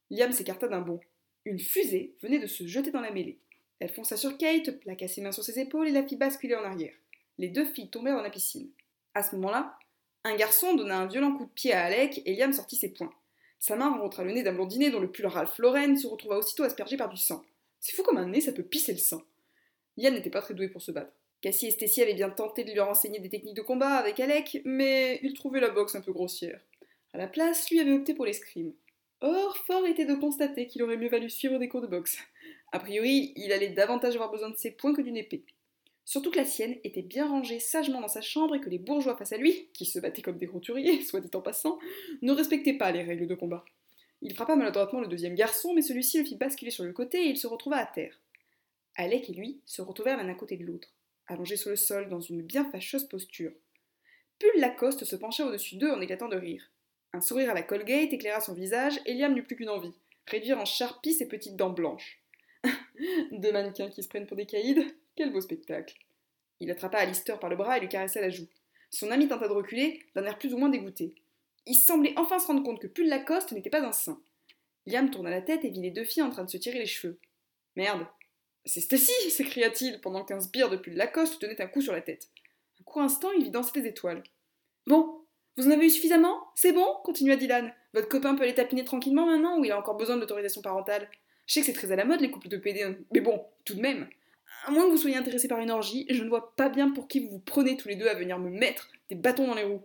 Liam 0.09 0.31
s'écarta 0.31 0.67
d'un 0.67 0.81
bond. 0.81 0.99
Une 1.45 1.59
fusée 1.59 2.15
venait 2.21 2.39
de 2.39 2.47
se 2.47 2.65
jeter 2.65 2.91
dans 2.91 3.01
la 3.01 3.11
mêlée. 3.11 3.39
Elle 3.79 3.93
fonça 3.93 4.17
sur 4.17 4.37
Kate, 4.37 4.79
plaqua 4.79 5.07
ses 5.07 5.21
mains 5.21 5.31
sur 5.31 5.43
ses 5.43 5.59
épaules 5.59 5.87
et 5.87 5.91
la 5.91 6.03
fit 6.03 6.15
basculer 6.15 6.55
en 6.55 6.63
arrière. 6.63 6.93
Les 7.37 7.49
deux 7.49 7.65
filles 7.65 7.89
tombèrent 7.89 8.15
dans 8.15 8.21
la 8.21 8.29
piscine. 8.29 8.69
À 9.13 9.21
ce 9.21 9.35
moment-là, 9.35 9.77
un 10.25 10.35
garçon 10.35 10.73
donna 10.73 10.97
un 10.97 11.05
violent 11.05 11.37
coup 11.37 11.45
de 11.45 11.51
pied 11.51 11.71
à 11.71 11.85
Alec 11.85 12.21
et 12.25 12.35
Liam 12.35 12.51
sortit 12.51 12.75
ses 12.75 12.91
poings. 12.91 13.13
Sa 13.59 13.75
main 13.75 13.89
rencontra 13.89 14.23
le 14.23 14.33
nez 14.33 14.41
d'un 14.41 14.53
blondinet 14.53 14.89
dont 14.89 14.99
le 14.99 15.11
pull 15.11 15.27
Ralph 15.27 15.57
Lauren 15.59 15.95
se 15.95 16.07
retrouva 16.07 16.37
aussitôt 16.37 16.63
aspergé 16.63 16.97
par 16.97 17.09
du 17.09 17.17
sang. 17.17 17.43
C'est 17.79 17.95
fou 17.95 18.01
comme 18.01 18.17
un 18.17 18.27
nez, 18.27 18.41
ça 18.41 18.51
peut 18.51 18.63
pisser 18.63 18.91
le 18.91 18.97
sang. 18.97 19.21
Liam 19.97 20.15
n'était 20.15 20.31
pas 20.31 20.41
très 20.41 20.55
doué 20.55 20.67
pour 20.67 20.81
se 20.81 20.91
battre. 20.91 21.13
Cassie 21.41 21.67
et 21.67 21.71
Stacy 21.71 22.01
avaient 22.01 22.15
bien 22.15 22.31
tenté 22.31 22.63
de 22.63 22.71
lui 22.71 22.79
renseigner 22.79 23.19
des 23.19 23.29
techniques 23.29 23.55
de 23.55 23.61
combat 23.61 23.93
avec 23.97 24.19
Alec, 24.19 24.61
mais 24.65 25.19
il 25.21 25.35
trouvait 25.35 25.59
la 25.59 25.69
boxe 25.69 25.93
un 25.93 26.01
peu 26.01 26.11
grossière. 26.11 26.59
À 27.13 27.19
la 27.19 27.27
place, 27.27 27.69
lui 27.69 27.79
avait 27.79 27.93
opté 27.93 28.15
pour 28.15 28.25
l'escrime. 28.25 28.73
Or, 29.21 29.55
fort 29.67 29.85
était 29.85 30.05
de 30.05 30.15
constater 30.15 30.65
qu'il 30.65 30.81
aurait 30.81 30.97
mieux 30.97 31.09
valu 31.09 31.29
suivre 31.29 31.59
des 31.59 31.69
cours 31.69 31.81
de 31.81 31.87
boxe. 31.87 32.17
A 32.71 32.79
priori, 32.79 33.31
il 33.35 33.53
allait 33.53 33.69
davantage 33.69 34.15
avoir 34.15 34.31
besoin 34.31 34.49
de 34.49 34.57
ses 34.57 34.71
poings 34.71 34.95
que 34.95 35.01
d'une 35.01 35.17
épée. 35.17 35.45
Surtout 36.05 36.29
que 36.31 36.37
la 36.37 36.45
sienne 36.45 36.77
était 36.83 37.01
bien 37.01 37.27
rangée 37.27 37.59
sagement 37.59 37.99
dans 37.99 38.07
sa 38.07 38.21
chambre 38.21 38.55
et 38.55 38.61
que 38.61 38.69
les 38.69 38.77
bourgeois 38.77 39.17
face 39.17 39.33
à 39.33 39.37
lui, 39.37 39.67
qui 39.73 39.85
se 39.85 39.99
battaient 39.99 40.21
comme 40.21 40.37
des 40.37 40.45
roturiers, 40.45 41.01
soit 41.03 41.19
dit 41.19 41.35
en 41.35 41.41
passant, 41.41 41.79
ne 42.21 42.31
respectaient 42.31 42.77
pas 42.77 42.91
les 42.91 43.03
règles 43.03 43.27
de 43.27 43.35
combat. 43.35 43.65
Il 44.21 44.33
frappa 44.33 44.55
maladroitement 44.55 45.01
le 45.01 45.07
deuxième 45.07 45.35
garçon, 45.35 45.73
mais 45.73 45.81
celui-ci 45.81 46.19
le 46.19 46.25
fit 46.25 46.35
basculer 46.35 46.71
sur 46.71 46.83
le 46.83 46.93
côté 46.93 47.25
et 47.25 47.29
il 47.29 47.37
se 47.37 47.47
retrouva 47.47 47.77
à 47.77 47.85
terre. 47.85 48.19
Alec 48.95 49.29
et 49.29 49.33
lui 49.33 49.59
se 49.65 49.81
retrouvèrent 49.81 50.17
l'un 50.17 50.29
à 50.29 50.35
côté 50.35 50.55
de 50.55 50.63
l'autre, 50.63 50.93
allongés 51.27 51.57
sur 51.57 51.69
le 51.69 51.75
sol 51.75 52.07
dans 52.07 52.21
une 52.21 52.41
bien 52.41 52.69
fâcheuse 52.71 53.07
posture. 53.07 53.51
Pull 54.39 54.59
Lacoste 54.59 55.03
se 55.03 55.15
pencha 55.15 55.45
au-dessus 55.45 55.75
d'eux 55.75 55.91
en 55.91 56.01
éclatant 56.01 56.29
de 56.29 56.37
rire. 56.37 56.71
Un 57.13 57.21
sourire 57.21 57.49
à 57.49 57.53
la 57.53 57.63
Colgate 57.63 58.13
éclaira 58.13 58.41
son 58.41 58.53
visage 58.53 58.99
et 59.05 59.13
Liam 59.13 59.33
n'eut 59.33 59.43
plus 59.43 59.55
qu'une 59.55 59.69
envie 59.69 59.93
réduire 60.27 60.59
en 60.59 60.65
charpie 60.65 61.13
ses 61.13 61.27
petites 61.27 61.55
dents 61.55 61.69
blanches. 61.69 62.21
Deux 63.31 63.51
mannequins 63.51 63.89
qui 63.89 64.03
se 64.03 64.07
prennent 64.07 64.27
pour 64.27 64.37
des 64.37 64.45
caïds 64.45 64.85
Quel 65.15 65.31
beau 65.31 65.41
spectacle 65.41 65.95
Il 66.59 66.69
attrapa 66.71 66.97
Alistair 66.97 67.39
par 67.39 67.49
le 67.49 67.55
bras 67.55 67.77
et 67.77 67.81
lui 67.81 67.89
caressa 67.89 68.19
la 68.19 68.29
joue. 68.29 68.47
Son 68.89 69.11
ami 69.11 69.27
tenta 69.27 69.47
de 69.47 69.53
reculer, 69.53 69.99
d'un 70.13 70.25
air 70.25 70.37
plus 70.37 70.53
ou 70.53 70.57
moins 70.57 70.69
dégoûté. 70.69 71.15
Il 71.65 71.75
semblait 71.75 72.13
enfin 72.17 72.37
se 72.37 72.47
rendre 72.47 72.63
compte 72.63 72.81
que 72.81 72.87
Pull 72.87 73.07
Lacoste 73.07 73.51
n'était 73.53 73.69
pas 73.69 73.81
un 73.81 73.91
saint. 73.91 74.21
Liam 74.85 75.09
tourna 75.09 75.29
la 75.29 75.41
tête 75.41 75.65
et 75.65 75.69
vit 75.69 75.81
les 75.81 75.91
deux 75.91 76.03
filles 76.03 76.23
en 76.23 76.29
train 76.29 76.43
de 76.43 76.49
se 76.49 76.57
tirer 76.57 76.79
les 76.79 76.85
cheveux. 76.85 77.17
Merde 77.75 78.05
C'est 78.65 78.81
Stacy 78.81 79.31
s'écria-t-il 79.31 79.99
pendant 80.01 80.23
qu'un 80.23 80.39
sbire 80.39 80.69
de 80.69 80.77
Pull 80.77 80.93
Lacoste 80.93 81.39
tenait 81.39 81.61
un 81.61 81.67
coup 81.67 81.81
sur 81.81 81.93
la 81.93 82.01
tête. 82.01 82.29
Un 82.79 82.83
court 82.83 83.01
instant, 83.01 83.31
il 83.31 83.43
vit 83.45 83.51
danser 83.51 83.79
les 83.79 83.87
étoiles. 83.87 84.21
Bon, 84.85 85.25
vous 85.57 85.67
en 85.67 85.71
avez 85.71 85.87
eu 85.87 85.89
suffisamment? 85.89 86.51
C'est 86.55 86.73
bon? 86.73 86.85
continua 87.03 87.37
Dylan. 87.37 87.73
Votre 87.93 88.09
copain 88.09 88.35
peut 88.35 88.43
aller 88.43 88.53
tapiner 88.53 88.83
tranquillement 88.83 89.25
maintenant 89.25 89.57
ou 89.59 89.65
il 89.65 89.71
a 89.71 89.79
encore 89.79 89.95
besoin 89.95 90.17
de 90.17 90.21
l'autorisation 90.21 90.61
parentale 90.61 91.09
Je 91.47 91.53
sais 91.53 91.61
que 91.61 91.65
c'est 91.65 91.73
très 91.73 91.91
à 91.91 91.95
la 91.95 92.05
mode 92.05 92.19
les 92.19 92.29
couples 92.29 92.49
de 92.49 92.57
PD, 92.57 92.85
mais 93.13 93.21
bon, 93.21 93.43
tout 93.63 93.73
de 93.73 93.81
même. 93.81 94.07
À 94.63 94.71
moins 94.71 94.85
que 94.85 94.91
vous 94.91 94.97
soyez 94.97 95.15
intéressé 95.15 95.47
par 95.47 95.59
une 95.59 95.71
orgie, 95.71 96.07
je 96.09 96.23
ne 96.23 96.29
vois 96.29 96.55
pas 96.55 96.69
bien 96.69 96.89
pour 96.89 97.07
qui 97.07 97.19
vous 97.19 97.29
vous 97.29 97.39
prenez 97.39 97.77
tous 97.77 97.87
les 97.87 97.95
deux 97.95 98.07
à 98.07 98.15
venir 98.15 98.39
me 98.39 98.49
mettre 98.49 98.89
des 99.09 99.15
bâtons 99.15 99.47
dans 99.47 99.53
les 99.53 99.63
roues. 99.63 99.83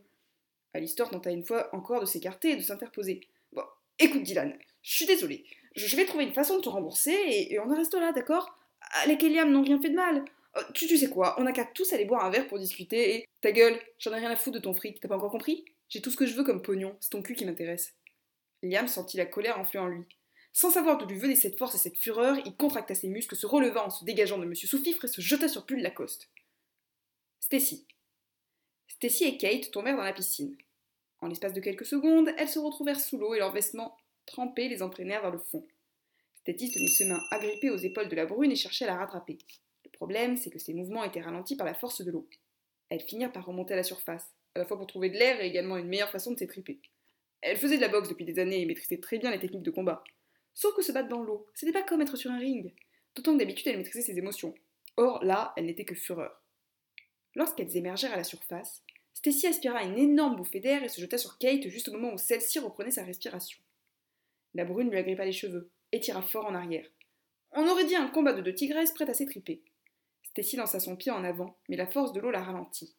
Alistair 0.73 1.11
tenta 1.11 1.31
une 1.31 1.45
fois 1.45 1.69
encore 1.75 2.01
de 2.01 2.07
s'écarter 2.07 2.53
et 2.53 2.57
de 2.57 2.63
s'interposer. 2.63 3.21
Bon, 3.53 3.63
écoute 3.99 4.23
Dylan, 4.23 4.57
je 4.83 4.95
suis 4.95 5.07
désolée. 5.07 5.45
Je 5.77 5.97
vais 5.97 6.05
trouver 6.05 6.25
une 6.25 6.33
façon 6.33 6.57
de 6.57 6.63
te 6.63 6.69
rembourser 6.69 7.13
et, 7.13 7.59
on 7.59 7.71
en 7.71 7.77
reste 7.77 7.95
là, 7.95 8.13
d'accord? 8.13 8.59
Alec 9.03 9.23
et 9.23 9.29
Liam 9.29 9.51
n'ont 9.51 9.63
rien 9.63 9.81
fait 9.81 9.91
de 9.91 9.97
mal. 9.97 10.25
Euh, 10.57 10.63
tu, 10.75 10.87
tu 10.87 10.97
sais 10.97 11.11
quoi, 11.11 11.37
on 11.39 11.45
n'a 11.45 11.53
qu'à 11.53 11.65
tous 11.65 11.93
aller 11.93 12.05
boire 12.05 12.25
un 12.25 12.31
verre 12.31 12.49
pour 12.49 12.59
discuter 12.59 13.17
et. 13.17 13.25
Ta 13.41 13.53
gueule, 13.53 13.79
j'en 13.99 14.13
ai 14.13 14.17
rien 14.17 14.31
à 14.31 14.37
foutre 14.37 14.59
de 14.59 14.63
ton 14.63 14.75
fric, 14.75 15.01
t'as 15.01 15.09
pas 15.09 15.17
encore 15.17 15.31
compris? 15.31 15.65
J'ai 15.89 16.03
tout 16.03 16.11
ce 16.11 16.17
que 16.17 16.27
je 16.27 16.35
veux 16.35 16.45
comme 16.45 16.63
pognon, 16.63 16.97
c'est 17.01 17.11
ton 17.11 17.23
cul 17.23 17.35
qui 17.35 17.45
m'intéresse. 17.45 17.95
Liam 18.63 18.87
sentit 18.87 19.17
la 19.17 19.27
colère 19.27 19.59
enfler 19.59 19.81
en 19.81 19.87
lui. 19.87 20.05
Sans 20.53 20.71
savoir 20.71 20.99
d'où 20.99 21.07
lui 21.07 21.19
venait 21.19 21.37
cette 21.37 21.57
force 21.57 21.75
et 21.75 21.79
cette 21.79 21.99
fureur, 21.99 22.37
il 22.45 22.57
contracta 22.57 22.95
ses 22.95 23.09
muscles, 23.09 23.37
se 23.37 23.47
releva 23.47 23.85
en 23.85 23.91
se 23.91 24.05
dégageant 24.05 24.39
de 24.39 24.45
M. 24.45 24.55
Soufifre 24.55 25.05
et 25.05 25.09
se 25.09 25.21
jeta 25.21 25.49
sur 25.49 25.65
Pull 25.65 25.81
Lacoste. 25.81 26.29
Stacy. 27.39 27.87
Stacy 28.89 29.25
et 29.25 29.37
Kate 29.37 29.71
tombèrent 29.71 29.97
dans 29.97 30.03
la 30.03 30.13
piscine. 30.13 30.57
En 31.21 31.29
l'espace 31.29 31.53
de 31.53 31.61
quelques 31.61 31.87
secondes, 31.87 32.31
elles 32.37 32.49
se 32.49 32.59
retrouvèrent 32.59 33.01
sous 33.01 33.19
l'eau 33.19 33.35
et 33.35 33.39
leurs 33.39 33.53
vêtements 33.53 33.97
trempés 34.27 34.69
les 34.69 34.83
entraînèrent 34.83 35.23
vers 35.23 35.31
le 35.31 35.39
fond. 35.39 35.67
Stacy 36.35 36.71
tenait 36.71 36.87
ses 36.87 37.07
mains 37.07 37.23
agrippées 37.31 37.71
aux 37.71 37.77
épaules 37.77 38.09
de 38.09 38.17
la 38.17 38.27
brune 38.27 38.53
et 38.53 38.57
cherchait 38.57 38.85
à 38.85 38.89
la 38.89 38.97
rattraper. 38.97 39.39
Le 39.85 39.91
problème, 39.91 40.37
c'est 40.37 40.51
que 40.51 40.59
ses 40.59 40.75
mouvements 40.75 41.05
étaient 41.05 41.21
ralentis 41.21 41.57
par 41.57 41.67
la 41.67 41.75
force 41.75 42.03
de 42.03 42.11
l'eau. 42.11 42.29
Elles 42.89 43.01
finirent 43.01 43.33
par 43.33 43.47
remonter 43.47 43.75
à 43.75 43.77
la 43.77 43.83
surface, 43.83 44.31
à 44.55 44.59
la 44.59 44.67
fois 44.67 44.77
pour 44.77 44.87
trouver 44.87 45.11
de 45.11 45.19
l'air 45.19 45.41
et 45.41 45.47
également 45.47 45.77
une 45.77 45.89
meilleure 45.89 46.11
façon 46.11 46.33
de 46.33 46.39
s'étriper. 46.39 46.81
Elle 47.41 47.57
faisait 47.57 47.77
de 47.77 47.83
la 47.83 47.89
boxe 47.89 48.09
depuis 48.09 48.25
des 48.25 48.39
années 48.39 48.61
et 48.61 48.67
maîtrisait 48.67 49.01
très 49.01 49.19
bien 49.19 49.31
les 49.31 49.39
techniques 49.39 49.63
de 49.63 49.71
combat. 49.71 50.03
Sauf 50.55 50.75
que 50.75 50.83
se 50.83 50.93
battre 50.93 51.09
dans 51.09 51.23
l'eau, 51.23 51.47
c'était 51.55 51.73
pas 51.73 51.83
comme 51.83 52.03
être 52.03 52.17
sur 52.17 52.31
un 52.31 52.39
ring. 52.39 52.75
D'autant 53.15 53.35
que 53.35 53.39
d'habitude 53.39 53.67
elle 53.69 53.79
maîtrisait 53.79 54.03
ses 54.03 54.19
émotions. 54.19 54.55
Or 54.97 55.25
là, 55.25 55.53
elle 55.57 55.67
n'était 55.67 55.85
que 55.85 55.95
fureur. 55.95 56.43
Lorsqu'elles 57.35 57.77
émergèrent 57.77 58.13
à 58.13 58.17
la 58.17 58.25
surface, 58.25 58.83
Stacy 59.15 59.47
aspira 59.47 59.83
une 59.83 59.99
énorme 59.99 60.37
bouffée 60.37 60.61
d'air 60.61 60.83
et 60.83 60.89
se 60.89 61.01
jeta 61.01 61.19
sur 61.19 61.39
Kate 61.39 61.69
juste 61.69 61.89
au 61.89 61.93
moment 61.93 62.15
où 62.15 62.19
celle-ci 62.19 62.59
reprenait 62.59 62.91
sa 62.91 63.05
respiration. 63.05 63.59
La 64.55 64.65
brune 64.65 64.91
lui 64.91 64.99
agrippa 64.99 65.25
les 65.25 65.33
cheveux 65.33 65.71
et 65.93 66.01
tira 66.01 66.23
fort 66.23 66.47
en 66.47 66.55
arrière. 66.55 66.87
On 67.53 67.69
aurait 67.69 67.85
dit 67.85 67.97
un 67.97 68.09
combat 68.09 68.33
de 68.33 68.43
deux 68.43 68.55
tigresses 68.55 68.93
prêtes 68.93 69.09
à 69.09 69.15
s'étriper. 69.15 69.63
Stacy 70.23 70.57
lança 70.57 70.81
son 70.81 70.97
pied 70.97 71.13
en 71.13 71.25
avant, 71.25 71.57
mais 71.69 71.77
la 71.77 71.87
force 71.87 72.13
de 72.13 72.21
l'eau 72.21 72.31
la 72.31 72.43
ralentit. 72.43 72.95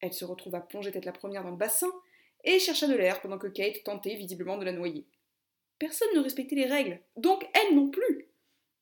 Elle 0.00 0.12
se 0.12 0.24
retrouva 0.24 0.60
plongée 0.60 0.92
tête 0.92 1.04
la 1.04 1.12
première 1.12 1.42
dans 1.42 1.50
le 1.50 1.56
bassin 1.56 1.90
et 2.44 2.58
chercha 2.58 2.86
de 2.86 2.94
l'air 2.94 3.20
pendant 3.20 3.38
que 3.38 3.46
Kate 3.46 3.82
tentait 3.84 4.16
visiblement 4.16 4.58
de 4.58 4.64
la 4.64 4.72
noyer. 4.72 5.06
Personne 5.78 6.08
ne 6.14 6.20
respectait 6.20 6.56
les 6.56 6.66
règles, 6.66 7.00
donc 7.16 7.46
elle 7.54 7.74
non 7.74 7.88
plus. 7.88 8.28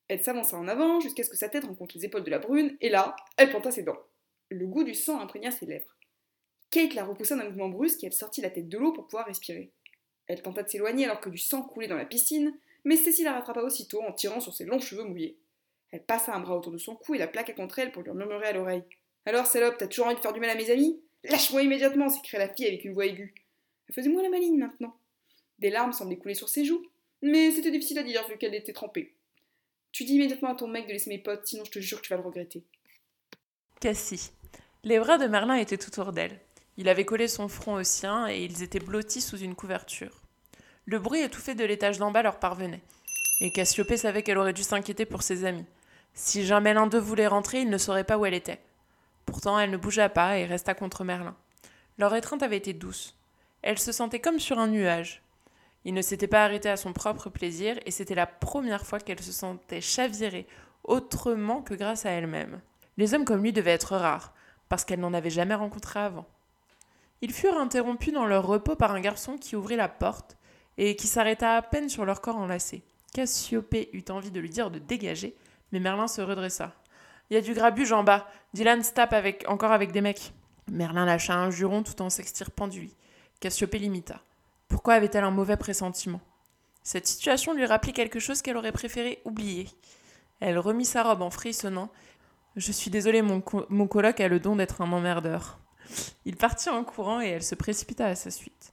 Elle 0.08 0.22
s'avança 0.22 0.56
en 0.56 0.68
avant 0.68 1.00
jusqu'à 1.00 1.22
ce 1.24 1.30
que 1.30 1.36
sa 1.36 1.48
tête 1.48 1.64
rencontre 1.64 1.96
les 1.96 2.04
épaules 2.04 2.24
de 2.24 2.30
la 2.30 2.38
brune, 2.38 2.76
et 2.80 2.88
là, 2.88 3.16
elle 3.36 3.50
planta 3.50 3.70
ses 3.70 3.82
dents. 3.82 3.98
Le 4.50 4.66
goût 4.66 4.84
du 4.84 4.94
sang 4.94 5.20
imprégna 5.20 5.50
ses 5.50 5.66
lèvres. 5.66 5.96
Kate 6.70 6.94
la 6.94 7.04
repoussa 7.04 7.36
d'un 7.36 7.44
mouvement 7.44 7.68
brusque 7.68 8.02
et 8.02 8.06
elle 8.06 8.12
sortit 8.12 8.40
la 8.40 8.50
tête 8.50 8.68
de 8.68 8.78
l'eau 8.78 8.92
pour 8.92 9.06
pouvoir 9.06 9.26
respirer. 9.26 9.72
Elle 10.26 10.42
tenta 10.42 10.62
de 10.62 10.68
s'éloigner 10.68 11.04
alors 11.04 11.20
que 11.20 11.30
du 11.30 11.38
sang 11.38 11.62
coulait 11.62 11.88
dans 11.88 11.96
la 11.96 12.04
piscine, 12.04 12.56
mais 12.84 12.96
Stacy 12.96 13.22
la 13.22 13.32
rattrapa 13.32 13.60
aussitôt 13.60 14.02
en 14.02 14.12
tirant 14.12 14.40
sur 14.40 14.54
ses 14.54 14.64
longs 14.64 14.80
cheveux 14.80 15.04
mouillés. 15.04 15.38
Elle 15.90 16.02
passa 16.02 16.34
un 16.34 16.40
bras 16.40 16.56
autour 16.56 16.72
de 16.72 16.78
son 16.78 16.96
cou 16.96 17.14
et 17.14 17.18
la 17.18 17.28
plaqua 17.28 17.52
contre 17.52 17.78
elle 17.78 17.92
pour 17.92 18.02
lui 18.02 18.12
murmurer 18.12 18.48
à 18.48 18.52
l'oreille. 18.52 18.82
Alors, 19.26 19.46
salope, 19.46 19.78
t'as 19.78 19.86
toujours 19.86 20.06
envie 20.06 20.16
de 20.16 20.20
faire 20.20 20.32
du 20.32 20.40
mal 20.40 20.50
à 20.50 20.54
mes 20.54 20.70
amis? 20.70 21.00
Lâche-moi 21.24 21.62
immédiatement 21.62 22.08
s'écria 22.08 22.40
la 22.40 22.52
fille 22.52 22.66
avec 22.66 22.84
une 22.84 22.92
voix 22.92 23.06
aiguë. 23.06 23.34
Moins 23.96 24.22
la 24.22 24.28
maligne 24.28 24.58
maintenant. 24.58 24.96
Des 25.58 25.70
larmes 25.70 25.92
semblaient 25.92 26.16
couler 26.16 26.34
sur 26.34 26.48
ses 26.48 26.64
joues, 26.64 26.84
mais 27.22 27.50
c'était 27.50 27.70
difficile 27.70 27.98
à 27.98 28.02
dire 28.02 28.26
vu 28.28 28.36
qu'elle 28.38 28.54
était 28.54 28.72
trempée. 28.72 29.14
Tu 29.92 30.04
dis 30.04 30.14
immédiatement 30.14 30.50
à 30.50 30.54
ton 30.54 30.66
mec 30.66 30.86
de 30.86 30.92
laisser 30.92 31.10
mes 31.10 31.18
potes, 31.18 31.46
sinon 31.46 31.64
je 31.64 31.70
te 31.70 31.78
jure 31.78 32.00
que 32.00 32.06
tu 32.06 32.12
vas 32.12 32.20
le 32.20 32.26
regretter. 32.26 32.64
Cassie. 33.80 34.32
Les 34.82 34.98
bras 34.98 35.18
de 35.18 35.26
Merlin 35.26 35.54
étaient 35.54 35.86
autour 35.86 36.12
d'elle. 36.12 36.40
Il 36.76 36.88
avait 36.88 37.04
collé 37.04 37.28
son 37.28 37.48
front 37.48 37.74
au 37.74 37.84
sien 37.84 38.26
et 38.28 38.44
ils 38.44 38.62
étaient 38.62 38.80
blottis 38.80 39.20
sous 39.20 39.38
une 39.38 39.54
couverture. 39.54 40.22
Le 40.86 40.98
bruit 40.98 41.20
étouffé 41.20 41.54
de 41.54 41.64
l'étage 41.64 41.98
d'en 41.98 42.10
bas 42.10 42.22
leur 42.22 42.38
parvenait. 42.38 42.82
Et 43.40 43.50
Cassiopée 43.50 43.96
savait 43.96 44.22
qu'elle 44.22 44.38
aurait 44.38 44.52
dû 44.52 44.62
s'inquiéter 44.62 45.06
pour 45.06 45.22
ses 45.22 45.44
amis. 45.44 45.64
Si 46.12 46.44
jamais 46.44 46.74
l'un 46.74 46.86
d'eux 46.86 46.98
voulait 46.98 47.26
rentrer, 47.26 47.60
il 47.60 47.70
ne 47.70 47.78
saurait 47.78 48.04
pas 48.04 48.18
où 48.18 48.26
elle 48.26 48.34
était. 48.34 48.60
Pourtant, 49.26 49.58
elle 49.58 49.70
ne 49.70 49.76
bougea 49.76 50.08
pas 50.08 50.38
et 50.38 50.44
resta 50.44 50.74
contre 50.74 51.04
Merlin. 51.04 51.36
Leur 51.98 52.14
étreinte 52.14 52.42
avait 52.42 52.56
été 52.56 52.72
douce. 52.72 53.16
Elle 53.62 53.78
se 53.78 53.92
sentait 53.92 54.20
comme 54.20 54.38
sur 54.38 54.58
un 54.58 54.68
nuage. 54.68 55.22
Il 55.84 55.94
ne 55.94 56.02
s'était 56.02 56.28
pas 56.28 56.44
arrêté 56.44 56.68
à 56.68 56.76
son 56.76 56.92
propre 56.92 57.28
plaisir, 57.28 57.78
et 57.84 57.90
c'était 57.90 58.14
la 58.14 58.26
première 58.26 58.86
fois 58.86 59.00
qu'elle 59.00 59.20
se 59.20 59.32
sentait 59.32 59.80
chavirer 59.80 60.46
autrement 60.82 61.62
que 61.62 61.74
grâce 61.74 62.06
à 62.06 62.10
elle-même. 62.10 62.60
Les 62.96 63.14
hommes 63.14 63.24
comme 63.24 63.42
lui 63.42 63.52
devaient 63.52 63.72
être 63.72 63.96
rares, 63.96 64.32
parce 64.68 64.84
qu'elle 64.84 65.00
n'en 65.00 65.14
avait 65.14 65.30
jamais 65.30 65.54
rencontré 65.54 66.00
avant. 66.00 66.26
Ils 67.20 67.32
furent 67.32 67.58
interrompus 67.58 68.12
dans 68.12 68.26
leur 68.26 68.46
repos 68.46 68.76
par 68.76 68.92
un 68.92 69.00
garçon 69.00 69.36
qui 69.36 69.56
ouvrit 69.56 69.76
la 69.76 69.88
porte 69.88 70.36
et 70.76 70.96
qui 70.96 71.06
s'arrêta 71.06 71.56
à 71.56 71.62
peine 71.62 71.88
sur 71.88 72.04
leur 72.04 72.20
corps 72.20 72.36
enlacé. 72.36 72.82
Cassiopée 73.12 73.90
eut 73.92 74.04
envie 74.10 74.30
de 74.30 74.40
lui 74.40 74.50
dire 74.50 74.70
de 74.70 74.78
dégager, 74.78 75.36
mais 75.72 75.80
Merlin 75.80 76.08
se 76.08 76.20
redressa. 76.20 76.72
Il 77.30 77.34
y 77.34 77.36
a 77.36 77.40
du 77.40 77.54
grabuge 77.54 77.92
en 77.92 78.04
bas. 78.04 78.28
Dylan 78.52 78.82
se 78.82 78.92
tape 78.92 79.12
avec, 79.12 79.44
encore 79.48 79.72
avec 79.72 79.92
des 79.92 80.00
mecs. 80.00 80.32
Merlin 80.70 81.06
lâcha 81.06 81.34
un 81.34 81.50
juron 81.50 81.82
tout 81.82 82.00
en 82.02 82.10
s'extirpant 82.10 82.68
du 82.68 82.80
lit. 82.82 82.96
Cassiopée 83.40 83.78
l'imita. 83.78 84.20
Pourquoi 84.68 84.94
avait-elle 84.94 85.24
un 85.24 85.30
mauvais 85.30 85.56
pressentiment? 85.56 86.20
Cette 86.82 87.06
situation 87.06 87.54
lui 87.54 87.64
rappelait 87.64 87.92
quelque 87.92 88.18
chose 88.18 88.42
qu'elle 88.42 88.56
aurait 88.56 88.72
préféré 88.72 89.20
oublier. 89.24 89.68
Elle 90.40 90.58
remit 90.58 90.84
sa 90.84 91.02
robe 91.02 91.22
en 91.22 91.30
frissonnant. 91.30 91.90
Je 92.56 92.72
suis 92.72 92.90
désolée, 92.90 93.22
mon, 93.22 93.42
mon 93.68 93.86
coloc 93.86 94.20
a 94.20 94.28
le 94.28 94.40
don 94.40 94.56
d'être 94.56 94.82
un 94.82 94.92
emmerdeur. 94.92 95.58
Il 96.24 96.36
partit 96.36 96.68
en 96.68 96.84
courant 96.84 97.20
et 97.20 97.28
elle 97.28 97.42
se 97.42 97.54
précipita 97.54 98.06
à 98.06 98.14
sa 98.14 98.30
suite. 98.30 98.72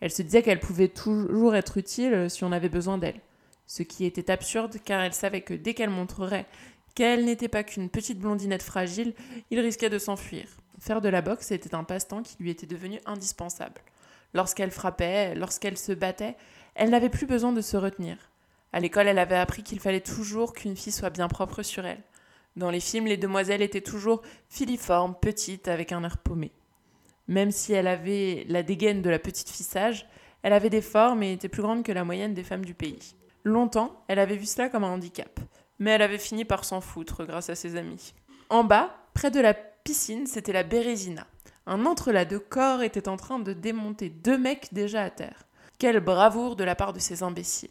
Elle 0.00 0.10
se 0.10 0.22
disait 0.22 0.42
qu'elle 0.42 0.60
pouvait 0.60 0.88
toujours 0.88 1.54
être 1.54 1.76
utile 1.76 2.30
si 2.30 2.44
on 2.44 2.52
avait 2.52 2.68
besoin 2.68 2.98
d'elle. 2.98 3.20
Ce 3.66 3.82
qui 3.82 4.04
était 4.04 4.30
absurde 4.30 4.78
car 4.84 5.02
elle 5.02 5.12
savait 5.12 5.42
que 5.42 5.54
dès 5.54 5.74
qu'elle 5.74 5.90
montrerait 5.90 6.46
qu'elle 6.94 7.24
n'était 7.24 7.48
pas 7.48 7.62
qu'une 7.62 7.88
petite 7.88 8.18
blondinette 8.18 8.62
fragile, 8.62 9.14
il 9.50 9.60
risquait 9.60 9.90
de 9.90 9.98
s'enfuir. 9.98 10.48
Faire 10.80 11.00
de 11.00 11.08
la 11.08 11.22
boxe 11.22 11.50
était 11.50 11.74
un 11.74 11.84
passe-temps 11.84 12.22
qui 12.22 12.36
lui 12.40 12.50
était 12.50 12.66
devenu 12.66 13.00
indispensable. 13.06 13.80
Lorsqu'elle 14.34 14.70
frappait, 14.70 15.34
lorsqu'elle 15.34 15.76
se 15.76 15.92
battait, 15.92 16.36
elle 16.74 16.90
n'avait 16.90 17.08
plus 17.08 17.26
besoin 17.26 17.52
de 17.52 17.60
se 17.60 17.76
retenir. 17.76 18.16
À 18.72 18.80
l'école, 18.80 19.08
elle 19.08 19.18
avait 19.18 19.36
appris 19.36 19.62
qu'il 19.62 19.80
fallait 19.80 20.00
toujours 20.00 20.52
qu'une 20.52 20.76
fille 20.76 20.92
soit 20.92 21.10
bien 21.10 21.28
propre 21.28 21.62
sur 21.62 21.84
elle. 21.84 22.02
Dans 22.56 22.70
les 22.70 22.80
films, 22.80 23.06
les 23.06 23.16
demoiselles 23.16 23.62
étaient 23.62 23.80
toujours 23.80 24.22
filiformes, 24.48 25.14
petites, 25.20 25.68
avec 25.68 25.92
un 25.92 26.04
air 26.04 26.18
paumé. 26.18 26.52
Même 27.28 27.50
si 27.50 27.72
elle 27.72 27.86
avait 27.86 28.44
la 28.48 28.62
dégaine 28.62 29.02
de 29.02 29.10
la 29.10 29.18
petite 29.18 29.50
fille 29.50 29.66
sage, 29.66 30.08
elle 30.42 30.52
avait 30.52 30.70
des 30.70 30.82
formes 30.82 31.22
et 31.22 31.32
était 31.32 31.48
plus 31.48 31.62
grande 31.62 31.84
que 31.84 31.92
la 31.92 32.04
moyenne 32.04 32.34
des 32.34 32.42
femmes 32.42 32.64
du 32.64 32.74
pays. 32.74 33.14
Longtemps, 33.44 34.04
elle 34.08 34.18
avait 34.18 34.36
vu 34.36 34.46
cela 34.46 34.68
comme 34.68 34.84
un 34.84 34.90
handicap, 34.90 35.40
mais 35.78 35.90
elle 35.90 36.02
avait 36.02 36.18
fini 36.18 36.44
par 36.44 36.64
s'en 36.64 36.80
foutre 36.80 37.24
grâce 37.24 37.50
à 37.50 37.54
ses 37.54 37.76
amis. 37.76 38.14
En 38.48 38.64
bas, 38.64 38.94
près 39.14 39.30
de 39.30 39.40
la 39.40 39.54
piscine, 39.54 40.26
c'était 40.26 40.52
la 40.52 40.62
Bérésina. 40.62 41.26
Un 41.70 41.86
entrelac 41.86 42.28
de 42.28 42.38
corps 42.38 42.82
était 42.82 43.08
en 43.08 43.16
train 43.16 43.38
de 43.38 43.52
démonter 43.52 44.08
deux 44.08 44.36
mecs 44.36 44.74
déjà 44.74 45.04
à 45.04 45.10
terre. 45.10 45.44
Quelle 45.78 46.00
bravoure 46.00 46.56
de 46.56 46.64
la 46.64 46.74
part 46.74 46.92
de 46.92 46.98
ces 46.98 47.22
imbéciles. 47.22 47.70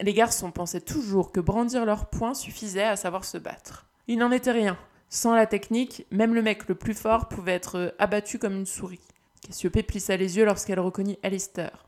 Les 0.00 0.14
garçons 0.14 0.50
pensaient 0.50 0.80
toujours 0.80 1.30
que 1.30 1.38
brandir 1.38 1.86
leurs 1.86 2.06
poings 2.06 2.34
suffisait 2.34 2.82
à 2.82 2.96
savoir 2.96 3.24
se 3.24 3.38
battre. 3.38 3.86
Il 4.08 4.18
n'en 4.18 4.32
était 4.32 4.50
rien. 4.50 4.76
Sans 5.10 5.32
la 5.32 5.46
technique, 5.46 6.06
même 6.10 6.34
le 6.34 6.42
mec 6.42 6.68
le 6.68 6.74
plus 6.74 6.92
fort 6.92 7.28
pouvait 7.28 7.52
être 7.52 7.94
abattu 8.00 8.40
comme 8.40 8.56
une 8.56 8.66
souris. 8.66 8.98
Cassiopée 9.46 9.84
plissa 9.84 10.16
les 10.16 10.38
yeux 10.38 10.44
lorsqu'elle 10.44 10.80
reconnut 10.80 11.16
Alistair. 11.22 11.86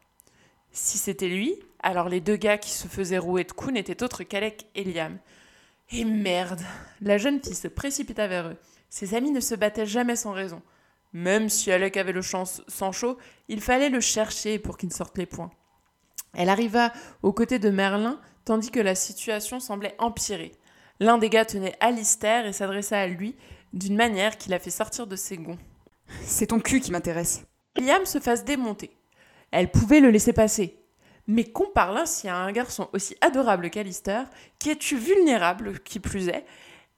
Si 0.71 0.97
c'était 0.97 1.27
lui, 1.27 1.57
alors 1.83 2.09
les 2.09 2.21
deux 2.21 2.37
gars 2.37 2.59
qui 2.59 2.71
se 2.71 2.87
faisaient 2.87 3.19
rouer 3.19 3.43
de 3.43 3.51
coups 3.51 3.73
n'étaient 3.73 4.05
autres 4.05 4.23
qu'Alec 4.23 4.67
et 4.77 4.85
Liam. 4.85 5.19
Et 5.91 6.05
merde 6.05 6.63
La 7.01 7.19
jeune 7.19 7.43
fille 7.43 7.57
se 7.57 7.67
précipita 7.67 8.29
vers 8.29 8.47
eux. 8.47 8.57
Ses 8.91 9.15
amis 9.15 9.33
ne 9.33 9.41
se 9.41 9.57
battaient 9.57 9.87
jamais 9.87 10.15
sans 10.15 10.31
raison. 10.31 10.63
Même 11.13 11.49
si 11.49 11.73
Alec 11.73 11.97
avait 11.97 12.13
le 12.13 12.23
sang 12.23 12.93
chaud, 12.93 13.17
il 13.49 13.61
fallait 13.61 13.89
le 13.89 14.01
chercher 14.01 14.59
pour 14.59 14.77
qu'il 14.77 14.93
sorte 14.93 15.17
les 15.17 15.27
poings. 15.27 15.51
Elle 16.35 16.51
arriva 16.51 16.93
aux 17.23 17.33
côtés 17.33 17.59
de 17.59 17.71
Merlin, 17.71 18.21
tandis 18.45 18.71
que 18.71 18.81
la 18.81 18.95
situation 18.95 19.61
semblait 19.61 19.95
empirer. 19.99 20.53
L'un 21.01 21.19
des 21.19 21.31
gars 21.31 21.45
tenait 21.45 21.77
Alistair 21.81 22.47
et 22.47 22.53
s'adressa 22.53 22.99
à 22.99 23.07
lui 23.07 23.37
d'une 23.73 23.97
manière 23.97 24.37
qui 24.37 24.51
l'a 24.51 24.59
fait 24.59 24.71
sortir 24.71 25.07
de 25.07 25.17
ses 25.17 25.37
gonds. 25.37 25.59
C'est 26.23 26.49
ton 26.49 26.61
cul 26.61 26.81
qui 26.81 26.91
m'intéresse. 26.91 27.45
Liam 27.77 28.05
se 28.07 28.19
fasse 28.19 28.45
démonter. 28.45 28.91
Elle 29.51 29.71
pouvait 29.71 30.01
le 30.01 30.11
laisser 30.11 30.33
passer. 30.33 30.79
Mais 31.27 31.45
qu'on 31.45 31.67
parle 31.67 31.99
ainsi 31.99 32.27
à 32.29 32.37
un 32.37 32.53
garçon 32.53 32.89
aussi 32.93 33.15
adorable 33.21 33.71
qu'Alistair, 33.71 34.29
qui 34.59 34.71
est-tu 34.71 34.97
vulnérable, 34.97 35.79
qui 35.81 36.01
plus 36.01 36.29
est, 36.29 36.45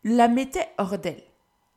la 0.05 0.29
mettait 0.29 0.69
hors 0.79 0.99
d'elle. 0.99 1.23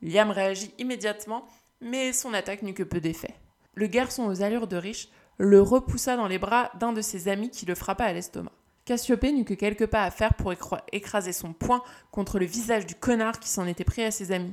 Liam 0.02 0.30
réagit 0.30 0.72
immédiatement, 0.78 1.44
mais 1.80 2.12
son 2.12 2.34
attaque 2.34 2.62
n'eut 2.62 2.74
que 2.74 2.82
peu 2.82 3.00
d'effet. 3.00 3.34
Le 3.74 3.86
garçon 3.86 4.26
aux 4.26 4.42
allures 4.42 4.68
de 4.68 4.76
riche 4.76 5.08
le 5.38 5.60
repoussa 5.60 6.16
dans 6.16 6.28
les 6.28 6.38
bras 6.38 6.70
d'un 6.78 6.92
de 6.92 7.00
ses 7.00 7.28
amis 7.28 7.50
qui 7.50 7.66
le 7.66 7.74
frappa 7.74 8.04
à 8.04 8.12
l'estomac. 8.12 8.52
Cassiopée 8.84 9.32
n'eut 9.32 9.44
que 9.44 9.54
quelques 9.54 9.86
pas 9.86 10.04
à 10.04 10.10
faire 10.10 10.34
pour 10.34 10.52
écraser 10.92 11.32
son 11.32 11.52
poing 11.52 11.82
contre 12.10 12.38
le 12.38 12.44
visage 12.44 12.86
du 12.86 12.94
connard 12.94 13.40
qui 13.40 13.48
s'en 13.48 13.66
était 13.66 13.84
pris 13.84 14.04
à 14.04 14.10
ses 14.10 14.30
amis. 14.30 14.52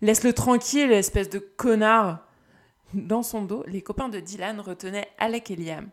Laisse-le 0.00 0.32
tranquille, 0.32 0.92
espèce 0.92 1.28
de 1.28 1.38
connard 1.38 2.26
Dans 2.94 3.22
son 3.22 3.42
dos, 3.42 3.64
les 3.66 3.82
copains 3.82 4.08
de 4.08 4.20
Dylan 4.20 4.60
retenaient 4.60 5.08
Alec 5.18 5.50
et 5.50 5.56
Liam. 5.56 5.88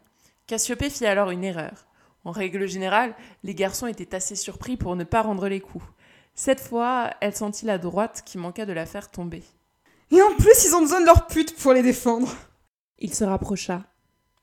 Cassiopée 0.46 0.90
fit 0.90 1.06
alors 1.06 1.32
une 1.32 1.44
erreur. 1.44 1.88
En 2.24 2.32
règle 2.32 2.68
générale, 2.68 3.16
les 3.44 3.56
garçons 3.56 3.88
étaient 3.88 4.14
assez 4.14 4.36
surpris 4.36 4.78
pour 4.78 4.96
ne 4.96 5.04
pas 5.04 5.24
rendre 5.24 5.48
les 5.48 5.60
coups. 5.60 5.86
Cette 6.36 6.62
fois, 6.62 7.10
elle 7.20 7.36
sentit 7.36 7.66
la 7.66 7.80
droite 7.80 8.24
qui 8.26 8.38
manqua 8.38 8.66
de 8.66 8.74
la 8.74 8.86
faire 8.86 9.10
tomber. 9.10 9.44
Et 10.12 10.22
en 10.22 10.36
plus, 10.36 10.66
ils 10.66 10.76
ont 10.76 10.82
besoin 10.82 11.00
de 11.00 11.06
leur 11.06 11.28
pute 11.28 11.56
pour 11.56 11.72
les 11.72 11.82
défendre. 11.82 12.36
Il 13.00 13.14
se 13.14 13.24
rapprocha. 13.24 13.84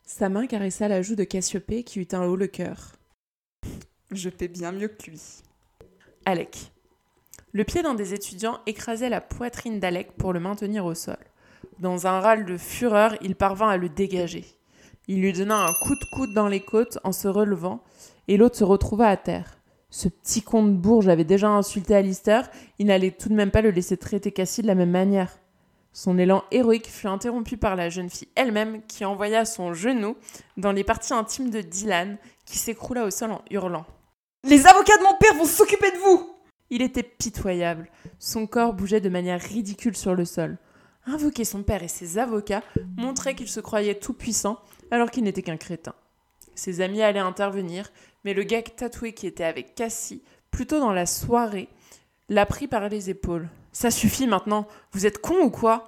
Sa 0.05 0.31
main 0.31 0.47
caressa 0.47 0.89
la 0.89 1.03
joue 1.03 1.15
de 1.15 1.25
Cassiopée 1.25 1.85
qui 1.85 2.01
eut 2.01 2.09
un 2.13 2.25
haut 2.25 2.37
le 2.37 2.47
cœur. 2.47 2.93
Je 4.11 4.31
paie 4.31 4.49
bien 4.49 4.73
mieux 4.73 4.89
que 4.89 5.11
lui. 5.11 5.21
Alec. 6.25 6.73
Le 7.53 7.65
pied 7.65 7.83
d'un 7.83 7.95
des 7.95 8.15
étudiants 8.15 8.61
écrasait 8.67 9.11
la 9.11 9.21
poitrine 9.21 9.79
d'Alec 9.79 10.13
pour 10.13 10.33
le 10.33 10.41
maintenir 10.41 10.87
au 10.87 10.95
sol. 10.95 11.19
Dans 11.81 12.07
un 12.07 12.21
râle 12.21 12.47
de 12.47 12.57
fureur, 12.57 13.17
il 13.21 13.37
parvint 13.37 13.69
à 13.69 13.77
le 13.77 13.91
dégager. 13.91 14.47
Il 15.07 15.21
lui 15.21 15.33
donna 15.33 15.67
un 15.67 15.73
coup 15.85 15.95
de 15.95 16.05
coude 16.17 16.35
dans 16.35 16.49
les 16.49 16.61
côtes 16.61 16.99
en 17.05 17.13
se 17.13 17.29
relevant, 17.29 17.83
et 18.27 18.37
l'autre 18.37 18.57
se 18.57 18.65
retrouva 18.65 19.09
à 19.09 19.17
terre. 19.17 19.59
Ce 19.91 20.09
petit 20.09 20.43
con 20.43 20.65
de 20.65 20.73
Bourge 20.73 21.09
avait 21.09 21.25
déjà 21.25 21.49
insulté 21.49 21.95
Alistair, 21.95 22.51
il 22.79 22.87
n'allait 22.87 23.11
tout 23.11 23.29
de 23.29 23.35
même 23.35 23.51
pas 23.51 23.63
le 23.63 23.71
laisser 23.71 23.97
traiter 23.97 24.33
Cassie 24.33 24.63
de 24.63 24.67
la 24.67 24.75
même 24.75 24.91
manière. 24.91 25.39
Son 25.99 26.17
élan 26.17 26.45
héroïque 26.53 26.87
fut 26.87 27.09
interrompu 27.09 27.57
par 27.57 27.75
la 27.75 27.91
jeune 27.91 28.09
fille 28.09 28.29
elle-même 28.37 28.83
qui 28.87 29.05
envoya 29.05 29.45
son 29.45 29.75
genou 29.75 30.17
dans 30.57 30.71
les 30.71 30.85
parties 30.85 31.13
intimes 31.13 31.51
de 31.51 31.61
Dylan, 31.61 32.19
qui 32.45 32.57
s'écroula 32.57 33.05
au 33.05 33.11
sol 33.11 33.33
en 33.33 33.43
hurlant. 33.51 33.85
Les 34.45 34.69
avocats 34.69 34.97
de 34.97 35.03
mon 35.03 35.17
père 35.19 35.35
vont 35.35 35.45
s'occuper 35.45 35.91
de 35.91 35.97
vous 35.97 36.37
Il 36.71 36.83
était 36.83 37.03
pitoyable. 37.03 37.91
Son 38.21 38.47
corps 38.47 38.75
bougeait 38.75 39.01
de 39.01 39.09
manière 39.09 39.41
ridicule 39.41 39.97
sur 39.97 40.15
le 40.15 40.25
sol. 40.25 40.59
Invoquer 41.05 41.45
son 41.45 41.65
père 41.65 41.83
et 41.83 41.89
ses 41.89 42.19
avocats 42.19 42.63
montrait 42.97 43.35
qu'il 43.35 43.49
se 43.49 43.59
croyait 43.59 43.99
tout 43.99 44.15
puissant 44.15 44.61
alors 44.93 45.11
qu'il 45.11 45.25
n'était 45.25 45.43
qu'un 45.43 45.57
crétin. 45.57 45.97
Ses 46.55 46.81
amis 46.81 47.03
allaient 47.03 47.19
intervenir, 47.19 47.91
mais 48.25 48.35
le 48.35 48.45
gars 48.45 48.63
tatoué 48.63 49.15
qui 49.15 49.27
était 49.27 49.43
avec 49.43 49.75
Cassie, 49.75 50.23
plutôt 50.53 50.79
dans 50.79 50.93
la 50.93 51.07
soirée, 51.07 51.69
l'a 52.29 52.47
pris 52.47 52.69
par 52.69 52.89
les 52.89 53.11
épaules. 53.11 53.49
Ça 53.81 53.93
suffit 53.93 54.27
maintenant, 54.27 54.67
vous 54.91 55.07
êtes 55.07 55.21
con 55.21 55.39
ou 55.41 55.51
quoi? 55.51 55.85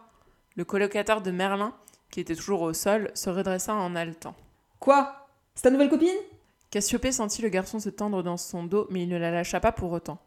Le 0.55 0.65
colocataire 0.65 1.23
de 1.23 1.33
Merlin, 1.33 1.75
qui 2.13 2.21
était 2.21 2.37
toujours 2.37 2.63
au 2.63 2.73
sol, 2.73 3.11
se 3.15 3.31
redressa 3.31 3.75
en 3.75 3.97
haletant. 3.97 4.37
Quoi? 4.79 5.27
C'est 5.57 5.63
ta 5.63 5.71
nouvelle 5.71 5.89
copine? 5.89 6.15
Cassiopée 6.71 7.11
sentit 7.11 7.43
le 7.43 7.49
garçon 7.49 7.81
se 7.81 7.89
tendre 7.89 8.23
dans 8.23 8.37
son 8.37 8.63
dos, 8.63 8.87
mais 8.91 9.03
il 9.03 9.09
ne 9.09 9.19
la 9.19 9.33
lâcha 9.33 9.59
pas 9.59 9.73
pour 9.73 9.91
autant. 9.91 10.19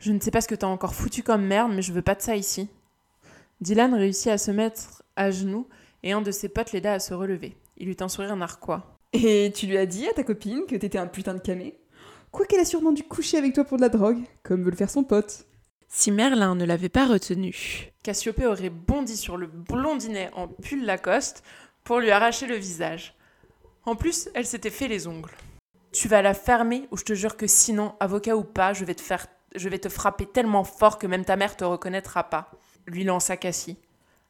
Je 0.00 0.12
ne 0.12 0.20
sais 0.20 0.30
pas 0.30 0.42
ce 0.42 0.48
que 0.48 0.54
t'as 0.54 0.66
encore 0.66 0.94
foutu 0.94 1.22
comme 1.22 1.46
merde, 1.46 1.72
mais 1.74 1.80
je 1.80 1.94
veux 1.94 2.02
pas 2.02 2.14
de 2.14 2.20
ça 2.20 2.36
ici. 2.36 2.68
Dylan 3.62 3.94
réussit 3.94 4.30
à 4.30 4.36
se 4.36 4.50
mettre 4.50 5.02
à 5.16 5.30
genoux 5.30 5.66
et 6.02 6.12
un 6.12 6.20
de 6.20 6.30
ses 6.30 6.50
potes 6.50 6.72
l'aida 6.72 6.92
à 6.92 6.98
se 6.98 7.14
relever. 7.14 7.56
Il 7.78 7.88
eut 7.88 7.96
un 8.00 8.08
sourire 8.08 8.36
narquois. 8.36 8.98
Et 9.14 9.50
tu 9.56 9.66
lui 9.66 9.78
as 9.78 9.86
dit 9.86 10.06
à 10.08 10.12
ta 10.12 10.24
copine 10.24 10.66
que 10.68 10.76
t'étais 10.76 10.98
un 10.98 11.06
putain 11.06 11.32
de 11.32 11.38
camé? 11.40 11.78
Quoi 12.32 12.44
qu'elle 12.44 12.60
a 12.60 12.66
sûrement 12.66 12.92
dû 12.92 13.02
coucher 13.02 13.38
avec 13.38 13.54
toi 13.54 13.64
pour 13.64 13.78
de 13.78 13.82
la 13.82 13.88
drogue, 13.88 14.20
comme 14.42 14.62
veut 14.62 14.70
le 14.70 14.76
faire 14.76 14.90
son 14.90 15.04
pote. 15.04 15.46
Si 15.94 16.10
Merlin 16.10 16.54
ne 16.54 16.64
l'avait 16.64 16.88
pas 16.88 17.06
retenu, 17.06 17.92
Cassiopée 18.02 18.46
aurait 18.46 18.70
bondi 18.70 19.14
sur 19.14 19.36
le 19.36 19.46
blondinet 19.46 20.30
en 20.32 20.48
pull 20.48 20.86
Lacoste 20.86 21.44
pour 21.84 22.00
lui 22.00 22.10
arracher 22.10 22.46
le 22.46 22.56
visage. 22.56 23.14
En 23.84 23.94
plus, 23.94 24.30
elle 24.34 24.46
s'était 24.46 24.70
fait 24.70 24.88
les 24.88 25.06
ongles. 25.06 25.34
Tu 25.92 26.08
vas 26.08 26.22
la 26.22 26.32
fermer 26.32 26.88
ou 26.90 26.96
je 26.96 27.04
te 27.04 27.12
jure 27.12 27.36
que 27.36 27.46
sinon, 27.46 27.94
avocat 28.00 28.34
ou 28.34 28.42
pas, 28.42 28.72
je 28.72 28.86
vais 28.86 28.94
te 28.94 29.88
frapper 29.90 30.24
tellement 30.24 30.64
fort 30.64 30.98
que 30.98 31.06
même 31.06 31.26
ta 31.26 31.36
mère 31.36 31.58
te 31.58 31.64
reconnaîtra 31.64 32.24
pas, 32.24 32.50
lui 32.86 33.04
lança 33.04 33.36
Cassie. 33.36 33.76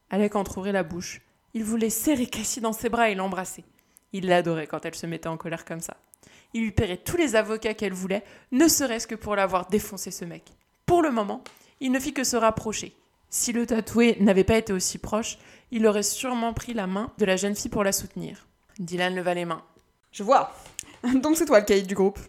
Alec 0.09 0.35
entr'ouvrit 0.35 0.73
la 0.73 0.83
bouche. 0.83 1.21
Il 1.53 1.63
voulait 1.63 1.89
serrer 1.89 2.25
Cassie 2.25 2.59
dans 2.59 2.73
ses 2.73 2.89
bras 2.89 3.09
et 3.09 3.15
l'embrasser. 3.15 3.63
Il 4.11 4.27
l'adorait 4.27 4.67
quand 4.67 4.85
elle 4.85 4.95
se 4.95 5.07
mettait 5.07 5.29
en 5.29 5.37
colère 5.37 5.63
comme 5.63 5.79
ça. 5.79 5.95
Il 6.53 6.63
lui 6.63 6.71
paierait 6.71 6.97
tous 6.97 7.17
les 7.17 7.37
avocats 7.37 7.73
qu'elle 7.73 7.93
voulait, 7.93 8.25
ne 8.51 8.67
serait-ce 8.67 9.07
que 9.07 9.15
pour 9.15 9.37
l'avoir 9.37 9.67
défoncé 9.67 10.11
ce 10.11 10.25
mec. 10.25 10.51
Pour 10.85 11.01
le 11.01 11.11
moment, 11.11 11.43
il 11.79 11.91
ne 11.91 11.99
fit 11.99 12.13
que 12.13 12.23
se 12.23 12.35
rapprocher. 12.35 12.95
Si 13.29 13.51
le 13.51 13.65
tatoué 13.65 14.17
n'avait 14.19 14.43
pas 14.43 14.57
été 14.57 14.73
aussi 14.73 14.97
proche, 14.97 15.37
il 15.71 15.87
aurait 15.87 16.03
sûrement 16.03 16.53
pris 16.53 16.73
la 16.73 16.87
main 16.87 17.11
de 17.17 17.25
la 17.25 17.35
jeune 17.35 17.55
fille 17.55 17.71
pour 17.71 17.83
la 17.83 17.91
soutenir. 17.91 18.47
Dylan 18.79 19.15
leva 19.15 19.33
les 19.33 19.45
mains. 19.45 19.63
Je 20.11 20.23
vois. 20.23 20.53
Donc 21.21 21.37
c'est 21.37 21.45
toi 21.45 21.59
le 21.59 21.65
caïd 21.65 21.87
du 21.87 21.95
groupe. 21.95 22.19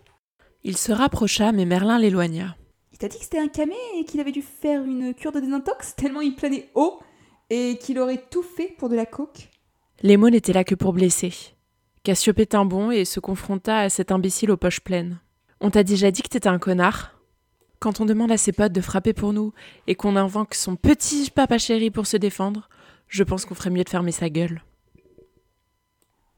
Il 0.62 0.78
se 0.78 0.92
rapprocha, 0.92 1.52
mais 1.52 1.66
Merlin 1.66 1.98
l'éloigna. 1.98 2.56
Il 2.92 2.98
t'a 2.98 3.08
dit 3.08 3.18
que 3.18 3.24
c'était 3.24 3.38
un 3.38 3.48
camé 3.48 3.74
et 3.98 4.04
qu'il 4.04 4.20
avait 4.20 4.32
dû 4.32 4.40
faire 4.40 4.82
une 4.82 5.14
cure 5.14 5.32
de 5.32 5.40
désintox 5.40 5.94
tellement 5.96 6.20
il 6.20 6.34
planait 6.34 6.70
haut 6.74 7.00
et 7.50 7.76
qu'il 7.78 7.98
aurait 7.98 8.24
tout 8.30 8.42
fait 8.42 8.74
pour 8.78 8.88
de 8.88 8.96
la 8.96 9.04
coke 9.04 9.50
Les 10.02 10.16
mots 10.16 10.30
n'étaient 10.30 10.52
là 10.52 10.64
que 10.64 10.74
pour 10.74 10.92
blesser. 10.92 11.32
Cassiopée 12.02 12.46
tint 12.46 12.64
bon 12.64 12.90
et 12.90 13.04
se 13.04 13.20
confronta 13.20 13.80
à 13.80 13.88
cet 13.90 14.12
imbécile 14.12 14.50
aux 14.50 14.56
poches 14.56 14.80
pleines. 14.80 15.18
On 15.60 15.70
t'a 15.70 15.82
déjà 15.82 16.10
dit 16.10 16.22
que 16.22 16.28
t'étais 16.28 16.48
un 16.48 16.58
connard 16.58 17.13
Quand 17.84 18.00
on 18.00 18.06
demande 18.06 18.32
à 18.32 18.38
ses 18.38 18.52
potes 18.52 18.72
de 18.72 18.80
frapper 18.80 19.12
pour 19.12 19.34
nous 19.34 19.52
et 19.86 19.94
qu'on 19.94 20.16
invoque 20.16 20.54
son 20.54 20.74
petit 20.74 21.28
papa 21.28 21.58
chéri 21.58 21.90
pour 21.90 22.06
se 22.06 22.16
défendre, 22.16 22.70
je 23.08 23.22
pense 23.22 23.44
qu'on 23.44 23.54
ferait 23.54 23.68
mieux 23.68 23.84
de 23.84 23.90
fermer 23.90 24.10
sa 24.10 24.30
gueule. 24.30 24.62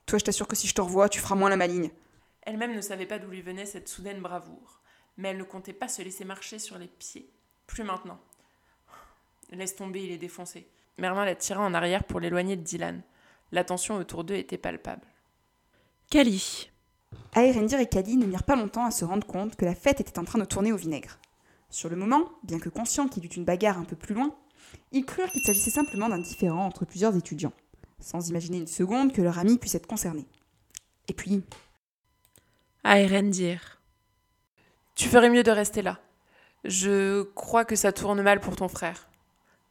Toi, 0.07 0.18
je 0.18 0.24
t'assure 0.24 0.49
que 0.49 0.57
si 0.57 0.66
je 0.66 0.74
te 0.74 0.80
revois, 0.80 1.09
tu 1.09 1.20
feras 1.20 1.36
moins 1.36 1.49
la 1.49 1.57
maligne. 1.57 1.92
Elle-même 2.42 2.74
ne 2.74 2.80
savait 2.80 3.07
pas 3.07 3.20
d'où 3.20 3.30
lui 3.30 3.42
venait 3.42 3.64
cette 3.64 3.88
soudaine 3.88 4.20
bravoure, 4.20 4.80
mais 5.18 5.28
elle 5.28 5.38
ne 5.38 5.44
comptait 5.44 5.72
pas 5.72 5.86
se 5.86 6.03
laisser 6.03 6.24
marcher 6.24 6.59
sur 6.59 6.78
les 6.78 6.88
pieds. 6.88 7.30
Plus 7.68 7.84
maintenant. 7.84 8.18
Laisse 9.53 9.76
tomber, 9.76 10.03
il 10.03 10.11
est 10.11 10.18
défoncé. 10.18 10.66
Merlin 10.99 11.24
la 11.24 11.36
tira 11.36 11.62
en 11.62 11.74
arrière 11.74 12.03
pour 12.03 12.18
l'éloigner 12.18 12.57
de 12.57 12.62
Dylan. 12.62 13.03
L'attention 13.53 13.94
autour 13.99 14.24
d'eux 14.24 14.34
était 14.34 14.59
palpable. 14.59 15.07
Kali. 16.11 16.70
Aérendir 17.36 17.78
et 17.78 17.86
Kali 17.86 18.16
ne 18.16 18.26
mirent 18.26 18.42
pas 18.42 18.57
longtemps 18.57 18.84
à 18.84 18.90
se 18.90 19.05
rendre 19.05 19.28
compte 19.28 19.55
que 19.55 19.64
la 19.64 19.76
fête 19.76 20.01
était 20.01 20.18
en 20.18 20.24
train 20.24 20.40
de 20.40 20.44
tourner 20.44 20.72
au 20.72 20.76
vinaigre. 20.76 21.20
Sur 21.77 21.91
le 21.91 21.97
moment, 21.97 22.31
bien 22.43 22.59
que 22.59 22.70
conscient 22.70 23.07
qu'il 23.07 23.22
y 23.22 23.27
eut 23.27 23.37
une 23.37 23.45
bagarre 23.45 23.77
un 23.77 23.85
peu 23.85 23.97
plus 23.97 24.14
loin, 24.14 24.35
ils 24.93 25.05
crurent 25.05 25.31
qu'il 25.31 25.43
s'agissait 25.43 25.70
simplement 25.70 26.09
d'un 26.09 26.20
différend 26.20 26.64
entre 26.64 26.87
plusieurs 26.87 27.14
étudiants, 27.14 27.53
sans 28.01 28.31
imaginer 28.31 28.57
une 28.57 28.66
seconde 28.66 29.12
que 29.12 29.20
leur 29.20 29.39
ami 29.39 29.59
puisse 29.59 29.74
être 29.74 29.87
concerné. 29.87 30.27
Et 31.07 31.12
puis. 31.12 31.45
Aérendir. 32.83 33.83
Tu 34.95 35.11
ferais 35.11 35.29
mieux 35.29 35.43
de 35.43 35.51
rester 35.51 35.83
là. 35.83 36.01
Je 36.64 37.24
crois 37.35 37.66
que 37.66 37.77
ça 37.77 37.93
tourne 37.93 38.22
mal 38.22 38.41
pour 38.41 38.57
ton 38.57 38.68
frère. 38.68 39.11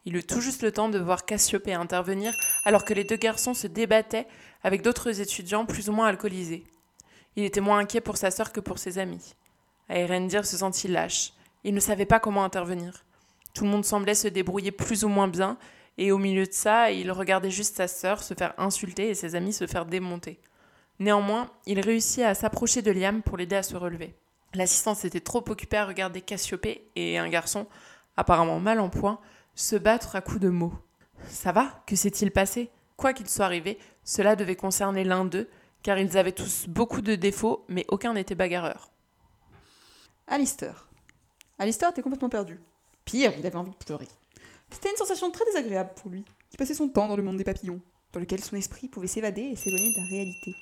Il 0.05 0.15
eut 0.15 0.23
tout 0.23 0.41
juste 0.41 0.61
le 0.61 0.71
temps 0.71 0.89
de 0.89 0.99
voir 0.99 1.25
Cassiopée 1.25 1.73
intervenir 1.73 2.35
alors 2.65 2.85
que 2.85 2.93
les 2.93 3.03
deux 3.03 3.17
garçons 3.17 3.55
se 3.55 3.65
débattaient 3.65 4.27
avec 4.61 4.83
d'autres 4.83 5.21
étudiants 5.21 5.65
plus 5.65 5.89
ou 5.89 5.91
moins 5.91 6.05
alcoolisés. 6.05 6.65
Il 7.35 7.45
était 7.45 7.61
moins 7.61 7.79
inquiet 7.79 7.99
pour 7.99 8.17
sa 8.17 8.29
sœur 8.29 8.51
que 8.51 8.59
pour 8.59 8.77
ses 8.77 8.99
amis. 8.99 9.33
Aérendir 9.89 10.45
se 10.45 10.57
sentit 10.57 10.87
lâche. 10.87 11.31
Il 11.65 11.73
ne 11.73 11.79
savait 11.79 12.05
pas 12.05 12.19
comment 12.19 12.43
intervenir. 12.43 13.03
Tout 13.55 13.63
le 13.63 13.71
monde 13.71 13.85
semblait 13.85 14.13
se 14.13 14.27
débrouiller 14.27 14.71
plus 14.71 15.03
ou 15.03 15.09
moins 15.09 15.27
bien, 15.27 15.57
et 15.97 16.11
au 16.11 16.19
milieu 16.19 16.45
de 16.45 16.53
ça, 16.53 16.91
il 16.91 17.11
regardait 17.11 17.49
juste 17.49 17.75
sa 17.75 17.87
sœur 17.87 18.21
se 18.21 18.35
faire 18.35 18.53
insulter 18.59 19.09
et 19.09 19.15
ses 19.15 19.33
amis 19.33 19.51
se 19.51 19.65
faire 19.65 19.87
démonter. 19.87 20.39
Néanmoins, 20.99 21.49
il 21.65 21.79
réussit 21.79 22.23
à 22.23 22.35
s'approcher 22.35 22.83
de 22.83 22.91
Liam 22.91 23.23
pour 23.23 23.35
l'aider 23.35 23.55
à 23.55 23.63
se 23.63 23.75
relever. 23.75 24.13
L'assistante 24.53 24.97
s'était 24.97 25.21
trop 25.21 25.43
occupée 25.49 25.77
à 25.77 25.87
regarder 25.87 26.21
Cassiopée 26.21 26.87
et 26.95 27.17
un 27.17 27.29
garçon, 27.29 27.65
apparemment 28.15 28.59
mal 28.59 28.79
en 28.79 28.89
point, 28.89 29.19
se 29.55 29.75
battre 29.75 30.15
à 30.15 30.21
coups 30.21 30.41
de 30.41 30.49
mots. 30.49 30.75
Ça 31.29 31.51
va? 31.51 31.81
Que 31.87 31.95
s'est-il 31.95 32.29
passé? 32.29 32.69
Quoi 32.95 33.13
qu'il 33.13 33.27
soit 33.27 33.45
arrivé, 33.45 33.79
cela 34.03 34.35
devait 34.35 34.55
concerner 34.55 35.03
l'un 35.03 35.25
d'eux, 35.25 35.49
car 35.81 35.97
ils 35.97 36.15
avaient 36.15 36.31
tous 36.31 36.67
beaucoup 36.67 37.01
de 37.01 37.15
défauts, 37.15 37.65
mais 37.69 37.85
aucun 37.87 38.13
n'était 38.13 38.35
bagarreur. 38.35 38.91
Alistair. 40.27 40.84
Alistair 41.57 41.89
était 41.89 42.01
complètement 42.01 42.29
perdu. 42.29 42.59
Pire, 43.05 43.33
il 43.37 43.45
avait 43.45 43.55
envie 43.55 43.71
de 43.71 43.75
pleurer. 43.75 44.07
C'était 44.69 44.91
une 44.91 44.97
sensation 44.97 45.31
très 45.31 45.45
désagréable 45.45 45.91
pour 45.95 46.11
lui, 46.11 46.25
qui 46.49 46.57
passait 46.57 46.73
son 46.73 46.89
temps 46.89 47.07
dans 47.07 47.15
le 47.15 47.23
monde 47.23 47.37
des 47.37 47.43
papillons, 47.43 47.79
dans 48.11 48.19
lequel 48.19 48.43
son 48.43 48.57
esprit 48.57 48.89
pouvait 48.89 49.07
s'évader 49.07 49.41
et 49.41 49.55
s'éloigner 49.55 49.93
de 49.93 50.01
la 50.01 50.07
réalité. 50.09 50.55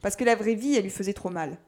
Parce 0.00 0.16
que 0.16 0.24
la 0.24 0.34
vraie 0.34 0.54
vie, 0.54 0.74
elle 0.74 0.84
lui 0.84 0.90
faisait 0.90 1.12
trop 1.12 1.28
mal. 1.28 1.58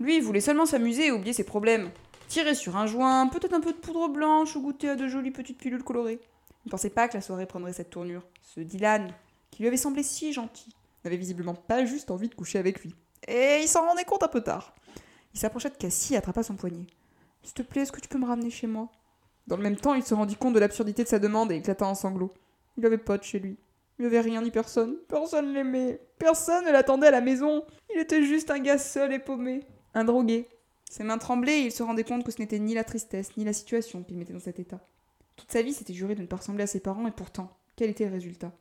Lui, 0.00 0.16
il 0.16 0.22
voulait 0.22 0.40
seulement 0.40 0.64
s'amuser 0.64 1.06
et 1.06 1.12
oublier 1.12 1.34
ses 1.34 1.44
problèmes. 1.44 1.90
Tirer 2.28 2.54
sur 2.54 2.76
un 2.76 2.86
joint, 2.86 3.26
peut-être 3.28 3.54
un 3.54 3.60
peu 3.60 3.72
de 3.72 3.78
poudre 3.78 4.08
blanche 4.08 4.56
ou 4.56 4.62
goûter 4.62 4.88
à 4.90 4.96
de 4.96 5.08
jolies 5.08 5.30
petites 5.30 5.58
pilules 5.58 5.82
colorées. 5.82 6.20
Il 6.64 6.68
ne 6.68 6.70
pensait 6.70 6.90
pas 6.90 7.08
que 7.08 7.14
la 7.14 7.20
soirée 7.20 7.46
prendrait 7.46 7.72
cette 7.72 7.90
tournure. 7.90 8.22
Ce 8.42 8.60
Dylan, 8.60 9.12
qui 9.50 9.62
lui 9.62 9.68
avait 9.68 9.76
semblé 9.76 10.02
si 10.02 10.32
gentil, 10.32 10.74
n'avait 11.04 11.16
visiblement 11.16 11.54
pas 11.54 11.84
juste 11.84 12.10
envie 12.10 12.28
de 12.28 12.34
coucher 12.34 12.58
avec 12.58 12.80
lui. 12.80 12.94
Et 13.26 13.60
il 13.62 13.68
s'en 13.68 13.86
rendait 13.86 14.04
compte 14.04 14.22
un 14.22 14.28
peu 14.28 14.42
tard. 14.42 14.74
Il 15.34 15.40
s'approcha 15.40 15.68
de 15.68 15.76
Cassie 15.76 16.14
et 16.14 16.16
attrapa 16.16 16.42
son 16.42 16.54
poignet. 16.54 16.86
S'il 17.48 17.54
te 17.54 17.62
plaît, 17.62 17.80
est-ce 17.80 17.92
que 17.92 18.00
tu 18.00 18.10
peux 18.10 18.18
me 18.18 18.26
ramener 18.26 18.50
chez 18.50 18.66
moi? 18.66 18.90
Dans 19.46 19.56
le 19.56 19.62
même 19.62 19.76
temps, 19.76 19.94
il 19.94 20.02
se 20.02 20.12
rendit 20.12 20.36
compte 20.36 20.52
de 20.52 20.58
l'absurdité 20.58 21.02
de 21.02 21.08
sa 21.08 21.18
demande 21.18 21.50
et 21.50 21.56
éclata 21.56 21.86
en 21.86 21.94
sanglots. 21.94 22.34
Il 22.76 22.84
avait 22.84 22.98
pas 22.98 23.16
de 23.16 23.22
chez 23.22 23.38
lui. 23.38 23.56
Il 23.98 24.04
avait 24.04 24.20
rien 24.20 24.42
ni 24.42 24.50
personne. 24.50 24.96
Personne 25.08 25.54
l'aimait. 25.54 25.98
Personne 26.18 26.66
ne 26.66 26.70
l'attendait 26.70 27.06
à 27.06 27.10
la 27.10 27.22
maison. 27.22 27.64
Il 27.94 28.00
était 28.00 28.22
juste 28.22 28.50
un 28.50 28.58
gars 28.58 28.76
seul 28.76 29.14
et 29.14 29.18
paumé. 29.18 29.60
Un 29.94 30.04
drogué. 30.04 30.46
Ses 30.90 31.04
mains 31.04 31.16
tremblaient 31.16 31.60
et 31.60 31.64
il 31.64 31.72
se 31.72 31.82
rendait 31.82 32.04
compte 32.04 32.22
que 32.22 32.32
ce 32.32 32.38
n'était 32.38 32.58
ni 32.58 32.74
la 32.74 32.84
tristesse 32.84 33.34
ni 33.38 33.46
la 33.46 33.54
situation 33.54 34.02
qui 34.02 34.12
le 34.12 34.18
mettait 34.18 34.34
dans 34.34 34.40
cet 34.40 34.60
état. 34.60 34.86
Toute 35.36 35.50
sa 35.50 35.62
vie 35.62 35.72
s'était 35.72 35.94
juré 35.94 36.14
de 36.14 36.20
ne 36.20 36.26
pas 36.26 36.36
ressembler 36.36 36.64
à 36.64 36.66
ses 36.66 36.80
parents 36.80 37.08
et 37.08 37.12
pourtant, 37.12 37.56
quel 37.76 37.88
était 37.88 38.04
le 38.04 38.12
résultat? 38.12 38.52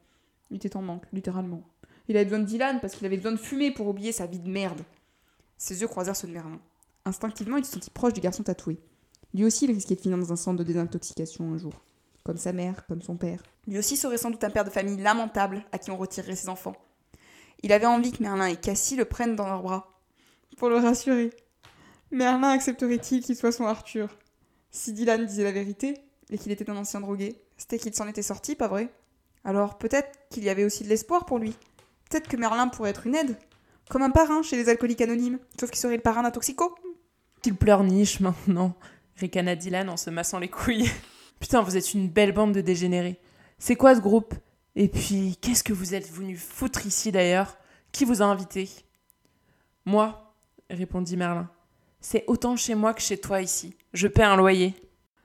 Il 0.50 0.56
était 0.56 0.78
en 0.78 0.82
manque, 0.82 1.08
littéralement. 1.12 1.62
Il 2.08 2.16
avait 2.16 2.24
besoin 2.24 2.40
de 2.40 2.46
Dylan 2.46 2.80
parce 2.80 2.96
qu'il 2.96 3.06
avait 3.06 3.18
besoin 3.18 3.34
de 3.34 3.38
fumer 3.38 3.72
pour 3.72 3.88
oublier 3.88 4.14
sa 4.14 4.28
vie 4.28 4.40
de 4.40 4.50
merde. 4.50 4.80
Ses 5.58 5.82
yeux 5.82 5.90
croisèrent 5.90 6.16
ceux 6.16 6.30
de 6.30 6.34
Merlin. 6.34 6.62
Instinctivement, 7.08 7.56
il 7.56 7.64
se 7.64 7.72
sentit 7.72 7.90
proche 7.90 8.12
du 8.12 8.20
garçon 8.20 8.44
tatoué. 8.44 8.82
Lui 9.34 9.46
aussi, 9.46 9.64
il 9.64 9.72
risquait 9.72 9.96
de 9.96 10.02
finir 10.02 10.18
dans 10.18 10.34
un 10.34 10.36
centre 10.36 10.58
de 10.58 10.64
désintoxication 10.64 11.54
un 11.54 11.58
jour. 11.58 11.72
Comme 12.26 12.36
sa 12.36 12.52
mère, 12.52 12.86
comme 12.86 13.02
son 13.02 13.16
père. 13.16 13.42
Lui 13.66 13.80
aussi 13.80 13.96
serait 13.96 14.18
sans 14.18 14.30
doute 14.30 14.44
un 14.44 14.50
père 14.50 14.66
de 14.66 14.70
famille 14.70 14.98
lamentable 14.98 15.64
à 15.72 15.78
qui 15.78 15.90
on 15.90 15.96
retirerait 15.96 16.36
ses 16.36 16.50
enfants. 16.50 16.76
Il 17.64 17.72
avait 17.72 17.86
envie 17.86 18.12
que 18.12 18.22
Merlin 18.22 18.48
et 18.48 18.58
Cassie 18.58 18.98
le 18.98 19.06
prennent 19.06 19.38
dans 19.38 19.48
leurs 19.48 19.64
bras. 19.64 20.02
Pour 20.58 20.68
le 20.68 20.76
rassurer. 20.76 21.30
Merlin 22.12 22.50
accepterait-il 22.50 23.24
qu'il 23.24 23.38
soit 23.38 23.54
son 23.54 23.64
Arthur? 23.64 24.10
Si 24.72 24.92
Dylan 24.92 25.26
disait 25.26 25.46
la 25.46 25.54
vérité, 25.54 26.02
et 26.30 26.38
qu'il 26.38 26.52
était 26.52 26.70
un 26.70 26.76
ancien 26.76 27.00
drogué, 27.00 27.42
c'était 27.56 27.80
qu'il 27.80 27.96
s'en 27.96 28.10
était 28.10 28.22
sorti, 28.22 28.56
pas 28.56 28.68
vrai? 28.68 28.94
Alors 29.46 29.78
peut-être 29.78 30.12
qu'il 30.30 30.44
y 30.44 30.50
avait 30.50 30.66
aussi 30.66 30.84
de 30.84 30.90
l'espoir 30.90 31.26
pour 31.26 31.40
lui. 31.40 31.56
Peut-être 32.10 32.28
que 32.28 32.36
Merlin 32.36 32.68
pourrait 32.68 32.90
être 32.90 33.08
une 33.08 33.16
aide. 33.16 33.38
Comme 33.90 34.02
un 34.02 34.10
parrain 34.10 34.42
chez 34.42 34.58
les 34.58 34.68
alcooliques 34.68 35.00
anonymes, 35.00 35.40
sauf 35.58 35.72
qu'il 35.72 35.80
serait 35.80 35.96
le 35.96 36.02
parrain 36.02 36.24
d'un 36.24 36.32
toxico. 36.32 36.76
Qu'il 37.42 37.56
pleurniche 37.56 38.20
maintenant, 38.20 38.76
ricana 39.16 39.56
Dylan 39.56 39.90
en 39.90 39.98
se 39.98 40.10
massant 40.10 40.40
les 40.40 40.50
couilles. 40.50 40.90
Putain, 41.40 41.62
vous 41.62 41.78
êtes 41.78 41.94
une 41.94 42.10
belle 42.10 42.32
bande 42.32 42.54
de 42.54 42.62
dégénérés. 42.62 43.20
C'est 43.60 43.76
quoi 43.76 43.96
ce 43.96 44.02
groupe? 44.02 44.34
Et 44.76 44.88
puis, 44.88 45.38
qu'est-ce 45.42 45.64
que 45.64 45.74
vous 45.74 45.96
êtes 45.96 46.12
venu 46.12 46.36
foutre 46.36 46.86
ici 46.86 47.12
d'ailleurs? 47.12 47.58
Qui 47.92 48.06
vous 48.06 48.22
a 48.22 48.26
invité? 48.26 48.70
Moi, 49.86 50.34
répondit 50.70 51.18
Merlin. 51.18 51.50
C'est 52.00 52.24
autant 52.28 52.56
chez 52.56 52.76
moi 52.76 52.94
que 52.94 53.02
chez 53.02 53.18
toi 53.18 53.42
ici. 53.42 53.76
Je 53.94 54.08
paie 54.08 54.24
un 54.24 54.36
loyer. 54.36 54.76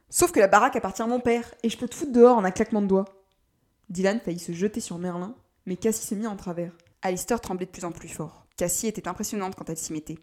Sauf 0.08 0.32
que 0.32 0.40
la 0.40 0.48
baraque 0.48 0.76
appartient 0.76 1.02
à 1.02 1.06
mon 1.06 1.20
père, 1.20 1.54
et 1.62 1.68
je 1.68 1.76
peux 1.76 1.88
te 1.88 1.94
foutre 1.94 2.12
dehors 2.12 2.36
en 2.36 2.44
un 2.44 2.50
claquement 2.50 2.82
de 2.82 2.86
doigts. 2.86 3.06
Dylan 3.88 4.20
faillit 4.20 4.38
se 4.38 4.52
jeter 4.52 4.80
sur 4.80 4.98
Merlin, 4.98 5.34
mais 5.66 5.76
Cassie 5.76 6.06
s'est 6.06 6.16
mis 6.16 6.26
en 6.26 6.36
travers. 6.36 6.72
Alistair 7.02 7.40
tremblait 7.40 7.66
de 7.66 7.70
plus 7.70 7.84
en 7.84 7.92
plus 7.92 8.08
fort. 8.08 8.46
Cassie 8.56 8.86
était 8.86 9.08
impressionnante 9.08 9.54
quand 9.54 9.68
elle 9.68 9.76
s'y 9.76 9.92
mettait. 9.92 10.18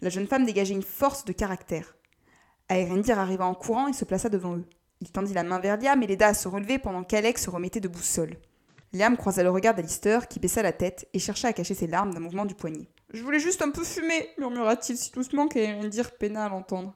La 0.00 0.10
jeune 0.10 0.26
femme 0.26 0.44
dégageait 0.44 0.74
une 0.74 0.82
force 0.82 1.24
de 1.24 1.32
caractère. 1.32 1.96
Aerendir 2.68 3.18
arriva 3.18 3.46
en 3.46 3.54
courant 3.54 3.88
et 3.88 3.92
se 3.92 4.04
plaça 4.04 4.28
devant 4.28 4.56
eux. 4.56 4.64
Il 5.00 5.10
tendit 5.10 5.34
la 5.34 5.42
main 5.42 5.58
vers 5.58 5.78
Liam 5.78 6.02
et 6.02 6.06
l'aida 6.06 6.28
à 6.28 6.34
se 6.34 6.48
relever 6.48 6.78
pendant 6.78 7.04
qu'Alex 7.04 7.44
se 7.44 7.50
remettait 7.50 7.80
debout 7.80 8.02
seul. 8.02 8.36
Liam 8.92 9.16
croisa 9.16 9.42
le 9.42 9.50
regard 9.50 9.74
d'Alistair 9.74 10.28
qui 10.28 10.40
baissa 10.40 10.62
la 10.62 10.72
tête 10.72 11.08
et 11.12 11.18
chercha 11.18 11.48
à 11.48 11.52
cacher 11.52 11.74
ses 11.74 11.86
larmes 11.86 12.12
d'un 12.14 12.20
mouvement 12.20 12.46
du 12.46 12.54
poignet. 12.54 12.88
Je 13.12 13.22
voulais 13.22 13.38
juste 13.38 13.62
un 13.62 13.70
peu 13.70 13.84
fumer, 13.84 14.28
murmura-t-il 14.38 14.96
si 14.96 15.12
doucement 15.12 15.48
qu'Aerendir 15.48 16.12
peina 16.16 16.44
à 16.44 16.48
l'entendre. 16.48 16.94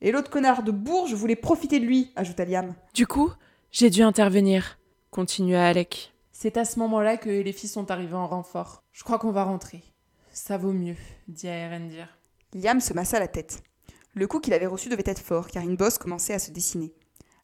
Et 0.00 0.10
l'autre 0.10 0.30
connard 0.30 0.62
de 0.62 0.70
Bourges 0.70 1.14
voulait 1.14 1.36
profiter 1.36 1.80
de 1.80 1.86
lui, 1.86 2.12
ajouta 2.16 2.44
Liam. 2.44 2.74
Du 2.92 3.06
coup, 3.06 3.30
j'ai 3.70 3.90
dû 3.90 4.02
intervenir, 4.02 4.78
continua 5.10 5.66
Alec. 5.66 6.12
C'est 6.32 6.56
à 6.56 6.64
ce 6.64 6.78
moment-là 6.80 7.16
que 7.16 7.30
les 7.30 7.52
filles 7.52 7.70
sont 7.70 7.90
arrivées 7.90 8.14
en 8.14 8.26
renfort. 8.26 8.82
Je 8.92 9.04
crois 9.04 9.18
qu'on 9.18 9.30
va 9.30 9.44
rentrer. 9.44 9.82
Ça 10.32 10.58
vaut 10.58 10.72
mieux, 10.72 10.96
dit 11.28 11.46
Aerendir. 11.46 12.08
Liam 12.54 12.80
se 12.80 12.92
massa 12.92 13.18
la 13.18 13.26
tête. 13.26 13.64
Le 14.14 14.28
coup 14.28 14.38
qu'il 14.38 14.54
avait 14.54 14.66
reçu 14.66 14.88
devait 14.88 15.02
être 15.06 15.20
fort, 15.20 15.48
car 15.48 15.64
une 15.64 15.74
bosse 15.74 15.98
commençait 15.98 16.34
à 16.34 16.38
se 16.38 16.52
dessiner. 16.52 16.94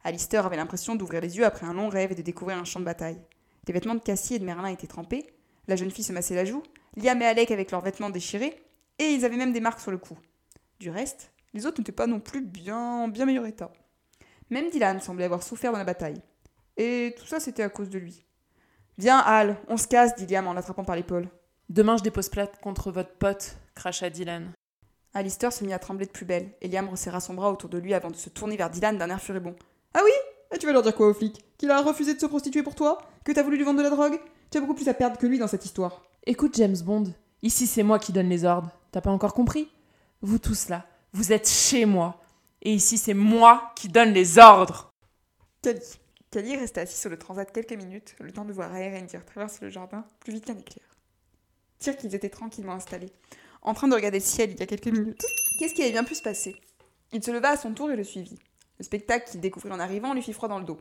Alistair 0.05 0.47
avait 0.47 0.57
l'impression 0.57 0.95
d'ouvrir 0.95 1.21
les 1.21 1.37
yeux 1.37 1.45
après 1.45 1.67
un 1.67 1.75
long 1.75 1.89
rêve 1.89 2.13
et 2.13 2.15
de 2.15 2.23
découvrir 2.23 2.59
un 2.59 2.65
champ 2.65 2.79
de 2.79 2.85
bataille. 2.85 3.21
Les 3.67 3.75
vêtements 3.75 3.97
de 3.97 4.01
Cassie 4.01 4.35
et 4.35 4.39
de 4.39 4.45
Merlin 4.45 4.69
étaient 4.69 4.87
trempés, 4.87 5.27
la 5.67 5.75
jeune 5.75 5.91
fille 5.91 6.05
se 6.05 6.13
massait 6.13 6.37
la 6.37 6.45
joue, 6.45 6.63
Liam 6.97 7.21
et 7.23 7.27
Alec 7.27 7.51
avec 7.51 7.73
leurs 7.73 7.81
vêtements 7.81 8.09
déchirés, 8.09 8.63
et 9.01 9.07
ils 9.07 9.25
avaient 9.25 9.37
même 9.37 9.53
des 9.53 9.61
marques 9.61 9.81
sur 9.81 9.91
le 9.91 9.99
cou. 9.99 10.17
Du 10.79 10.91
reste, 10.91 11.33
les 11.55 11.67
autres 11.67 11.81
n'étaient 11.81 11.91
pas 11.91 12.07
non 12.07 12.21
plus 12.21 12.41
bien, 12.41 13.09
bien 13.09 13.27
meilleur 13.27 13.47
état. 13.47 13.73
Même 14.49 14.71
Dylan 14.71 15.01
semblait 15.01 15.25
avoir 15.25 15.43
souffert 15.43 15.73
dans 15.73 15.79
la 15.79 15.85
bataille. 15.85 16.23
Et 16.77 17.15
tout 17.19 17.27
ça, 17.27 17.41
c'était 17.41 17.63
à 17.65 17.69
cause 17.69 17.91
de 17.91 17.99
lui. 17.99 18.25
Viens, 18.97 19.19
Al, 19.19 19.57
on 19.67 19.77
se 19.77 19.89
casse, 19.89 20.15
dit 20.15 20.27
Liam 20.27 20.47
en 20.47 20.53
l'attrapant 20.53 20.85
par 20.85 20.97
l'épaule. 20.97 21.29
Demain, 21.69 21.97
je 21.97 22.03
dépose 22.03 22.29
plainte 22.29 22.59
contre 22.61 22.93
votre 22.93 23.15
pote, 23.15 23.57
cracha 23.75 24.09
Dylan. 24.09 24.53
Alistair 25.15 25.53
se 25.53 25.65
mit 25.65 25.73
à 25.73 25.79
trembler 25.79 26.07
de 26.07 26.11
plus 26.11 26.25
belle, 26.25 26.51
et 26.61 26.69
Liam 26.69 26.89
resserra 26.89 27.21
son 27.21 27.35
bras 27.35 27.51
autour 27.51 27.69
de 27.69 27.79
lui 27.79 27.95
avant 27.95 28.11
de 28.11 28.17
se 28.17 28.29
tourner 28.29 28.57
vers 28.57 28.71
Dylan 28.71 28.97
d'un 28.97 29.11
air 29.11 29.21
furibond. 29.21 29.57
Ah 29.95 30.01
oui 30.05 30.13
Et 30.55 30.59
tu 30.59 30.67
vas 30.67 30.73
leur 30.73 30.83
dire 30.83 30.95
quoi 30.95 31.09
aux 31.09 31.15
flics 31.15 31.45
Qu'il 31.59 31.71
a 31.71 31.81
refusé 31.83 32.15
de 32.15 32.21
se 32.21 32.27
prostituer 32.27 32.63
pour 32.63 32.75
toi? 32.75 32.99
Que 33.25 33.33
t'as 33.33 33.43
voulu 33.43 33.57
lui 33.57 33.65
vendre 33.65 33.79
de 33.79 33.85
la 33.85 33.91
drogue? 33.91 34.21
Tu 34.51 34.59
as 34.59 34.61
beaucoup 34.61 34.75
plus 34.75 34.89
à 34.89 34.95
perdre 34.95 35.19
que 35.19 35.27
lui 35.27 35.39
dans 35.39 35.49
cette 35.49 35.65
histoire. 35.65 36.03
Écoute, 36.27 36.57
James 36.57 36.79
Bond, 36.85 37.13
ici 37.43 37.67
c'est 37.67 37.83
moi 37.83 37.99
qui 37.99 38.13
donne 38.13 38.29
les 38.29 38.45
ordres. 38.45 38.71
T'as 38.93 39.01
pas 39.01 39.11
encore 39.11 39.35
compris? 39.35 39.69
Vous 40.23 40.39
tous 40.39 40.69
là, 40.69 40.87
vous 41.13 41.33
êtes 41.33 41.49
chez 41.49 41.87
moi. 41.87 42.21
Et 42.63 42.75
ici, 42.75 42.99
c'est 42.99 43.15
moi 43.15 43.73
qui 43.75 43.89
donne 43.89 44.13
les 44.13 44.39
ordres. 44.39 44.93
Kali. 45.63 45.81
Kali 46.31 46.57
resta 46.57 46.83
assis 46.83 46.99
sur 46.99 47.11
le 47.11 47.19
transat 47.19 47.51
quelques 47.51 47.73
minutes, 47.73 48.15
le 48.21 48.31
temps 48.31 48.45
de 48.45 48.53
voir 48.53 48.75
Aerendir 48.75 49.25
traverser 49.25 49.59
le 49.63 49.71
jardin 49.71 50.05
plus 50.21 50.33
vite 50.33 50.45
qu'un 50.45 50.57
éclair. 50.57 50.85
Dire 51.81 51.97
qu'ils 51.97 52.15
étaient 52.15 52.29
tranquillement 52.29 52.75
installés, 52.75 53.11
en 53.63 53.75
train 53.75 53.89
de 53.89 53.95
regarder 53.95 54.19
le 54.19 54.25
ciel 54.25 54.51
il 54.53 54.61
y 54.61 54.63
a 54.63 54.67
quelques 54.67 54.87
minutes. 54.87 55.23
Qu'est-ce 55.59 55.75
qui 55.75 55.83
avait 55.83 55.93
bien 55.93 56.05
pu 56.05 56.15
se 56.15 56.23
passer? 56.23 56.57
Il 57.13 57.23
se 57.23 57.31
leva 57.31 57.51
à 57.51 57.57
son 57.57 57.73
tour 57.73 57.91
et 57.91 57.97
le 57.97 58.05
suivit. 58.05 58.39
Le 58.79 58.85
spectacle 58.85 59.31
qu'il 59.31 59.41
découvrit 59.41 59.73
en 59.73 59.81
arrivant 59.81 60.15
lui 60.15 60.23
fit 60.23 60.33
froid 60.33 60.49
dans 60.49 60.59
le 60.59 60.65
dos. 60.65 60.81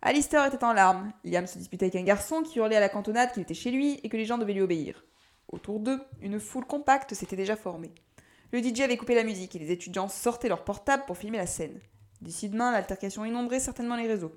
Alistair 0.00 0.44
était 0.46 0.64
en 0.64 0.72
larmes. 0.72 1.12
Liam 1.24 1.46
se 1.46 1.58
disputait 1.58 1.86
avec 1.86 1.96
un 1.96 2.04
garçon 2.04 2.42
qui 2.42 2.58
hurlait 2.58 2.76
à 2.76 2.80
la 2.80 2.88
cantonade 2.88 3.32
qu'il 3.32 3.42
était 3.42 3.54
chez 3.54 3.70
lui 3.70 4.00
et 4.02 4.08
que 4.08 4.16
les 4.16 4.24
gens 4.24 4.38
devaient 4.38 4.52
lui 4.52 4.60
obéir. 4.60 5.04
Autour 5.48 5.80
d'eux, 5.80 6.00
une 6.20 6.40
foule 6.40 6.64
compacte 6.64 7.14
s'était 7.14 7.36
déjà 7.36 7.56
formée. 7.56 7.92
Le 8.52 8.62
DJ 8.62 8.80
avait 8.80 8.96
coupé 8.96 9.14
la 9.14 9.24
musique 9.24 9.56
et 9.56 9.58
les 9.58 9.70
étudiants 9.70 10.08
sortaient 10.08 10.48
leur 10.48 10.64
portable 10.64 11.04
pour 11.06 11.16
filmer 11.16 11.38
la 11.38 11.46
scène. 11.46 11.80
D'ici 12.20 12.48
demain, 12.48 12.70
l'altercation 12.70 13.24
inonderait 13.24 13.60
certainement 13.60 13.96
les 13.96 14.06
réseaux. 14.06 14.32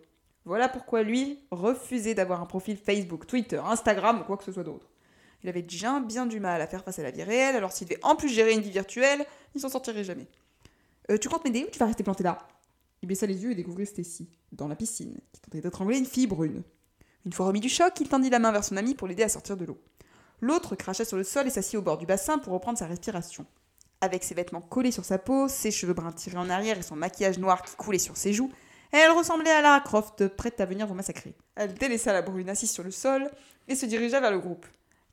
Voilà 0.46 0.70
pourquoi 0.70 1.04
lui 1.04 1.40
refusait 1.52 2.14
d'avoir 2.14 2.42
un 2.42 2.46
profil 2.46 2.78
Facebook, 2.78 3.28
Twitter, 3.28 3.58
Instagram 3.58 4.22
ou 4.22 4.24
quoi 4.24 4.38
que 4.38 4.44
ce 4.44 4.52
soit 4.52 4.64
d'autre. 4.64 4.88
Il 5.44 5.50
avait 5.50 5.62
déjà 5.62 6.00
bien 6.00 6.26
du 6.26 6.40
mal 6.40 6.62
à 6.62 6.68
faire 6.68 6.84
face 6.84 7.00
à 7.00 7.04
la 7.04 7.12
vie 7.12 7.24
réelle, 7.24 7.56
alors 7.56 7.72
s'il 7.72 7.88
devait 7.88 8.04
en 8.04 8.16
plus 8.16 8.30
gérer 8.30 8.54
une 8.54 8.62
vie 8.62 8.72
virtuelle, 8.72 9.26
il 9.54 9.62
s'en 9.62 9.70
sortirait 9.70 10.04
jamais. 10.04 10.28
Euh, 11.12 11.18
tu 11.18 11.30
comptes 11.30 11.44
m'aider 11.44 11.66
ou 11.66 11.72
tu 11.72 11.80
vas 11.80 11.86
rester 11.86 12.04
planté 12.04 12.24
là? 12.24 12.48
Il 13.02 13.08
baissa 13.08 13.28
les 13.28 13.44
yeux 13.44 13.52
et 13.52 13.56
découvrit 13.56 13.86
Stacy, 13.86 14.28
dans 14.52 14.68
la 14.68 14.76
piscine, 14.76 15.20
qui 15.32 15.42
tentait 15.42 15.62
d'étrangler 15.62 15.98
une 15.98 16.06
fille 16.06 16.28
brune. 16.28 16.64
Une 17.26 17.34
fois 17.34 17.48
remis 17.48 17.60
du 17.60 17.70
choc, 17.70 17.94
il 18.00 18.10
tendit 18.10 18.30
la 18.30 18.40
main 18.40 18.52
vers 18.52 18.64
son 18.64 18.78
ami 18.78 18.96
pour 18.96 19.08
l'aider 19.08 19.24
à 19.24 19.30
sortir 19.30 19.58
de 19.58 19.66
l'eau. 19.66 19.80
L'autre 20.42 20.76
cracha 20.76 21.06
sur 21.06 21.18
le 21.18 21.24
sol 21.24 21.48
et 21.48 21.50
s'assit 21.50 21.76
au 21.76 21.82
bord 21.82 21.98
du 21.98 22.06
bassin 22.06 22.38
pour 22.40 22.54
reprendre 22.54 22.78
sa 22.78 22.88
respiration. 22.88 23.46
Avec 24.02 24.24
ses 24.24 24.36
vêtements 24.36 24.62
collés 24.62 24.92
sur 24.92 25.06
sa 25.06 25.18
peau, 25.18 25.48
ses 25.48 25.72
cheveux 25.72 25.94
bruns 25.94 26.12
tirés 26.12 26.38
en 26.38 26.50
arrière 26.50 26.78
et 26.78 26.84
son 26.84 26.96
maquillage 26.96 27.40
noir 27.40 27.64
qui 27.64 27.76
coulait 27.76 28.00
sur 28.00 28.18
ses 28.18 28.34
joues, 28.34 28.52
elle 28.92 29.12
ressemblait 29.12 29.52
à 29.52 29.62
Lara 29.62 29.82
Croft, 29.82 30.28
prête 30.28 30.60
à 30.60 30.66
venir 30.66 30.88
vous 30.88 30.94
massacrer. 30.94 31.34
Elle 31.56 31.74
délaissa 31.74 32.14
la 32.14 32.22
brune 32.22 32.50
assise 32.50 32.72
sur 32.72 32.84
le 32.84 32.92
sol 32.92 33.30
et 33.68 33.76
se 33.76 33.86
dirigea 33.86 34.20
vers 34.20 34.32
le 34.32 34.40
groupe. 34.40 34.66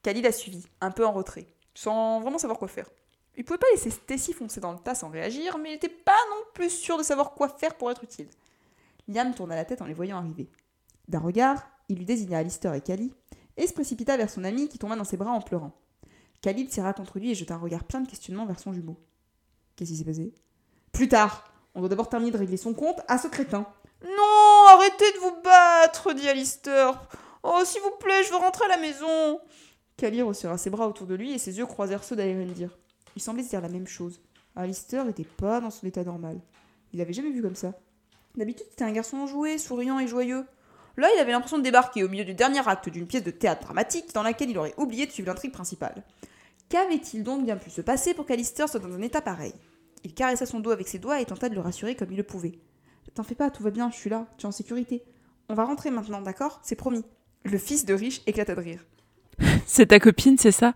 Khalid 0.03 0.25
la 0.25 0.33
suivit, 0.33 0.67
un 0.81 0.91
peu 0.91 1.07
en 1.07 1.13
retrait, 1.13 1.47
sans 1.75 2.21
vraiment 2.21 2.39
savoir 2.39 2.59
quoi 2.59 2.69
faire. 2.69 2.89
Il 3.37 3.45
pouvait 3.45 3.59
pas 3.59 3.71
laisser 3.73 3.91
Stacy 3.91 4.33
foncer 4.33 4.61
dans 4.61 4.73
le 4.73 4.79
tas 4.79 4.95
sans 4.95 5.09
réagir, 5.09 5.59
mais 5.59 5.71
il 5.71 5.73
n'était 5.73 5.89
pas 5.89 6.19
non 6.31 6.43
plus 6.55 6.71
sûr 6.71 6.99
de 6.99 7.03
savoir 7.03 7.33
quoi 7.33 7.49
faire 7.49 7.77
pour 7.77 7.91
être 7.91 8.05
utile. 8.05 8.29
Liam 9.09 9.35
tourna 9.35 9.57
la 9.57 9.65
tête 9.65 9.81
en 9.81 9.87
les 9.87 9.95
voyant 9.95 10.19
arriver. 10.19 10.51
D'un 11.09 11.21
regard, 11.21 11.67
il 11.89 11.99
lui 11.99 12.05
désigna 12.05 12.39
Alistair 12.39 12.75
et 12.75 12.81
Kali, 12.81 13.15
et 13.57 13.67
se 13.67 13.73
précipita 13.73 14.17
vers 14.17 14.31
son 14.31 14.45
ami 14.45 14.69
qui 14.69 14.79
tomba 14.79 14.97
dans 14.97 15.05
ses 15.05 15.17
bras 15.17 15.33
en 15.33 15.41
pleurant. 15.41 15.73
Khalid 16.43 16.73
serra 16.73 16.93
contre 16.93 17.19
lui 17.19 17.31
et 17.31 17.35
jeta 17.35 17.55
un 17.55 17.59
regard 17.59 17.85
plein 17.85 18.01
de 18.01 18.09
questionnements 18.09 18.47
vers 18.47 18.59
son 18.59 18.73
jumeau. 18.73 18.97
Qu'est-ce 19.77 19.91
qui 19.91 19.97
s'est 19.97 20.05
passé? 20.05 20.35
Plus 20.93 21.09
tard. 21.09 21.45
On 21.75 21.81
doit 21.81 21.89
d'abord 21.89 22.09
terminer 22.09 22.33
de 22.33 22.39
régler 22.39 22.59
son 22.59 22.75
compte 22.75 23.01
à 23.09 23.17
ce 23.17 23.29
crétin. 23.29 23.67
Non, 24.05 24.67
arrêtez 24.69 25.11
de 25.13 25.19
vous 25.19 25.41
battre, 25.43 26.13
dit 26.13 26.29
Alistair. 26.29 27.09
Oh, 27.43 27.63
s'il 27.65 27.81
vous 27.81 27.97
plaît, 27.99 28.25
je 28.25 28.31
veux 28.31 28.37
rentrer 28.37 28.67
à 28.67 28.69
la 28.69 28.77
maison. 28.77 29.41
Kali 30.03 30.21
resserra 30.21 30.59
ses 30.59 30.69
bras 30.69 30.89
autour 30.89 31.07
de 31.07 31.15
lui 31.15 31.31
et 31.31 31.39
ses 31.39 31.59
yeux 31.59 31.67
croisèrent 31.67 32.03
ceux 32.03 32.17
d'Aerendir. 32.17 32.77
Il 33.15 33.23
semblait 33.23 33.45
se 33.45 33.51
dire 33.51 33.61
la 33.61 33.69
même 33.69 33.87
chose. 33.87 34.21
Alistair 34.57 35.05
n'était 35.05 35.23
pas 35.23 35.61
dans 35.61 35.71
son 35.71 35.87
état 35.87 36.03
normal. 36.03 36.41
Il 36.93 36.99
l'avait 36.99 37.13
jamais 37.13 37.31
vu 37.31 37.41
comme 37.41 37.55
ça. 37.55 37.75
D'habitude, 38.37 38.67
c'était 38.69 38.83
un 38.83 38.91
garçon 38.91 39.19
enjoué, 39.19 39.59
souriant 39.59 40.01
et 40.01 40.09
joyeux. 40.09 40.45
Là, 40.97 41.09
il 41.15 41.21
avait 41.21 41.31
l'impression 41.31 41.57
de 41.57 41.63
débarquer 41.63 42.03
au 42.03 42.09
milieu 42.09 42.25
du 42.25 42.35
dernier 42.35 42.67
acte 42.67 42.89
d'une 42.89 43.07
pièce 43.07 43.23
de 43.23 43.31
théâtre 43.31 43.63
dramatique 43.63 44.13
dans 44.13 44.25
laquelle 44.25 44.51
il 44.51 44.59
aurait 44.59 44.75
oublié 44.77 45.07
de 45.07 45.13
suivre 45.13 45.29
l'intrigue 45.29 45.53
principale. 45.53 46.03
Qu'avait-il 46.69 47.23
donc 47.23 47.45
bien 47.45 47.57
pu 47.57 47.71
se 47.71 47.81
passer 47.81 48.13
pour 48.13 48.27
qu'Alistair 48.27 48.69
soit 48.69 48.81
dans 48.81 48.93
un 48.93 49.03
état 49.03 49.21
pareil? 49.21 49.55
Il 50.03 50.15
caressa 50.15 50.47
son 50.47 50.59
dos 50.59 50.73
avec 50.73 50.89
ses 50.89 50.99
doigts 50.99 51.21
et 51.21 51.27
tenta 51.27 51.49
de 51.49 51.55
le 51.55 51.61
rassurer 51.61 51.95
comme 51.95 52.11
il 52.11 52.17
le 52.17 52.25
pouvait. 52.25 52.59
T'en 53.15 53.23
fais 53.23 53.37
pas, 53.37 53.51
tout 53.51 53.63
va 53.63 53.71
bien, 53.71 53.89
je 53.93 53.97
suis 53.99 54.11
là, 54.11 54.27
tu 54.37 54.47
es 54.47 54.49
en 54.49 54.53
sécurité. 54.53 55.05
On 55.49 55.55
va 55.55 55.65
rentrer 55.65 55.93
maintenant, 55.93 56.23
d'accord? 56.23 56.59
C'est 56.65 56.75
promis. 56.75 57.05
Le 57.45 57.59
fils 57.59 57.85
de 57.85 57.95
riche 57.95 58.21
éclata 58.27 58.57
de 58.57 58.61
rire. 58.61 58.85
C'est 59.67 59.87
ta 59.87 60.01
copine, 60.01 60.39
c'est 60.39 60.53
ça? 60.53 60.75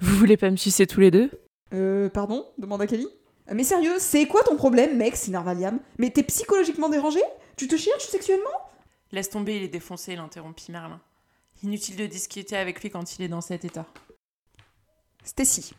Vous 0.00 0.16
voulez 0.16 0.36
pas 0.36 0.50
me 0.50 0.56
sucer 0.56 0.86
tous 0.86 1.00
les 1.00 1.10
deux? 1.10 1.30
Euh, 1.72 2.08
pardon? 2.08 2.46
Demanda 2.58 2.86
Kelly? 2.86 3.06
Euh, 3.48 3.52
Mais 3.54 3.64
sérieux, 3.64 3.94
c'est 3.98 4.26
quoi 4.26 4.42
ton 4.42 4.56
problème, 4.56 4.96
mec, 4.96 5.16
s'énerva 5.16 5.54
Liam? 5.54 5.78
Mais 5.98 6.10
t'es 6.10 6.22
psychologiquement 6.22 6.88
dérangé? 6.88 7.20
Tu 7.56 7.68
te 7.68 7.76
cherches 7.76 8.04
sexuellement? 8.04 8.44
Laisse 9.12 9.30
tomber, 9.30 9.56
il 9.56 9.62
est 9.62 9.68
défoncé, 9.68 10.12
il 10.14 10.18
interrompit 10.18 10.72
Merlin. 10.72 11.00
Inutile 11.62 11.96
de 11.96 12.06
discuter 12.06 12.56
avec 12.56 12.82
lui 12.82 12.90
quand 12.90 13.18
il 13.18 13.22
est 13.24 13.28
dans 13.28 13.40
cet 13.40 13.64
état. 13.64 13.86
Stacy. 15.24 15.72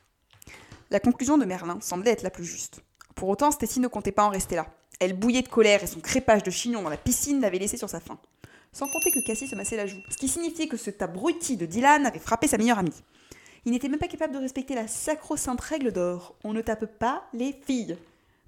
La 0.89 0.99
conclusion 0.99 1.37
de 1.37 1.45
Merlin 1.45 1.77
semblait 1.81 2.11
être 2.11 2.23
la 2.23 2.29
plus 2.29 2.45
juste. 2.45 2.81
Pour 3.15 3.29
autant, 3.29 3.51
Stacy 3.51 3.79
ne 3.79 3.87
comptait 3.87 4.11
pas 4.11 4.23
en 4.23 4.29
rester 4.29 4.55
là. 4.55 4.67
Elle 4.99 5.13
bouillait 5.13 5.41
de 5.41 5.49
colère 5.49 5.83
et 5.83 5.87
son 5.87 5.99
crépage 5.99 6.43
de 6.43 6.51
chignon 6.51 6.81
dans 6.81 6.89
la 6.89 6.97
piscine 6.97 7.41
l'avait 7.41 7.59
laissé 7.59 7.75
sur 7.77 7.89
sa 7.89 7.99
faim. 7.99 8.17
Sans 8.75 8.89
compter 8.89 9.09
que 9.09 9.21
Cassie 9.21 9.47
se 9.47 9.55
massait 9.55 9.77
la 9.77 9.87
joue, 9.87 10.01
ce 10.09 10.17
qui 10.17 10.27
signifiait 10.27 10.67
que 10.67 10.75
ce 10.75 10.91
abruti 10.99 11.55
de 11.55 11.65
Dylan 11.65 12.05
avait 12.05 12.19
frappé 12.19 12.45
sa 12.45 12.57
meilleure 12.57 12.79
amie. 12.79 12.91
Il 13.63 13.71
n'était 13.71 13.87
même 13.87 14.01
pas 14.01 14.09
capable 14.09 14.33
de 14.33 14.37
respecter 14.37 14.75
la 14.75 14.85
sacro-sainte 14.85 15.61
règle 15.61 15.93
d'or 15.93 16.35
on 16.43 16.51
ne 16.51 16.59
tape 16.59 16.85
pas 16.99 17.23
les 17.31 17.53
filles. 17.53 17.95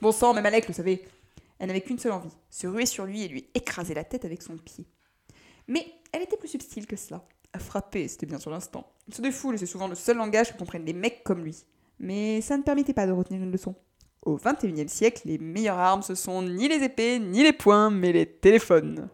Bon 0.02 0.12
sang, 0.12 0.34
même 0.34 0.46
Alec 0.46 0.68
le 0.68 0.74
savait. 0.74 1.06
Elle 1.60 1.68
n'avait 1.68 1.80
qu'une 1.80 1.98
seule 1.98 2.12
envie 2.12 2.36
se 2.50 2.68
ruer 2.68 2.86
sur 2.86 3.06
lui 3.06 3.24
et 3.24 3.30
lui 3.30 3.48
écraser 3.56 3.94
la 3.94 4.04
tête 4.04 4.26
avec 4.26 4.42
son 4.42 4.58
pied. 4.58 4.84
Mais 5.70 5.88
elle 6.12 6.24
était 6.24 6.36
plus 6.36 6.50
subtile 6.50 6.88
que 6.88 6.98
cela. 6.98 7.24
Frapper, 7.58 8.10
c'était 8.10 8.26
bien 8.26 8.38
sur 8.38 8.52
l'instant. 8.52 8.86
Il 9.08 9.14
se 9.14 9.22
défoule 9.22 9.58
c'est 9.58 9.66
souvent 9.66 9.88
le 9.88 9.96
seul 9.96 10.18
langage 10.18 10.52
que 10.52 10.58
comprennent 10.58 10.86
les 10.86 10.92
mecs 10.92 11.24
comme 11.24 11.42
lui. 11.42 11.56
Mais 12.00 12.42
ça 12.42 12.58
ne 12.58 12.64
permettait 12.64 12.92
pas 12.92 13.08
de 13.08 13.14
retenir 13.14 13.42
une 13.42 13.52
leçon. 13.52 13.76
Au 14.24 14.36
XXIe 14.36 14.90
siècle, 14.90 15.22
les 15.24 15.38
meilleures 15.38 15.80
armes, 15.80 16.02
ce 16.02 16.16
sont 16.16 16.42
ni 16.42 16.68
les 16.68 16.84
épées, 16.84 17.18
ni 17.18 17.44
les 17.44 17.54
poings, 17.54 17.92
mais 17.92 18.12
les 18.12 18.26
téléphones. 18.26 19.08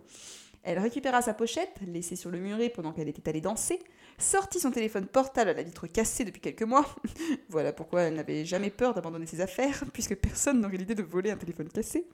Elle 0.63 0.79
récupéra 0.79 1.21
sa 1.21 1.33
pochette, 1.33 1.77
laissée 1.85 2.15
sur 2.15 2.31
le 2.31 2.39
muret 2.39 2.69
pendant 2.69 2.93
qu'elle 2.93 3.09
était 3.09 3.27
allée 3.29 3.41
danser, 3.41 3.79
sortit 4.17 4.61
son 4.61 4.71
téléphone 4.71 5.05
portable 5.05 5.49
à 5.49 5.53
la 5.53 5.63
vitre 5.63 5.87
cassée 5.87 6.23
depuis 6.23 6.39
quelques 6.39 6.63
mois. 6.63 6.85
voilà 7.49 7.73
pourquoi 7.73 8.03
elle 8.03 8.15
n'avait 8.15 8.45
jamais 8.45 8.69
peur 8.69 8.93
d'abandonner 8.93 9.25
ses 9.25 9.41
affaires, 9.41 9.83
puisque 9.93 10.15
personne 10.15 10.61
n'aurait 10.61 10.77
l'idée 10.77 10.95
de 10.95 11.03
voler 11.03 11.31
un 11.31 11.37
téléphone 11.37 11.67
cassé. 11.67 12.07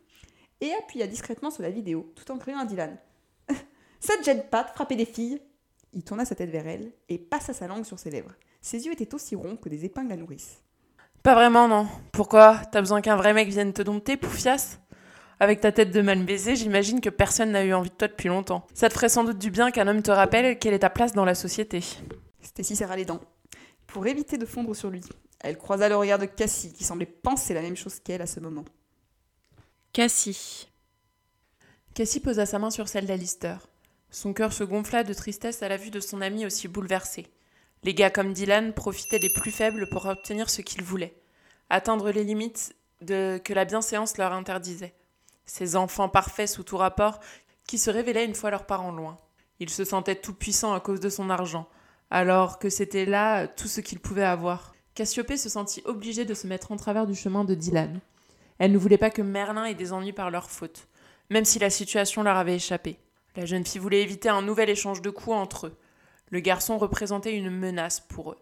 Et 0.62 0.74
appuya 0.74 1.06
discrètement 1.06 1.52
sur 1.52 1.62
la 1.62 1.70
vidéo, 1.70 2.12
tout 2.16 2.32
en 2.32 2.39
criant 2.39 2.60
à 2.60 2.66
Dylan. 2.66 2.97
Ça 4.00 4.18
te 4.18 4.24
gêne 4.24 4.43
pas 4.50 4.64
de 4.64 4.70
frapper 4.70 4.95
des 4.95 5.06
filles? 5.06 5.39
Il 5.93 6.04
tourna 6.04 6.26
sa 6.26 6.36
tête 6.36 6.50
vers 6.50 6.68
elle 6.68 6.91
et 7.08 7.18
passa 7.18 7.54
sa 7.54 7.68
langue 7.68 7.86
sur 7.86 8.00
ses 8.00 8.10
lèvres. 8.10 8.34
Ses 8.62 8.86
yeux 8.86 8.93
étaient 8.93 9.14
aussi 9.14 9.36
ronds 9.36 9.58
que 9.58 9.70
des 9.70 9.86
épingles 9.86 10.12
à 10.12 10.18
nourrice. 10.18 10.62
Pas 11.24 11.36
vraiment, 11.36 11.68
non. 11.68 11.88
Pourquoi? 12.12 12.62
T'as 12.72 12.82
besoin 12.82 13.02
qu'un 13.02 13.16
vrai 13.16 13.34
mec 13.34 13.50
vienne 13.50 13.74
te 13.74 13.82
dompter, 13.82 14.18
poufias? 14.18 14.80
Avec 15.42 15.62
ta 15.62 15.72
tête 15.72 15.92
de 15.92 16.02
mal 16.02 16.24
baisé, 16.26 16.58
j'imagine 16.58 17.00
que 17.00 17.10
personne 17.10 17.52
n'a 17.52 17.64
eu 17.64 17.74
envie 17.74 17.90
de 17.90 17.96
toi 17.96 18.10
depuis 18.10 18.28
longtemps. 18.28 18.68
Ça 18.74 18.90
te 18.90 18.94
ferait 18.94 19.08
sans 19.08 19.24
doute 19.24 19.38
du 19.38 19.52
bien 19.52 19.72
qu'un 19.72 19.88
homme 19.88 20.02
te 20.02 20.12
rappelle 20.12 20.60
quelle 20.60 20.74
est 20.74 20.80
ta 20.80 20.90
place 20.90 21.14
dans 21.14 21.24
la 21.24 21.36
société. 21.36 21.82
Stacy 22.42 22.76
serra 22.76 22.98
les 22.98 23.06
dents. 23.06 23.22
Pour 23.88 24.06
éviter 24.06 24.38
de 24.38 24.46
fondre 24.46 24.76
sur 24.76 24.90
lui, 24.90 25.02
elle 25.40 25.58
croisa 25.58 25.88
le 25.88 25.96
regard 25.96 26.20
de 26.20 26.26
Cassie, 26.26 26.74
qui 26.74 26.84
semblait 26.84 27.06
penser 27.06 27.54
la 27.54 27.62
même 27.62 27.78
chose 27.78 28.00
qu'elle 28.02 28.22
à 28.22 28.28
ce 28.28 28.42
moment. 28.42 28.66
Cassie. 29.94 30.68
Cassie 31.94 32.20
posa 32.20 32.46
sa 32.46 32.60
main 32.60 32.70
sur 32.70 32.90
celle 32.90 33.06
d'Alistair. 33.06 33.66
Son 34.12 34.34
cœur 34.34 34.52
se 34.52 34.66
gonfla 34.66 35.04
de 35.04 35.14
tristesse 35.14 35.64
à 35.64 35.70
la 35.70 35.78
vue 35.78 35.92
de 35.92 36.02
son 36.02 36.20
ami 36.20 36.46
aussi 36.46 36.68
bouleversé. 36.68 37.28
Les 37.84 37.94
gars 37.94 38.10
comme 38.10 38.34
Dylan 38.34 38.74
profitaient 38.74 39.20
des 39.20 39.30
plus 39.30 39.52
faibles 39.52 39.88
pour 39.90 40.06
obtenir 40.06 40.50
ce 40.50 40.62
qu'ils 40.62 40.84
voulaient, 40.84 41.16
atteindre 41.70 42.12
les 42.12 42.26
limites 42.26 42.76
de, 43.02 43.40
que 43.42 43.54
la 43.54 43.64
bienséance 43.64 44.18
leur 44.18 44.34
interdisait. 44.34 44.94
Ces 45.50 45.76
enfants 45.76 46.10
parfaits 46.10 46.47
sous 46.47 46.62
tout 46.62 46.78
rapport 46.78 47.20
qui 47.66 47.80
se 47.80 47.89
révélaient 47.89 48.26
une 48.26 48.36
fois 48.36 48.52
leurs 48.52 48.68
parents 48.68 48.91
loin. 48.91 49.18
Il 49.60 49.72
se 49.72 49.84
sentait 49.84 50.16
tout 50.16 50.34
puissant 50.34 50.74
à 50.74 50.80
cause 50.80 51.00
de 51.00 51.10
son 51.10 51.32
argent, 51.32 51.68
alors 52.12 52.60
que 52.60 52.70
c'était 52.70 53.06
là 53.06 53.47
tout 53.47 53.68
ce 53.68 53.82
qu'il 53.82 54.00
pouvait 54.00 54.24
avoir. 54.24 54.74
Cassiopée 54.93 55.38
se 55.38 55.50
sentit 55.50 55.82
obligée 55.86 56.24
de 56.24 56.36
se 56.36 56.45
mettre 56.45 56.72
en 56.72 56.76
travers 56.76 57.08
du 57.08 57.16
chemin 57.16 57.45
de 57.45 57.56
Dylan. 57.56 58.00
Elle 58.60 58.72
ne 58.72 58.78
voulait 58.78 59.00
pas 59.00 59.10
que 59.10 59.24
Merlin 59.24 59.66
ait 59.66 59.74
des 59.74 59.91
ennuis 59.91 60.14
par 60.14 60.30
leur 60.30 60.52
faute, 60.52 60.88
même 61.32 61.45
si 61.45 61.58
la 61.58 61.72
situation 61.72 62.22
leur 62.22 62.38
avait 62.38 62.56
échappé. 62.56 63.00
La 63.36 63.47
jeune 63.47 63.66
fille 63.66 63.82
voulait 63.82 64.04
éviter 64.04 64.30
un 64.30 64.43
nouvel 64.43 64.70
échange 64.70 65.02
de 65.02 65.10
coups 65.10 65.36
entre 65.36 65.68
eux. 65.68 65.78
Le 66.30 66.41
garçon 66.41 66.78
représentait 66.78 67.36
une 67.36 67.50
menace 67.50 68.02
pour 68.02 68.34
eux. 68.34 68.39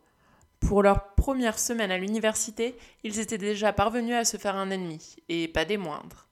Pour 0.60 0.84
leur 0.84 1.14
première 1.16 1.58
semaine 1.58 1.92
à 1.92 1.98
l'université, 1.98 2.78
ils 3.04 3.20
étaient 3.20 3.38
déjà 3.38 3.72
parvenus 3.72 4.16
à 4.16 4.26
se 4.26 4.36
faire 4.36 4.58
un 4.58 4.72
ennemi, 4.72 5.16
et 5.30 5.48
pas 5.48 5.64
des 5.64 5.78
moindres. 5.78 6.27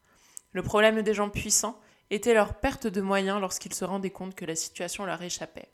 Le 0.55 0.63
problème 0.63 1.01
des 1.01 1.13
gens 1.13 1.29
puissants 1.29 1.77
était 2.11 2.33
leur 2.33 2.53
perte 2.53 2.87
de 2.87 3.01
moyens 3.01 3.41
lorsqu'ils 3.41 3.73
se 3.73 3.83
rendaient 3.83 4.09
compte 4.09 4.35
que 4.35 4.45
la 4.45 4.55
situation 4.55 5.03
leur 5.03 5.21
échappait. 5.21 5.67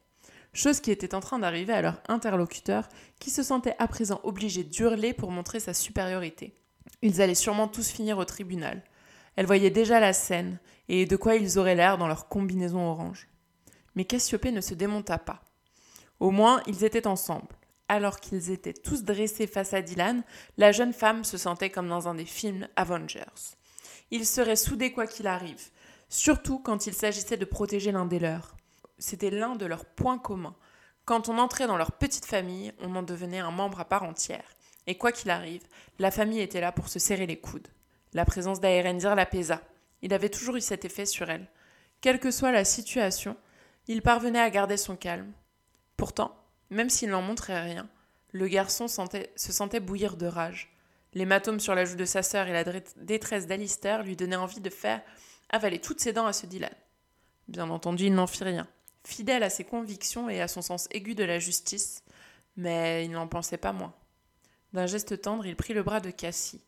Chose 0.54 0.80
qui 0.80 0.90
était 0.90 1.14
en 1.14 1.20
train 1.20 1.38
d'arriver 1.38 1.72
à 1.72 1.84
leur 1.84 2.02
interlocuteur, 2.08 2.90
qui 3.20 3.30
se 3.30 3.44
sentait 3.44 3.76
à 3.78 3.88
présent 3.88 4.20
obligé 4.24 4.64
d'hurler 4.64 5.14
pour 5.14 5.30
montrer 5.30 5.60
sa 5.60 5.76
supériorité. 5.76 6.56
Ils 7.04 7.22
allaient 7.22 7.36
sûrement 7.36 7.68
tous 7.68 7.92
finir 7.92 8.18
au 8.18 8.26
tribunal. 8.26 8.82
Elle 9.36 9.46
voyait 9.46 9.70
déjà 9.70 10.00
la 10.00 10.14
scène, 10.14 10.58
et 10.90 11.06
de 11.06 11.16
quoi 11.16 11.36
ils 11.36 11.60
auraient 11.60 11.76
l'air 11.76 12.00
dans 12.00 12.08
leur 12.08 12.28
combinaison 12.28 12.90
orange. 12.90 13.28
Mais 13.94 14.06
Cassiopée 14.06 14.52
ne 14.52 14.62
se 14.62 14.74
démonta 14.74 15.20
pas. 15.20 15.44
Au 16.20 16.32
moins, 16.32 16.64
ils 16.66 16.84
étaient 16.84 17.06
ensemble. 17.06 17.56
Alors 17.88 18.20
qu'ils 18.20 18.50
étaient 18.50 18.74
tous 18.74 19.04
dressés 19.04 19.46
face 19.46 19.76
à 19.76 19.84
Dylan, 19.84 20.24
la 20.58 20.72
jeune 20.72 20.94
femme 20.94 21.24
se 21.24 21.38
sentait 21.38 21.70
comme 21.70 21.88
dans 21.88 22.08
un 22.08 22.16
des 22.16 22.26
films 22.26 22.68
Avengers. 22.76 23.61
Ils 24.12 24.26
seraient 24.26 24.58
soudés 24.58 24.92
quoi 24.92 25.08
qu'il 25.08 25.26
arrive, 25.26 25.70
surtout 26.10 26.60
quand 26.60 26.86
il 26.86 26.94
s'agissait 26.94 27.38
de 27.38 27.46
protéger 27.46 27.94
l'un 27.94 28.06
des 28.06 28.20
leurs. 28.20 28.56
C'était 29.00 29.32
l'un 29.32 29.56
de 29.56 29.66
leurs 29.66 29.86
points 29.86 30.20
communs. 30.20 30.56
Quand 31.06 31.30
on 31.30 31.38
entrait 31.38 31.68
dans 31.68 31.78
leur 31.78 31.94
petite 31.94 32.26
famille, 32.26 32.74
on 32.80 32.96
en 32.96 33.04
devenait 33.04 33.40
un 33.40 33.52
membre 33.52 33.80
à 33.80 33.86
part 33.86 34.04
entière. 34.04 34.44
Et 34.86 34.98
quoi 34.98 35.12
qu'il 35.12 35.30
arrive, 35.30 35.64
la 35.98 36.12
famille 36.12 36.42
était 36.42 36.60
là 36.62 36.72
pour 36.72 36.90
se 36.90 37.00
serrer 37.00 37.26
les 37.26 37.40
coudes. 37.40 37.70
La 38.14 38.26
présence 38.26 38.60
d'Aerendir 38.60 39.16
l'apaisa. 39.16 39.62
Il 40.02 40.14
avait 40.14 40.30
toujours 40.30 40.58
eu 40.58 40.62
cet 40.62 40.84
effet 40.84 41.06
sur 41.06 41.30
elle. 41.30 41.48
Quelle 42.02 42.20
que 42.20 42.32
soit 42.32 42.52
la 42.52 42.66
situation, 42.66 43.38
il 43.88 44.02
parvenait 44.02 44.40
à 44.40 44.50
garder 44.50 44.76
son 44.76 44.96
calme. 44.96 45.32
Pourtant, 45.96 46.36
même 46.70 46.90
s'il 46.90 47.12
n'en 47.12 47.22
montrait 47.22 47.62
rien, 47.62 47.88
le 48.32 48.48
garçon 48.48 48.88
se 48.88 49.52
sentait 49.52 49.80
bouillir 49.80 50.18
de 50.18 50.26
rage. 50.26 50.74
L'hématome 51.14 51.60
sur 51.60 51.76
la 51.76 51.86
joue 51.86 51.98
de 51.98 52.06
sa 52.06 52.24
sœur 52.24 52.48
et 52.48 52.54
la 52.54 52.64
détresse 52.98 53.46
d'Alistair 53.46 54.04
lui 54.04 54.16
donnaient 54.16 54.36
envie 54.36 54.62
de 54.62 54.70
faire 54.70 55.02
avaler 55.50 55.80
toutes 55.80 56.00
ses 56.00 56.14
dents 56.14 56.26
à 56.26 56.34
ce 56.34 56.46
Dylan. 56.46 56.74
Bien 57.50 57.70
entendu, 57.70 58.06
il 58.06 58.14
n'en 58.14 58.28
fit 58.28 58.46
rien, 58.46 58.68
fidèle 59.04 59.44
à 59.44 59.50
ses 59.50 59.66
convictions 59.66 60.30
et 60.30 60.40
à 60.40 60.48
son 60.48 60.62
sens 60.62 60.88
aigu 60.92 61.16
de 61.16 61.26
la 61.26 61.40
justice, 61.40 62.04
mais 62.56 63.04
il 63.06 63.12
n'en 63.12 63.28
pensait 63.28 63.58
pas 63.58 63.74
moins. 63.74 63.94
D'un 64.72 64.86
geste 64.86 65.22
tendre, 65.22 65.46
il 65.46 65.58
prit 65.58 65.74
le 65.74 65.84
bras 65.84 66.00
de 66.00 66.12
Cassie, 66.12 66.64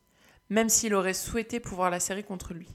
même 0.50 0.68
s'il 0.68 0.94
aurait 0.94 1.14
souhaité 1.14 1.62
pouvoir 1.62 1.90
la 1.90 2.02
serrer 2.02 2.24
contre 2.24 2.54
lui. 2.54 2.68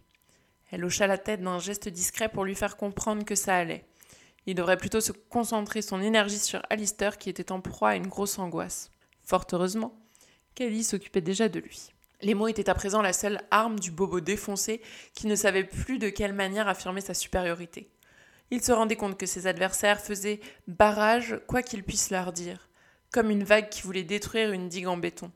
Elle 0.70 0.84
hocha 0.84 1.06
la 1.06 1.18
tête 1.18 1.42
d'un 1.42 1.58
geste 1.58 1.88
discret 1.88 2.30
pour 2.30 2.44
lui 2.44 2.54
faire 2.54 2.76
comprendre 2.78 3.24
que 3.24 3.34
ça 3.34 3.56
allait. 3.56 3.84
Il 4.46 4.54
devrait 4.54 4.78
plutôt 4.78 5.02
se 5.02 5.12
concentrer 5.12 5.82
son 5.82 6.00
énergie 6.00 6.38
sur 6.38 6.62
Alistair 6.70 7.18
qui 7.18 7.28
était 7.28 7.52
en 7.52 7.60
proie 7.60 7.90
à 7.90 7.96
une 7.96 8.06
grosse 8.06 8.38
angoisse. 8.38 8.90
Fort 9.22 9.46
heureusement, 9.52 9.94
Kelly 10.58 10.82
s'occupait 10.82 11.20
déjà 11.20 11.48
de 11.48 11.60
lui. 11.60 11.92
Les 12.20 12.34
mots 12.34 12.48
étaient 12.48 12.68
à 12.68 12.74
présent 12.74 13.00
la 13.00 13.12
seule 13.12 13.40
arme 13.52 13.78
du 13.78 13.92
bobo 13.92 14.18
défoncé 14.18 14.82
qui 15.14 15.28
ne 15.28 15.36
savait 15.36 15.62
plus 15.62 16.00
de 16.00 16.08
quelle 16.08 16.32
manière 16.32 16.66
affirmer 16.66 17.00
sa 17.00 17.14
supériorité. 17.14 17.92
Il 18.50 18.60
se 18.60 18.72
rendait 18.72 18.96
compte 18.96 19.16
que 19.16 19.24
ses 19.24 19.46
adversaires 19.46 20.00
faisaient 20.00 20.40
barrage 20.66 21.40
quoi 21.46 21.62
qu'ils 21.62 21.84
puissent 21.84 22.10
leur 22.10 22.32
dire, 22.32 22.70
comme 23.12 23.30
une 23.30 23.44
vague 23.44 23.68
qui 23.68 23.82
voulait 23.82 24.02
détruire 24.02 24.50
une 24.50 24.68
digue 24.68 24.88
en 24.88 24.96
béton. 24.96 25.30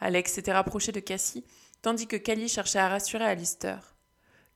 Alex 0.00 0.32
s'était 0.32 0.52
rapproché 0.52 0.90
de 0.90 0.98
Cassie, 0.98 1.44
tandis 1.80 2.08
que 2.08 2.16
Cali 2.16 2.48
cherchait 2.48 2.80
à 2.80 2.88
rassurer 2.88 3.26
Alistair. 3.26 3.94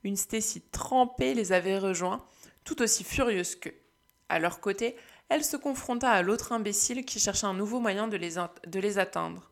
Une 0.03 0.17
Stacy 0.17 0.59
trempée 0.59 1.33
les 1.33 1.53
avait 1.53 1.79
rejoints, 1.79 2.25
tout 2.65 2.81
aussi 2.81 3.05
furieuse 3.05 3.55
qu'eux. 3.55 3.79
À 4.27 4.39
leur 4.39 4.59
côté, 4.59 4.97
elle 5.29 5.45
se 5.45 5.55
confronta 5.55 6.11
à 6.11 6.21
l'autre 6.21 6.51
imbécile 6.51 7.05
qui 7.05 7.21
cherchait 7.21 7.47
un 7.47 7.53
nouveau 7.53 7.79
moyen 7.79 8.09
de 8.09 8.17
les 8.17 8.97
atteindre. 8.97 9.49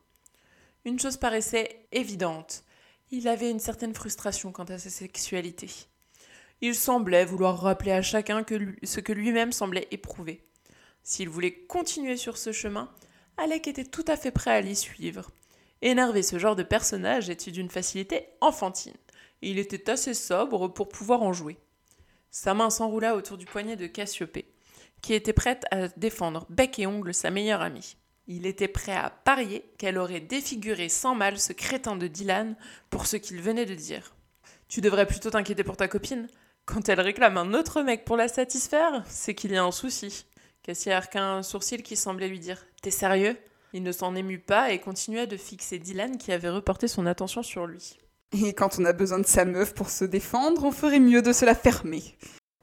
Une 0.88 1.02
chose 1.02 1.18
paraissait 1.18 1.86
évidente. 1.92 2.64
Il 3.12 3.28
avait 3.28 3.52
une 3.52 3.60
certaine 3.60 3.94
frustration 3.94 4.54
quant 4.54 4.64
à 4.64 4.80
sa 4.80 4.90
sexualité. 4.90 5.70
Il 6.62 6.76
semblait 6.76 7.26
vouloir 7.26 7.60
rappeler 7.60 7.92
à 7.92 8.02
chacun 8.02 8.46
ce 8.84 9.02
que 9.02 9.12
lui-même 9.12 9.52
semblait 9.52 9.90
éprouver. 9.92 10.46
S'il 11.04 11.28
voulait 11.28 11.66
continuer 11.66 12.16
sur 12.16 12.38
ce 12.38 12.54
chemin, 12.54 12.90
Alec 13.36 13.68
était 13.68 13.84
tout 13.84 14.06
à 14.08 14.16
fait 14.16 14.32
prêt 14.32 14.52
à 14.52 14.62
l'y 14.62 14.78
suivre. 14.78 15.30
Énerver 15.82 16.24
ce 16.24 16.40
genre 16.40 16.56
de 16.56 16.64
personnage 16.64 17.30
était 17.30 17.52
d'une 17.52 17.70
facilité 17.70 18.30
enfantine. 18.40 18.96
il 19.42 19.60
était 19.60 19.90
assez 19.90 20.14
sobre 20.14 20.70
pour 20.70 20.88
pouvoir 20.88 21.22
en 21.22 21.34
jouer. 21.34 21.58
Sa 22.32 22.54
main 22.54 22.70
s'enroula 22.70 23.18
autour 23.18 23.38
du 23.38 23.46
poignet 23.46 23.76
de 23.76 23.88
Cassiopée, 23.88 24.54
qui 25.02 25.14
était 25.14 25.34
prête 25.34 25.66
à 25.70 25.90
défendre 25.90 26.46
bec 26.50 26.80
et 26.80 26.88
ongle 26.88 27.14
sa 27.14 27.30
meilleure 27.30 27.62
amie. 27.62 27.98
Il 28.28 28.46
était 28.46 28.68
prêt 28.68 28.96
à 28.96 29.10
parier 29.10 29.64
qu'elle 29.78 29.98
aurait 29.98 30.20
défiguré 30.20 30.90
sans 30.90 31.16
mal 31.16 31.40
ce 31.40 31.54
crétin 31.54 31.96
de 31.96 32.08
Dylan 32.08 32.56
pour 32.90 33.08
ce 33.08 33.16
qu'il 33.16 33.42
venait 33.42 33.66
de 33.66 33.74
dire. 33.74 34.16
Tu 34.68 34.82
devrais 34.82 35.08
plutôt 35.08 35.30
t'inquiéter 35.30 35.64
pour 35.64 35.78
ta 35.78 35.88
copine. 35.88 36.28
Quand 36.66 36.90
elle 36.90 37.00
réclame 37.00 37.38
un 37.38 37.54
autre 37.54 37.82
mec 37.82 38.04
pour 38.04 38.18
la 38.18 38.28
satisfaire, 38.28 39.04
c'est 39.08 39.34
qu'il 39.34 39.54
y 39.54 39.58
a 39.58 39.64
un 39.64 39.72
souci. 39.72 40.26
Cassie 40.62 40.92
arqua 40.92 41.24
un 41.24 41.44
sourcil 41.44 41.82
qui 41.82 41.96
semblait 41.96 42.28
lui 42.28 42.40
dire 42.40 42.66
T'es 42.82 42.92
sérieux? 42.92 43.38
Il 43.72 43.84
ne 43.84 43.94
s'en 43.94 44.14
émut 44.16 44.46
pas 44.46 44.72
et 44.72 44.80
continua 44.80 45.26
de 45.26 45.38
fixer 45.38 45.80
Dylan 45.80 46.18
qui 46.18 46.34
avait 46.34 46.50
reporté 46.50 46.90
son 46.90 47.06
attention 47.06 47.44
sur 47.44 47.66
lui. 47.66 47.98
Et 48.34 48.52
quand 48.54 48.78
on 48.78 48.84
a 48.84 48.92
besoin 48.92 49.20
de 49.20 49.26
sa 49.26 49.46
meuf 49.46 49.74
pour 49.74 49.90
se 49.90 50.04
défendre, 50.04 50.66
on 50.66 50.72
ferait 50.72 51.00
mieux 51.00 51.22
de 51.22 51.32
se 51.32 51.46
la 51.46 51.56
fermer. 51.56 52.04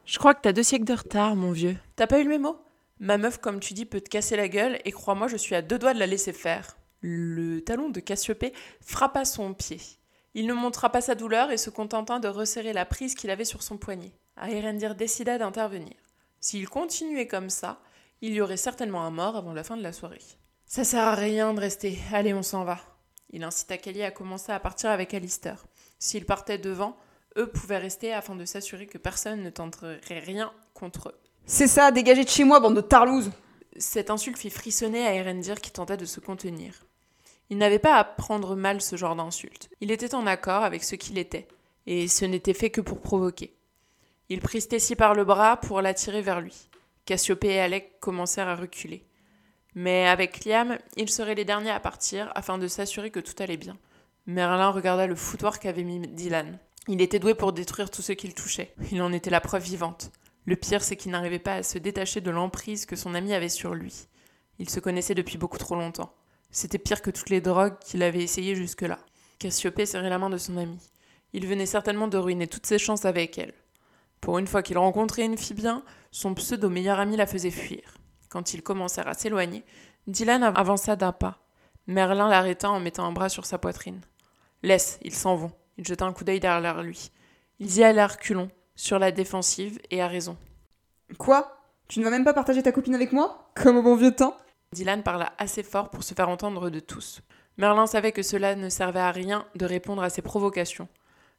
Je 0.04 0.18
crois 0.18 0.34
que 0.34 0.42
t'as 0.42 0.52
deux 0.52 0.62
siècles 0.62 0.84
de 0.84 0.92
retard, 0.92 1.36
mon 1.36 1.52
vieux. 1.52 1.76
T'as 1.96 2.06
pas 2.06 2.20
eu 2.20 2.24
le 2.24 2.28
mémo? 2.28 2.58
Ma 3.00 3.18
meuf, 3.18 3.38
comme 3.38 3.60
tu 3.60 3.74
dis, 3.74 3.86
peut 3.86 4.00
te 4.00 4.08
casser 4.08 4.36
la 4.36 4.48
gueule 4.48 4.78
et 4.84 4.92
crois-moi, 4.92 5.28
je 5.28 5.36
suis 5.36 5.54
à 5.54 5.62
deux 5.62 5.78
doigts 5.78 5.94
de 5.94 5.98
la 5.98 6.06
laisser 6.06 6.32
faire. 6.32 6.76
Le 7.00 7.60
talon 7.60 7.90
de 7.90 8.00
Cassiopée 8.00 8.52
frappa 8.80 9.24
son 9.24 9.52
pied. 9.52 9.80
Il 10.34 10.46
ne 10.46 10.54
montra 10.54 10.90
pas 10.90 11.00
sa 11.00 11.14
douleur 11.14 11.50
et 11.50 11.56
se 11.56 11.70
contenta 11.70 12.18
de 12.18 12.28
resserrer 12.28 12.72
la 12.72 12.86
prise 12.86 13.14
qu'il 13.14 13.30
avait 13.30 13.44
sur 13.44 13.62
son 13.62 13.76
poignet. 13.76 14.12
Aérendir 14.36 14.94
décida 14.94 15.38
d'intervenir. 15.38 15.94
S'il 16.40 16.68
continuait 16.68 17.28
comme 17.28 17.50
ça, 17.50 17.80
il 18.20 18.32
y 18.32 18.40
aurait 18.40 18.56
certainement 18.56 19.02
un 19.02 19.10
mort 19.10 19.36
avant 19.36 19.52
la 19.52 19.64
fin 19.64 19.76
de 19.76 19.82
la 19.82 19.92
soirée. 19.92 20.22
Ça 20.66 20.82
sert 20.82 21.06
à 21.06 21.14
rien 21.14 21.54
de 21.54 21.60
rester, 21.60 21.98
allez, 22.12 22.34
on 22.34 22.42
s'en 22.42 22.64
va. 22.64 22.80
Il 23.30 23.44
incita 23.44 23.76
Kelly 23.76 24.02
à 24.02 24.10
commencer 24.10 24.52
à 24.52 24.60
partir 24.60 24.90
avec 24.90 25.14
Alistair. 25.14 25.66
S'ils 25.98 26.26
partaient 26.26 26.58
devant, 26.58 26.96
eux 27.36 27.50
pouvaient 27.50 27.78
rester 27.78 28.12
afin 28.12 28.34
de 28.34 28.44
s'assurer 28.44 28.86
que 28.86 28.98
personne 28.98 29.42
ne 29.42 29.50
tenterait 29.50 30.00
rien 30.06 30.52
contre 30.72 31.08
eux. 31.10 31.20
C'est 31.46 31.66
ça, 31.66 31.90
dégagez 31.90 32.24
de 32.24 32.30
chez 32.30 32.44
moi, 32.44 32.58
bande 32.58 32.76
de 32.76 32.80
tarlouses 32.80 33.30
Cette 33.76 34.08
insulte 34.08 34.38
fit 34.38 34.48
frissonner 34.48 35.06
à 35.06 35.14
Erendir 35.14 35.60
qui 35.60 35.70
tenta 35.70 35.98
de 35.98 36.06
se 36.06 36.18
contenir. 36.18 36.86
Il 37.50 37.58
n'avait 37.58 37.78
pas 37.78 37.96
à 37.96 38.04
prendre 38.04 38.56
mal 38.56 38.80
ce 38.80 38.96
genre 38.96 39.14
d'insulte. 39.14 39.68
Il 39.82 39.90
était 39.90 40.14
en 40.14 40.26
accord 40.26 40.64
avec 40.64 40.82
ce 40.82 40.94
qu'il 40.94 41.18
était, 41.18 41.46
et 41.86 42.08
ce 42.08 42.24
n'était 42.24 42.54
fait 42.54 42.70
que 42.70 42.80
pour 42.80 43.02
provoquer. 43.02 43.54
Il 44.30 44.40
prit 44.40 44.62
Stacy 44.62 44.96
par 44.96 45.12
le 45.12 45.24
bras 45.24 45.58
pour 45.58 45.82
l'attirer 45.82 46.22
vers 46.22 46.40
lui. 46.40 46.70
Cassiopée 47.04 47.52
et 47.52 47.60
Alec 47.60 48.00
commencèrent 48.00 48.48
à 48.48 48.56
reculer. 48.56 49.04
Mais 49.74 50.08
avec 50.08 50.46
Liam, 50.46 50.78
ils 50.96 51.10
seraient 51.10 51.34
les 51.34 51.44
derniers 51.44 51.70
à 51.72 51.80
partir 51.80 52.32
afin 52.34 52.56
de 52.56 52.68
s'assurer 52.68 53.10
que 53.10 53.20
tout 53.20 53.34
allait 53.40 53.58
bien. 53.58 53.76
Merlin 54.24 54.70
regarda 54.70 55.06
le 55.06 55.14
foutoir 55.14 55.58
qu'avait 55.60 55.82
mis 55.82 56.00
Dylan. 56.08 56.58
Il 56.88 57.02
était 57.02 57.18
doué 57.18 57.34
pour 57.34 57.52
détruire 57.52 57.90
tout 57.90 58.00
ce 58.00 58.12
qu'il 58.12 58.32
touchait. 58.32 58.72
Il 58.92 59.02
en 59.02 59.12
était 59.12 59.30
la 59.30 59.42
preuve 59.42 59.62
vivante. 59.62 60.10
Le 60.46 60.56
pire, 60.56 60.82
c'est 60.82 60.96
qu'il 60.96 61.12
n'arrivait 61.12 61.38
pas 61.38 61.54
à 61.54 61.62
se 61.62 61.78
détacher 61.78 62.20
de 62.20 62.30
l'emprise 62.30 62.86
que 62.86 62.96
son 62.96 63.14
ami 63.14 63.32
avait 63.32 63.48
sur 63.48 63.74
lui. 63.74 64.08
Ils 64.58 64.70
se 64.70 64.80
connaissaient 64.80 65.14
depuis 65.14 65.38
beaucoup 65.38 65.58
trop 65.58 65.74
longtemps. 65.74 66.14
C'était 66.50 66.78
pire 66.78 67.02
que 67.02 67.10
toutes 67.10 67.30
les 67.30 67.40
drogues 67.40 67.78
qu'il 67.80 68.02
avait 68.02 68.22
essayées 68.22 68.54
jusque-là. 68.54 68.98
Cassiopée 69.38 69.86
serrait 69.86 70.10
la 70.10 70.18
main 70.18 70.30
de 70.30 70.38
son 70.38 70.56
ami. 70.56 70.78
Il 71.32 71.46
venait 71.46 71.66
certainement 71.66 72.08
de 72.08 72.18
ruiner 72.18 72.46
toutes 72.46 72.66
ses 72.66 72.78
chances 72.78 73.04
avec 73.04 73.38
elle. 73.38 73.54
Pour 74.20 74.38
une 74.38 74.46
fois 74.46 74.62
qu'il 74.62 74.78
rencontrait 74.78 75.24
une 75.24 75.36
fille 75.36 75.56
bien, 75.56 75.82
son 76.10 76.34
pseudo 76.34 76.68
meilleur 76.68 77.00
ami 77.00 77.16
la 77.16 77.26
faisait 77.26 77.50
fuir. 77.50 77.98
Quand 78.28 78.54
ils 78.54 78.62
commencèrent 78.62 79.08
à 79.08 79.14
s'éloigner, 79.14 79.64
Dylan 80.06 80.42
avança 80.42 80.96
d'un 80.96 81.12
pas. 81.12 81.40
Merlin 81.86 82.28
l'arrêta 82.28 82.70
en 82.70 82.80
mettant 82.80 83.04
un 83.04 83.12
bras 83.12 83.28
sur 83.28 83.46
sa 83.46 83.58
poitrine. 83.58 84.00
Laisse, 84.62 84.98
ils 85.02 85.14
s'en 85.14 85.34
vont. 85.34 85.52
Il 85.76 85.84
jeta 85.84 86.06
un 86.06 86.12
coup 86.12 86.24
d'œil 86.24 86.40
derrière 86.40 86.82
lui. 86.82 87.10
Ils 87.58 87.76
y 87.76 87.84
allèrent 87.84 88.18
culons, 88.18 88.50
sur 88.76 88.98
la 88.98 89.12
défensive, 89.12 89.78
et 89.90 90.02
à 90.02 90.08
raison. 90.08 90.36
Quoi? 91.18 91.60
Tu 91.88 92.00
ne 92.00 92.04
vas 92.04 92.10
même 92.10 92.24
pas 92.24 92.34
partager 92.34 92.62
ta 92.62 92.72
copine 92.72 92.94
avec 92.94 93.12
moi? 93.12 93.50
Comme 93.54 93.76
au 93.76 93.82
bon 93.82 93.96
vieux 93.96 94.14
temps 94.14 94.36
Dylan 94.72 95.02
parla 95.02 95.32
assez 95.38 95.62
fort 95.62 95.90
pour 95.90 96.02
se 96.02 96.14
faire 96.14 96.28
entendre 96.28 96.70
de 96.70 96.80
tous. 96.80 97.20
Merlin 97.58 97.86
savait 97.86 98.12
que 98.12 98.22
cela 98.22 98.56
ne 98.56 98.68
servait 98.68 99.00
à 99.00 99.12
rien 99.12 99.46
de 99.54 99.64
répondre 99.64 100.02
à 100.02 100.10
ses 100.10 100.22
provocations. 100.22 100.88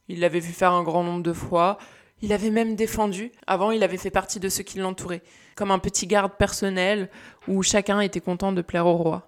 Il 0.08 0.22
l'avait 0.22 0.40
vu 0.40 0.54
faire 0.54 0.72
un 0.72 0.84
grand 0.84 1.04
nombre 1.04 1.24
de 1.24 1.34
fois, 1.34 1.78
il 2.22 2.32
avait 2.32 2.52
même 2.52 2.76
défendu. 2.76 3.32
Avant, 3.48 3.72
il 3.72 3.84
avait 3.84 3.98
fait 3.98 4.12
partie 4.12 4.40
de 4.40 4.50
ceux 4.50 4.64
qui 4.64 4.80
l'entouraient, 4.80 5.24
comme 5.56 5.72
un 5.72 5.80
petit 5.80 6.08
garde 6.08 6.34
personnel 6.38 7.10
où 7.48 7.62
chacun 7.62 8.00
était 8.00 8.22
content 8.22 8.54
de 8.54 8.62
plaire 8.62 8.88
au 8.88 8.96
roi. 8.96 9.26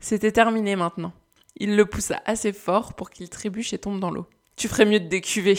C'était 0.00 0.32
terminé 0.32 0.76
maintenant. 0.76 1.12
Il 1.56 1.76
le 1.76 1.86
poussa 1.86 2.22
assez 2.24 2.52
fort 2.52 2.94
pour 2.94 3.10
qu'il 3.10 3.28
trébuche 3.28 3.72
et 3.72 3.78
tombe 3.78 3.98
dans 3.98 4.12
l'eau. 4.12 4.26
Tu 4.54 4.68
ferais 4.68 4.84
mieux 4.84 5.00
de 5.00 5.08
décuver. 5.08 5.58